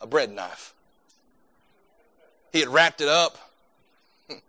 a 0.00 0.06
bread 0.06 0.30
knife. 0.30 0.74
He 2.52 2.60
had 2.60 2.68
wrapped 2.68 3.00
it 3.00 3.08
up. 3.08 3.38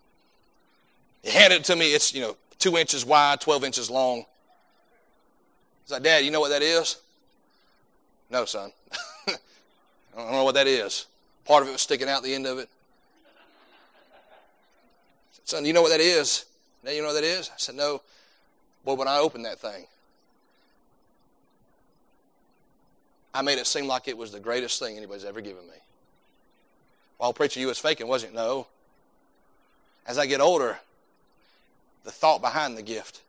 He 1.24 1.30
handed 1.30 1.58
it 1.58 1.66
to 1.66 1.76
me. 1.76 1.94
It's, 1.94 2.16
you 2.16 2.22
know, 2.22 2.36
two 2.58 2.78
inches 2.78 3.06
wide, 3.06 3.42
12 3.42 3.64
inches 3.64 3.92
long. 3.92 4.26
He's 5.84 5.92
like, 5.92 6.02
Dad, 6.02 6.26
you 6.26 6.32
know 6.32 6.40
what 6.40 6.50
that 6.50 6.64
is? 6.64 6.98
No, 8.32 8.46
son. 8.46 8.72
I 9.28 9.36
don't 10.16 10.32
know 10.32 10.44
what 10.44 10.56
that 10.56 10.66
is. 10.66 11.06
Part 11.46 11.62
of 11.62 11.70
it 11.70 11.74
was 11.74 11.82
sticking 11.82 12.10
out 12.10 12.24
the 12.24 12.34
end 12.34 12.48
of 12.48 12.58
it. 12.58 12.70
Son, 15.44 15.66
you 15.66 15.74
know 15.74 15.82
what 15.82 15.92
that 15.92 16.00
is? 16.00 16.46
Now 16.84 16.92
you 16.92 17.02
know 17.02 17.10
what 17.10 17.16
that 17.16 17.24
is? 17.24 17.50
I 17.50 17.58
said, 17.58 17.76
no. 17.76 18.02
Boy, 18.84 18.94
when 18.96 19.08
I 19.08 19.18
opened 19.18 19.46
that 19.46 19.60
thing, 19.60 19.86
I 23.34 23.42
made 23.42 23.60
it 23.60 23.68
seem 23.68 23.88
like 23.88 24.08
it 24.08 24.18
was 24.18 24.32
the 24.32 24.40
greatest 24.40 24.80
thing 24.80 24.98
anybody's 24.98 25.26
ever 25.26 25.42
given 25.42 25.66
me. 25.68 25.76
Well, 27.18 27.34
preacher, 27.34 27.60
you 27.60 27.68
was 27.68 27.80
faking, 27.80 28.08
wasn't 28.08 28.34
it? 28.34 28.36
No. 28.36 28.68
As 30.08 30.18
I 30.18 30.26
get 30.26 30.42
older, 30.42 30.80
the 32.04 32.12
thought 32.12 32.42
behind 32.42 32.78
the 32.78 32.82
gift 32.82 33.22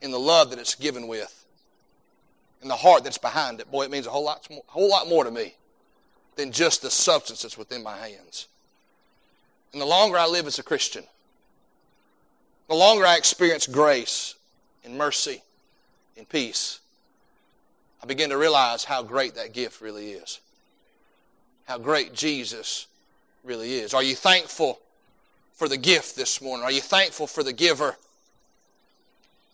in 0.00 0.10
the 0.10 0.18
love 0.18 0.50
that 0.50 0.58
it's 0.58 0.74
given 0.74 1.08
with, 1.08 1.44
in 2.62 2.68
the 2.68 2.76
heart 2.76 3.04
that's 3.04 3.18
behind 3.18 3.60
it, 3.60 3.70
boy, 3.70 3.84
it 3.84 3.90
means 3.90 4.06
a 4.06 4.10
whole 4.10 4.24
lot, 4.24 4.46
whole 4.66 4.88
lot 4.88 5.08
more 5.08 5.24
to 5.24 5.30
me 5.30 5.54
than 6.36 6.52
just 6.52 6.82
the 6.82 6.90
substance 6.90 7.42
that's 7.42 7.56
within 7.56 7.82
my 7.82 7.96
hands. 7.96 8.48
And 9.72 9.80
the 9.80 9.86
longer 9.86 10.18
I 10.18 10.26
live 10.26 10.46
as 10.46 10.58
a 10.58 10.62
Christian, 10.62 11.04
the 12.68 12.74
longer 12.74 13.06
I 13.06 13.16
experience 13.16 13.66
grace 13.66 14.34
and 14.84 14.96
mercy 14.96 15.42
and 16.16 16.28
peace, 16.28 16.80
I 18.02 18.06
begin 18.06 18.30
to 18.30 18.38
realize 18.38 18.84
how 18.84 19.02
great 19.02 19.34
that 19.34 19.52
gift 19.52 19.80
really 19.80 20.12
is. 20.12 20.40
How 21.66 21.78
great 21.78 22.14
Jesus 22.14 22.86
really 23.44 23.74
is. 23.74 23.92
Are 23.94 24.02
you 24.02 24.14
thankful 24.14 24.80
for 25.54 25.68
the 25.68 25.76
gift 25.76 26.16
this 26.16 26.40
morning? 26.40 26.64
Are 26.64 26.72
you 26.72 26.80
thankful 26.80 27.26
for 27.26 27.42
the 27.42 27.52
giver? 27.52 27.96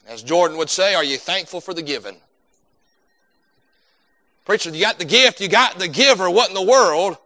As 0.07 0.23
Jordan 0.23 0.59
would 0.59 0.71
say, 0.71 0.95
are 0.95 1.05
you 1.05 1.17
thankful 1.17 1.61
for 1.61 1.73
the 1.73 1.83
given? 1.83 2.17
Preacher, 4.45 4.71
you 4.71 4.81
got 4.81 4.99
the 4.99 5.07
gift, 5.07 5.41
you 5.41 5.49
got 5.49 5.79
the 5.79 5.89
giver. 5.89 6.29
What 6.29 6.51
in 6.51 6.55
the 6.55 6.63
world, 6.63 7.17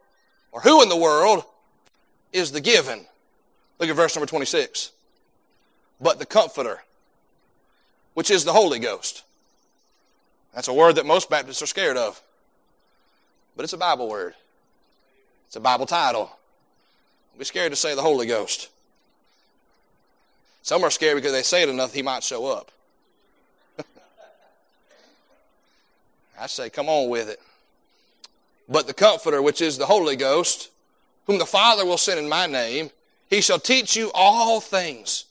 or 0.52 0.60
who 0.60 0.82
in 0.82 0.88
the 0.88 0.96
world, 0.96 1.44
is 2.32 2.52
the 2.52 2.60
given? 2.60 3.04
Look 3.80 3.88
at 3.88 3.96
verse 3.96 4.14
number 4.14 4.26
26. 4.26 4.92
But 6.00 6.20
the 6.20 6.26
Comforter, 6.26 6.84
which 8.14 8.30
is 8.30 8.44
the 8.44 8.52
Holy 8.52 8.78
Ghost. 8.78 9.24
That's 10.58 10.66
a 10.66 10.74
word 10.74 10.96
that 10.96 11.06
most 11.06 11.30
Baptists 11.30 11.62
are 11.62 11.66
scared 11.66 11.96
of. 11.96 12.20
But 13.54 13.62
it's 13.62 13.74
a 13.74 13.78
Bible 13.78 14.08
word. 14.08 14.34
It's 15.46 15.54
a 15.54 15.60
Bible 15.60 15.86
title. 15.86 16.36
Be 17.38 17.44
scared 17.44 17.70
to 17.70 17.76
say 17.76 17.94
the 17.94 18.02
Holy 18.02 18.26
Ghost. 18.26 18.68
Some 20.62 20.82
are 20.82 20.90
scared 20.90 21.14
because 21.14 21.30
they 21.30 21.44
say 21.44 21.62
it 21.62 21.68
enough, 21.68 21.94
he 21.94 22.02
might 22.02 22.24
show 22.24 22.46
up. 22.46 22.72
I 26.40 26.48
say, 26.48 26.70
come 26.70 26.88
on 26.88 27.08
with 27.08 27.28
it. 27.28 27.40
But 28.68 28.88
the 28.88 28.94
Comforter, 28.94 29.40
which 29.40 29.60
is 29.60 29.78
the 29.78 29.86
Holy 29.86 30.16
Ghost, 30.16 30.70
whom 31.28 31.38
the 31.38 31.46
Father 31.46 31.86
will 31.86 31.98
send 31.98 32.18
in 32.18 32.28
my 32.28 32.48
name, 32.48 32.90
he 33.30 33.40
shall 33.40 33.60
teach 33.60 33.94
you 33.94 34.10
all 34.12 34.60
things 34.60 35.26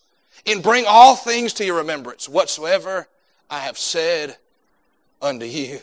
and 0.45 0.63
bring 0.63 0.85
all 0.87 1.17
things 1.17 1.51
to 1.55 1.65
your 1.65 1.79
remembrance, 1.79 2.29
whatsoever 2.29 3.09
I 3.49 3.59
have 3.59 3.77
said 3.77 4.37
unto 5.21 5.45
you. 5.45 5.79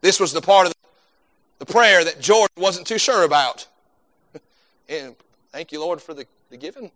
This 0.00 0.18
was 0.18 0.32
the 0.32 0.40
part 0.40 0.66
of 0.66 0.74
the 1.58 1.66
prayer 1.66 2.04
that 2.04 2.20
Jordan 2.20 2.54
wasn't 2.56 2.86
too 2.86 2.98
sure 2.98 3.24
about. 3.24 3.66
and 4.88 5.14
thank 5.52 5.72
you, 5.72 5.80
Lord, 5.80 6.00
for 6.00 6.14
the, 6.14 6.26
the 6.50 6.56
giving. 6.56 6.90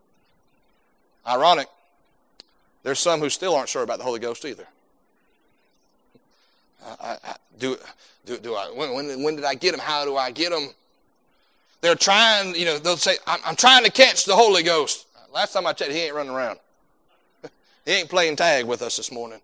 Ironic. 1.27 1.69
There's 2.83 2.99
some 2.99 3.21
who 3.21 3.31
still 3.31 3.55
aren't 3.55 3.69
sure 3.69 3.83
about 3.83 3.99
the 3.99 4.05
Holy 4.05 4.21
Ghost 4.21 4.45
either. 4.45 4.67
I, 7.01 7.17
I, 7.25 7.35
do, 7.59 7.77
do, 8.27 8.39
do 8.39 8.55
I, 8.55 8.67
when, 8.67 8.95
when, 8.95 9.23
when 9.23 9.37
did 9.37 9.45
I 9.45 9.55
get 9.55 9.73
them? 9.73 9.81
How 9.81 10.05
do 10.05 10.17
I 10.17 10.31
get 10.31 10.51
them? 10.51 10.69
They're 11.81 11.95
trying, 11.95 12.55
you 12.55 12.67
know, 12.67 12.79
they'll 12.79 12.97
say, 12.97 13.17
I'm, 13.27 13.41
I'm 13.45 13.57
trying 13.57 13.85
to 13.85 13.91
catch 13.91 14.25
the 14.25 14.35
Holy 14.35 14.63
Ghost. 14.63 15.07
Last 15.33 15.53
time 15.53 15.67
I 15.67 15.73
checked, 15.73 15.93
he 15.93 16.01
ain't 16.01 16.15
running 16.15 16.33
around. 16.33 16.59
he 17.85 17.93
ain't 17.93 18.09
playing 18.09 18.37
tag 18.37 18.67
with 18.67 18.83
us 18.83 18.97
this 18.97 19.11
morning. 19.11 19.41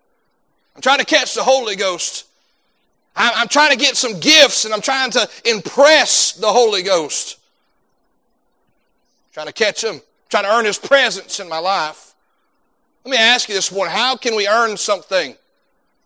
I'm 0.74 0.82
trying 0.82 0.98
to 0.98 1.04
catch 1.04 1.34
the 1.34 1.42
Holy 1.42 1.76
Ghost. 1.76 2.26
I'm, 3.16 3.48
trying 3.48 3.70
to 3.70 3.76
get 3.76 3.96
some 3.96 4.18
gifts 4.20 4.64
and 4.64 4.72
I'm 4.72 4.80
trying 4.80 5.10
to 5.12 5.28
impress 5.44 6.32
the 6.32 6.46
Holy 6.46 6.82
Ghost. 6.82 7.38
I'm 9.26 9.32
trying 9.34 9.46
to 9.48 9.52
catch 9.52 9.84
him, 9.84 9.96
I'm 9.96 10.00
trying 10.28 10.44
to 10.44 10.52
earn 10.52 10.64
his 10.64 10.78
presence 10.78 11.40
in 11.40 11.48
my 11.48 11.58
life. 11.58 12.14
Let 13.04 13.10
me 13.12 13.18
ask 13.18 13.48
you 13.48 13.54
this 13.54 13.72
morning 13.72 13.94
how 13.94 14.16
can 14.16 14.36
we 14.36 14.46
earn 14.46 14.76
something 14.76 15.34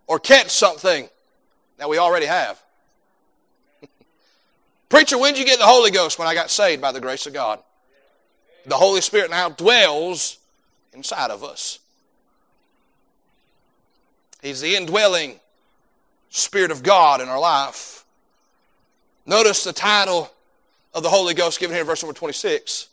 or 0.07 0.19
catch 0.19 0.51
something 0.51 1.09
that 1.79 1.89
we 1.89 1.99
already 1.99 2.27
have? 2.27 2.61
Preacher, 4.89 5.19
when 5.19 5.35
did 5.35 5.41
you 5.41 5.47
get 5.47 5.59
the 5.59 5.67
Holy 5.67 5.91
Ghost? 5.91 6.19
When 6.19 6.27
I 6.27 6.35
got 6.35 6.51
saved 6.51 6.81
by 6.81 6.93
the 6.93 7.01
grace 7.01 7.27
of 7.27 7.33
God. 7.33 7.61
The 8.67 8.77
Holy 8.77 9.03
Spirit 9.03 9.31
now 9.31 9.51
dwells 9.51 10.39
inside 10.95 11.31
of 11.31 11.45
us. 11.45 11.81
He's 14.45 14.61
the 14.61 14.77
indwelling 14.77 15.41
Spirit 16.29 16.71
of 16.71 16.83
God 16.83 17.23
in 17.23 17.31
our 17.31 17.41
life. 17.41 18.05
Notice 19.25 19.65
the 19.65 19.73
title 19.73 20.31
of 20.93 21.03
the 21.03 21.09
Holy 21.09 21.33
Ghost 21.33 21.59
given 21.59 21.73
here 21.75 21.81
in 21.81 21.87
verse 21.87 22.03
number 22.03 22.13
26 22.13 22.89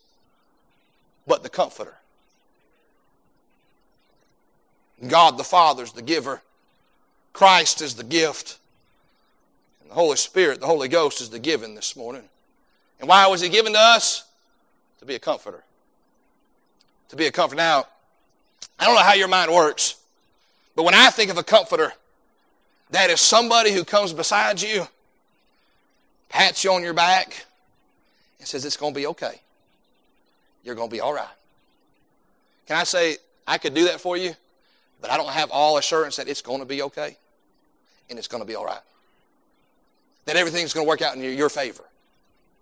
but 1.28 1.44
the 1.44 1.50
Comforter. 1.50 1.96
God 5.06 5.38
the 5.38 5.44
Father 5.44 5.84
is 5.84 5.92
the 5.92 6.02
giver, 6.02 6.42
Christ 7.34 7.82
is 7.82 7.96
the 7.96 8.04
gift, 8.06 8.58
and 9.82 9.92
the 9.92 9.96
Holy 9.96 10.16
Spirit, 10.16 10.62
the 10.62 10.68
Holy 10.68 10.88
Ghost, 10.88 11.20
is 11.20 11.30
the 11.30 11.40
given 11.40 11.76
this 11.76 11.98
morning. 11.98 12.24
And 13.00 13.10
why 13.10 13.28
was 13.28 13.42
He 13.42 13.50
given 13.50 13.74
to 13.74 13.80
us? 13.80 14.24
To 15.00 15.06
be 15.06 15.16
a 15.16 15.20
comforter. 15.20 15.64
To 17.10 17.16
be 17.18 17.26
a 17.26 17.32
comforter. 17.32 17.58
Now, 17.58 17.88
I 18.80 18.86
don't 18.86 18.96
know 18.96 19.02
how 19.02 19.14
your 19.14 19.28
mind 19.28 19.52
works, 19.52 20.01
but 20.76 20.84
when 20.84 20.94
I 20.94 21.10
think 21.10 21.32
of 21.32 21.38
a 21.38 21.44
comforter, 21.44 21.94
that 22.92 23.10
is 23.10 23.22
somebody 23.22 23.72
who 23.72 23.84
comes 23.84 24.14
beside 24.14 24.62
you, 24.62 24.88
pats 26.30 26.64
you 26.64 26.74
on 26.74 26.84
your 26.84 26.94
back, 26.94 27.46
and 28.40 28.48
says, 28.48 28.66
It's 28.66 28.78
going 28.78 28.94
to 28.94 29.00
be 29.00 29.08
okay. 29.08 29.42
You're 30.64 30.76
going 30.76 30.90
to 30.90 30.94
be 30.94 31.02
all 31.02 31.14
right. 31.14 31.28
Can 32.68 32.78
I 32.78 32.84
say, 32.84 33.18
I 33.48 33.58
could 33.58 33.74
do 33.74 33.86
that 33.86 34.00
for 34.00 34.16
you, 34.16 34.34
but 35.02 35.10
I 35.10 35.18
don't 35.18 35.30
have 35.30 35.50
all 35.52 35.78
assurance 35.78 36.16
that 36.18 36.28
it's 36.28 36.42
going 36.42 36.60
to 36.60 36.66
be 36.66 36.84
okay 36.84 37.18
and 38.10 38.20
it's 38.20 38.28
going 38.28 38.42
to 38.42 38.48
be 38.48 38.56
all 38.56 38.66
right. 38.66 38.82
That 40.26 40.36
everything's 40.36 40.74
going 40.74 40.86
to 40.86 40.88
work 40.88 41.02
out 41.02 41.16
in 41.16 41.24
your 41.24 41.50
favor. 41.50 41.84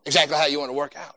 Exactly 0.06 0.38
how 0.38 0.46
you 0.46 0.60
want 0.60 0.70
to 0.70 0.74
work 0.74 0.96
out. 0.96 1.16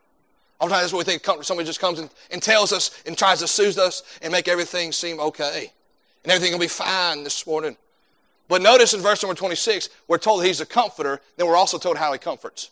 Oftentimes 0.59 0.83
that's 0.83 0.93
what 0.93 1.07
we 1.07 1.17
think. 1.17 1.43
Somebody 1.43 1.65
just 1.65 1.79
comes 1.79 1.99
and, 1.99 2.09
and 2.31 2.41
tells 2.41 2.73
us 2.73 3.01
and 3.05 3.17
tries 3.17 3.39
to 3.39 3.47
soothe 3.47 3.77
us 3.77 4.03
and 4.21 4.31
make 4.31 4.47
everything 4.47 4.91
seem 4.91 5.19
okay. 5.19 5.71
And 6.23 6.31
everything 6.31 6.53
will 6.53 6.59
be 6.59 6.67
fine 6.67 7.23
this 7.23 7.45
morning. 7.45 7.77
But 8.47 8.61
notice 8.61 8.93
in 8.93 9.01
verse 9.01 9.23
number 9.23 9.35
26, 9.35 9.89
we're 10.07 10.17
told 10.17 10.43
he's 10.43 10.61
a 10.61 10.65
comforter, 10.65 11.21
then 11.37 11.47
we're 11.47 11.55
also 11.55 11.77
told 11.77 11.97
how 11.97 12.11
he 12.13 12.19
comforts. 12.19 12.69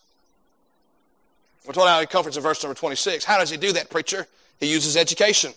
We're 1.66 1.74
told 1.74 1.88
how 1.88 2.00
he 2.00 2.06
comforts 2.06 2.38
in 2.38 2.44
verse 2.44 2.64
number 2.64 2.76
26. 2.76 3.24
How 3.24 3.38
does 3.38 3.50
he 3.50 3.58
do 3.58 3.72
that, 3.74 3.90
preacher? 3.90 4.28
He 4.60 4.72
uses 4.72 4.98
education. 4.98 5.54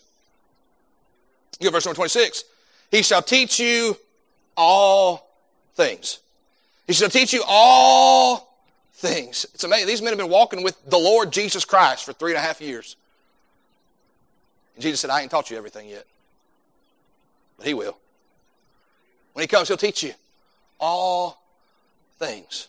You 1.61 1.71
verse 1.71 1.87
number 1.87 1.97
26. 1.97 2.45
He 2.91 3.03
shall 3.03 3.23
teach 3.23 3.59
you 3.59 3.97
all 4.57 5.29
things. 5.75 6.19
He 6.87 6.93
shall 6.93 7.09
teach 7.09 7.33
you 7.33 7.43
all 7.47 8.55
things. 8.95 9.47
It's 9.55 9.65
amazing. 9.65 9.89
These 9.89 10.03
men 10.03 10.11
have 10.11 10.19
been 10.19 10.31
walking 10.31 10.63
with 10.63 10.77
the 10.87 10.99
Lord 10.99 11.33
Jesus 11.33 11.65
Christ 11.65 12.05
for 12.05 12.13
three 12.13 12.33
and 12.33 12.39
a 12.39 12.43
half 12.43 12.61
years. 12.61 12.97
And 14.75 14.83
Jesus 14.83 15.01
said, 15.01 15.11
I 15.11 15.23
ain't 15.23 15.31
taught 15.31 15.51
you 15.51 15.57
everything 15.57 15.89
yet. 15.89 16.07
But 17.57 17.67
he 17.67 17.75
will. 17.75 17.97
When 19.33 19.43
he 19.43 19.47
comes, 19.47 19.69
he'll 19.69 19.77
teach 19.77 20.03
you 20.03 20.13
all 20.81 21.43
things. 22.19 22.69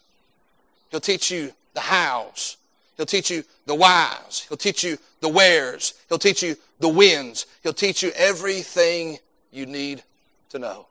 He'll 0.89 0.99
teach 0.99 1.31
you 1.31 1.51
the 1.73 1.81
hows. 1.81 2.57
He'll 2.97 3.05
teach 3.05 3.29
you 3.29 3.43
the 3.65 3.75
whys. 3.75 4.45
He'll 4.47 4.57
teach 4.57 4.83
you 4.83 4.97
the 5.19 5.29
wheres. 5.29 5.93
He'll 6.07 6.17
teach 6.17 6.41
you 6.41 6.55
the 6.79 6.89
whens. 6.89 7.45
He'll 7.63 7.73
teach 7.73 8.01
you 8.01 8.11
everything 8.15 9.19
you 9.51 9.65
need 9.65 10.03
to 10.49 10.59
know. 10.59 10.87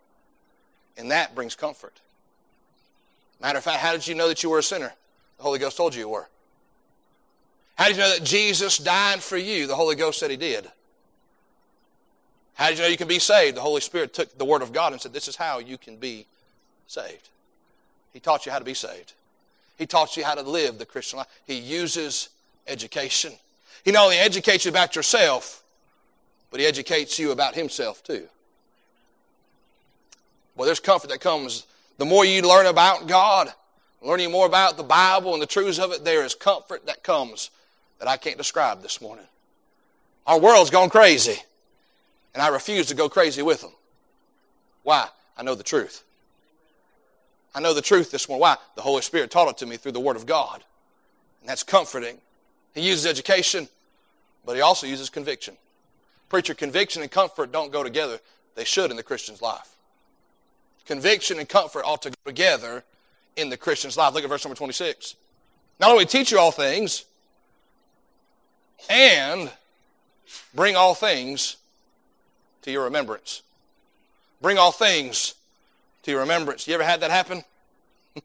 And 0.96 1.10
that 1.10 1.34
brings 1.34 1.54
comfort. 1.54 2.00
Matter 3.40 3.58
of 3.58 3.64
fact, 3.64 3.80
how 3.80 3.92
did 3.92 4.06
you 4.06 4.14
know 4.14 4.28
that 4.28 4.42
you 4.42 4.50
were 4.50 4.58
a 4.58 4.62
sinner? 4.62 4.92
The 5.38 5.42
Holy 5.42 5.58
Ghost 5.58 5.76
told 5.76 5.94
you 5.94 6.00
you 6.00 6.08
were. 6.08 6.28
How 7.76 7.88
did 7.88 7.96
you 7.96 8.02
know 8.02 8.10
that 8.10 8.24
Jesus 8.24 8.78
died 8.78 9.22
for 9.22 9.36
you? 9.36 9.66
The 9.66 9.74
Holy 9.74 9.96
Ghost 9.96 10.18
said 10.18 10.30
he 10.30 10.36
did. 10.36 10.70
How 12.54 12.68
did 12.68 12.78
you 12.78 12.84
know 12.84 12.90
you 12.90 12.96
can 12.96 13.08
be 13.08 13.18
saved? 13.18 13.56
The 13.56 13.60
Holy 13.60 13.80
Spirit 13.80 14.14
took 14.14 14.36
the 14.38 14.44
Word 14.44 14.62
of 14.62 14.72
God 14.72 14.92
and 14.92 15.00
said, 15.00 15.12
This 15.12 15.28
is 15.28 15.36
how 15.36 15.58
you 15.58 15.76
can 15.76 15.96
be 15.96 16.26
saved. 16.86 17.28
He 18.12 18.20
taught 18.20 18.46
you 18.46 18.52
how 18.52 18.58
to 18.58 18.64
be 18.64 18.74
saved. 18.74 19.12
He 19.76 19.86
taught 19.86 20.16
you 20.16 20.24
how 20.24 20.34
to 20.34 20.42
live 20.42 20.78
the 20.78 20.86
Christian 20.86 21.18
life. 21.18 21.26
He 21.46 21.54
uses 21.54 22.28
education. 22.66 23.32
He 23.84 23.90
not 23.90 24.04
only 24.04 24.16
educates 24.16 24.64
you 24.64 24.70
about 24.70 24.94
yourself, 24.94 25.62
but 26.50 26.60
he 26.60 26.66
educates 26.66 27.18
you 27.18 27.32
about 27.32 27.56
himself 27.56 28.02
too. 28.04 28.28
Well, 30.56 30.66
there's 30.66 30.80
comfort 30.80 31.10
that 31.10 31.20
comes. 31.20 31.66
The 31.98 32.04
more 32.04 32.24
you 32.24 32.42
learn 32.42 32.66
about 32.66 33.08
God, 33.08 33.52
learning 34.00 34.30
more 34.30 34.46
about 34.46 34.76
the 34.76 34.84
Bible 34.84 35.32
and 35.32 35.42
the 35.42 35.46
truths 35.46 35.80
of 35.80 35.90
it, 35.92 36.04
there 36.04 36.24
is 36.24 36.34
comfort 36.34 36.86
that 36.86 37.02
comes 37.02 37.50
that 37.98 38.08
I 38.08 38.16
can't 38.16 38.38
describe 38.38 38.82
this 38.82 39.00
morning. 39.00 39.26
Our 40.26 40.38
world's 40.38 40.70
gone 40.70 40.90
crazy, 40.90 41.40
and 42.34 42.42
I 42.42 42.48
refuse 42.48 42.86
to 42.86 42.94
go 42.94 43.08
crazy 43.08 43.42
with 43.42 43.60
them. 43.60 43.72
Why? 44.82 45.08
I 45.36 45.42
know 45.42 45.54
the 45.54 45.62
truth. 45.62 46.02
I 47.54 47.60
know 47.60 47.72
the 47.72 47.82
truth 47.82 48.10
this 48.10 48.28
morning. 48.28 48.42
Why? 48.42 48.56
The 48.74 48.82
Holy 48.82 49.02
Spirit 49.02 49.30
taught 49.30 49.48
it 49.48 49.58
to 49.58 49.66
me 49.66 49.76
through 49.76 49.92
the 49.92 50.00
Word 50.00 50.16
of 50.16 50.26
God. 50.26 50.64
And 51.40 51.48
that's 51.48 51.62
comforting. 51.62 52.18
He 52.74 52.80
uses 52.80 53.06
education, 53.06 53.68
but 54.44 54.56
he 54.56 54.60
also 54.60 54.86
uses 54.86 55.08
conviction. 55.08 55.56
Preacher, 56.28 56.54
conviction 56.54 57.02
and 57.02 57.10
comfort 57.10 57.52
don't 57.52 57.72
go 57.72 57.82
together. 57.82 58.18
They 58.56 58.64
should 58.64 58.90
in 58.90 58.96
the 58.96 59.02
Christian's 59.02 59.40
life. 59.40 59.70
Conviction 60.86 61.38
and 61.38 61.48
comfort 61.48 61.84
ought 61.84 62.02
to 62.02 62.10
go 62.10 62.16
together 62.26 62.84
in 63.36 63.48
the 63.48 63.56
Christian's 63.56 63.96
life. 63.96 64.14
Look 64.14 64.24
at 64.24 64.30
verse 64.30 64.44
number 64.44 64.56
26. 64.56 65.14
Not 65.80 65.90
only 65.90 66.06
teach 66.06 66.30
you 66.30 66.38
all 66.38 66.50
things, 66.50 67.04
and 68.90 69.50
bring 70.54 70.76
all 70.76 70.94
things 70.94 71.56
to 72.64 72.70
your 72.70 72.84
remembrance. 72.84 73.42
Bring 74.40 74.58
all 74.58 74.72
things 74.72 75.34
to 76.02 76.10
your 76.10 76.20
remembrance. 76.20 76.66
You 76.66 76.74
ever 76.74 76.82
had 76.82 77.00
that 77.00 77.10
happen? 77.10 77.44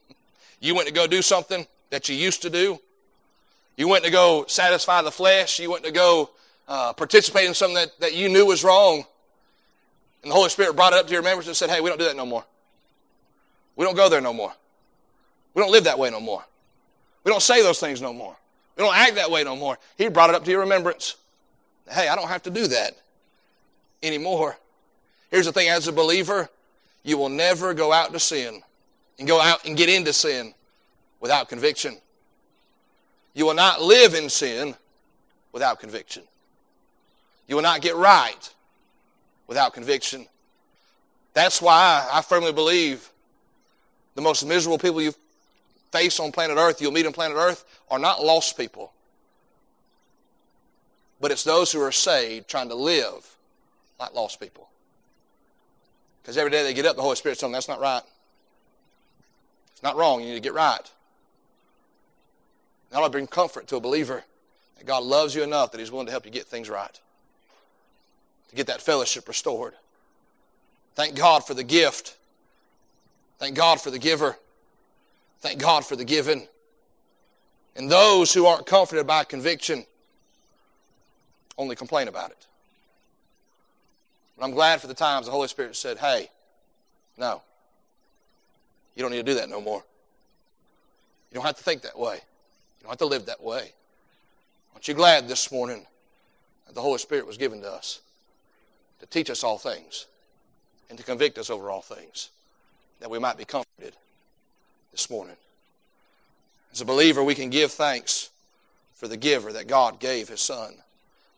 you 0.60 0.76
went 0.76 0.88
to 0.88 0.94
go 0.94 1.08
do 1.08 1.22
something 1.22 1.68
that 1.90 2.10
you 2.10 2.16
used 2.16 2.42
to 2.42 2.50
do. 2.50 2.80
You 3.78 3.88
went 3.88 4.04
to 4.06 4.12
go 4.12 4.46
satisfy 4.48 5.02
the 5.02 5.12
flesh. 5.12 5.60
You 5.60 5.72
went 5.72 5.84
to 5.84 5.92
go 5.92 6.32
uh, 6.68 6.94
participate 6.94 7.48
in 7.48 7.54
something 7.54 7.76
that, 7.76 8.00
that 8.00 8.14
you 8.14 8.30
knew 8.30 8.46
was 8.46 8.64
wrong. 8.64 9.04
And 10.24 10.32
the 10.32 10.36
Holy 10.36 10.50
Spirit 10.50 10.76
brought 10.76 10.94
it 10.94 11.00
up 11.00 11.06
to 11.08 11.12
your 11.12 11.22
remembrance 11.22 11.48
and 11.48 11.56
said, 11.56 11.70
hey, 11.70 11.82
we 11.82 11.90
don't 11.90 12.00
do 12.00 12.06
that 12.06 12.18
no 12.18 12.26
more. 12.26 12.44
We 13.76 13.86
don't 13.86 13.96
go 13.96 14.10
there 14.10 14.22
no 14.22 14.34
more. 14.34 14.54
We 15.54 15.62
don't 15.62 15.72
live 15.72 15.86
that 15.86 16.00
way 16.00 16.10
no 16.10 16.20
more. 16.20 16.44
We 17.24 17.32
don't 17.32 17.42
say 17.42 17.62
those 17.62 17.80
things 17.80 18.02
no 18.02 18.14
more. 18.14 18.36
We 18.78 18.84
don't 18.84 18.96
act 18.96 19.16
that 19.16 19.32
way 19.32 19.44
no 19.44 19.56
more. 19.56 19.78
He 19.98 20.08
brought 20.08 20.30
it 20.30 20.36
up 20.36 20.46
to 20.46 20.52
your 20.52 20.62
remembrance. 20.62 21.16
Hey, 21.90 22.08
I 22.08 22.16
don't 22.16 22.28
have 22.28 22.44
to 22.44 22.50
do 22.50 22.68
that 22.68 22.98
anymore. 24.02 24.58
Here's 25.32 25.46
the 25.46 25.52
thing 25.52 25.70
as 25.70 25.88
a 25.88 25.92
believer, 25.92 26.50
you 27.04 27.18
will 27.18 27.30
never 27.30 27.74
go 27.74 27.92
out 27.92 28.12
to 28.14 28.20
sin 28.20 28.62
and 29.18 29.28
go 29.28 29.40
out 29.40 29.66
and 29.66 29.78
get 29.78 29.90
into 29.90 30.14
sin 30.14 30.54
without 31.20 31.50
conviction. 31.50 31.98
You 33.34 33.46
will 33.46 33.54
not 33.54 33.82
live 33.82 34.16
in 34.16 34.30
sin 34.30 34.76
without 35.52 35.80
conviction. 35.80 36.24
You 37.48 37.56
will 37.56 37.64
not 37.64 37.82
get 37.82 37.96
right 37.96 38.54
without 39.48 39.74
conviction. 39.74 40.28
That's 41.34 41.62
why 41.62 42.08
I 42.12 42.22
firmly 42.22 42.52
believe 42.52 43.10
the 44.16 44.22
most 44.22 44.46
miserable 44.46 44.78
people 44.78 45.02
you 45.02 45.14
face 45.92 46.20
on 46.20 46.32
planet 46.32 46.58
Earth, 46.58 46.82
you'll 46.82 46.92
meet 46.92 47.06
on 47.06 47.14
planet 47.14 47.38
Earth, 47.38 47.66
are 47.90 48.00
not 48.00 48.24
lost 48.24 48.58
people. 48.58 48.92
But 51.22 51.32
it's 51.32 51.44
those 51.44 51.72
who 51.72 51.82
are 51.82 51.92
saved 51.92 52.48
trying 52.48 52.70
to 52.70 52.76
live 52.76 53.36
like 54.00 54.14
lost 54.14 54.40
people. 54.40 54.70
Because 56.22 56.38
every 56.38 56.52
day 56.52 56.64
they 56.64 56.74
get 56.74 56.86
up, 56.86 56.96
the 56.96 57.02
Holy 57.02 57.16
Spirit's 57.16 57.40
telling 57.40 57.52
them 57.52 57.58
that's 57.58 57.68
not 57.68 57.80
right. 57.80 58.04
It's 59.74 59.84
not 59.84 59.96
wrong. 59.96 60.22
You 60.22 60.30
need 60.30 60.36
to 60.36 60.42
get 60.42 60.54
right. 60.54 60.92
That'll 62.92 63.10
bring 63.10 63.28
comfort 63.28 63.68
to 63.68 63.76
a 63.76 63.80
believer 63.80 64.24
that 64.78 64.86
God 64.86 65.04
loves 65.04 65.36
you 65.36 65.44
enough 65.44 65.72
that 65.72 65.80
He's 65.80 65.92
willing 65.92 66.08
to 66.08 66.12
help 66.12 66.26
you 66.26 66.32
get 66.32 66.48
things 66.48 66.70
right, 66.70 67.00
to 68.50 68.56
get 68.56 68.68
that 68.68 68.82
fellowship 68.82 69.28
restored. 69.28 69.74
Thank 70.96 71.16
God 71.16 71.46
for 71.46 71.54
the 71.54 71.64
gift. 71.64 72.18
Thank 73.38 73.56
God 73.56 73.80
for 73.80 73.92
the 73.92 74.00
giver. 74.00 74.38
Thank 75.42 75.60
God 75.60 75.86
for 75.86 75.96
the 75.96 76.04
given. 76.04 76.48
And 77.76 77.90
those 77.90 78.34
who 78.34 78.46
aren't 78.46 78.66
comforted 78.66 79.08
by 79.08 79.24
conviction 79.24 79.86
only 81.58 81.76
complain 81.76 82.08
about 82.08 82.32
it. 82.32 82.48
But 84.40 84.46
I'm 84.46 84.52
glad 84.52 84.80
for 84.80 84.88
the 84.88 84.94
times 84.94 85.26
the 85.26 85.34
Holy 85.34 85.50
Spirit 85.50 85.76
said, 85.76 85.98
hey, 85.98 86.30
no, 87.18 87.42
you 88.96 89.02
don't 89.02 89.12
need 89.12 89.18
to 89.18 89.24
do 89.24 89.34
that 89.34 89.50
no 89.50 89.60
more. 89.60 89.84
You 91.30 91.36
don't 91.36 91.44
have 91.44 91.58
to 91.58 91.64
think 91.64 91.82
that 91.82 92.00
way. 92.00 92.16
You 92.16 92.84
don't 92.84 92.92
have 92.92 93.00
to 93.00 93.06
live 93.06 93.26
that 93.26 93.44
way. 93.44 93.74
Aren't 94.74 94.88
you 94.88 94.94
glad 94.94 95.28
this 95.28 95.52
morning 95.52 95.86
that 96.66 96.74
the 96.74 96.82
Holy 96.82 97.00
Spirit 97.00 97.28
was 97.28 97.36
given 97.36 97.62
to 97.62 97.70
us 97.70 98.00
to 99.02 99.06
teach 99.08 99.30
us 99.30 99.44
all 99.44 99.58
things 99.58 100.06
and 100.90 100.98
to 100.98 101.04
convict 101.04 101.38
us 101.38 101.50
over 101.50 101.70
all 101.70 101.82
things, 101.82 102.30
that 103.02 103.10
we 103.10 103.20
might 103.20 103.38
be 103.38 103.44
comforted 103.44 103.94
this 104.92 105.10
morning? 105.10 105.36
As 106.72 106.80
a 106.80 106.86
believer, 106.86 107.26
we 107.26 107.36
can 107.36 107.50
give 107.50 107.74
thanks 107.74 108.30
for 108.96 109.10
the 109.10 109.18
giver 109.18 109.52
that 109.52 109.68
God 109.68 110.00
gave 110.00 110.30
His 110.30 110.40
Son. 110.40 110.76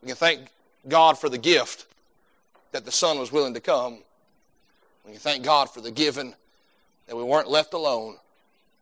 We 0.02 0.06
can 0.06 0.16
thank 0.16 0.40
God 0.86 1.18
for 1.18 1.28
the 1.28 1.38
gift 1.38 1.86
that 2.72 2.84
the 2.84 2.92
Son 2.92 3.18
was 3.18 3.30
willing 3.30 3.54
to 3.54 3.60
come. 3.60 3.98
We 5.04 5.12
can 5.12 5.20
thank 5.20 5.44
God 5.44 5.70
for 5.70 5.80
the 5.80 5.90
given 5.90 6.34
that 7.06 7.16
we 7.16 7.22
weren't 7.22 7.48
left 7.48 7.74
alone. 7.74 8.16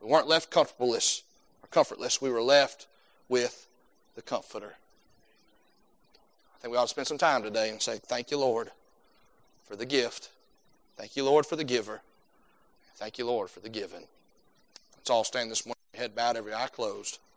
We 0.00 0.08
weren't 0.08 0.28
left 0.28 0.50
comfortabless 0.50 1.22
or 1.62 1.68
comfortless. 1.70 2.22
We 2.22 2.30
were 2.30 2.42
left 2.42 2.86
with 3.28 3.66
the 4.16 4.22
Comforter. 4.22 4.74
I 6.54 6.58
think 6.60 6.72
we 6.72 6.78
ought 6.78 6.82
to 6.82 6.88
spend 6.88 7.06
some 7.06 7.16
time 7.16 7.42
today 7.42 7.70
and 7.70 7.80
say, 7.80 7.98
Thank 8.02 8.30
you, 8.30 8.38
Lord, 8.38 8.70
for 9.66 9.76
the 9.76 9.86
gift. 9.86 10.30
Thank 10.98 11.16
you, 11.16 11.24
Lord, 11.24 11.46
for 11.46 11.56
the 11.56 11.64
giver. 11.64 12.02
Thank 12.96 13.16
you, 13.16 13.24
Lord, 13.24 13.48
for 13.48 13.60
the 13.60 13.70
given. 13.70 14.02
Let's 14.96 15.08
all 15.08 15.24
stand 15.24 15.50
this 15.50 15.64
morning, 15.64 15.78
head 15.94 16.14
bowed, 16.14 16.36
every 16.36 16.52
eye 16.52 16.66
closed. 16.66 17.20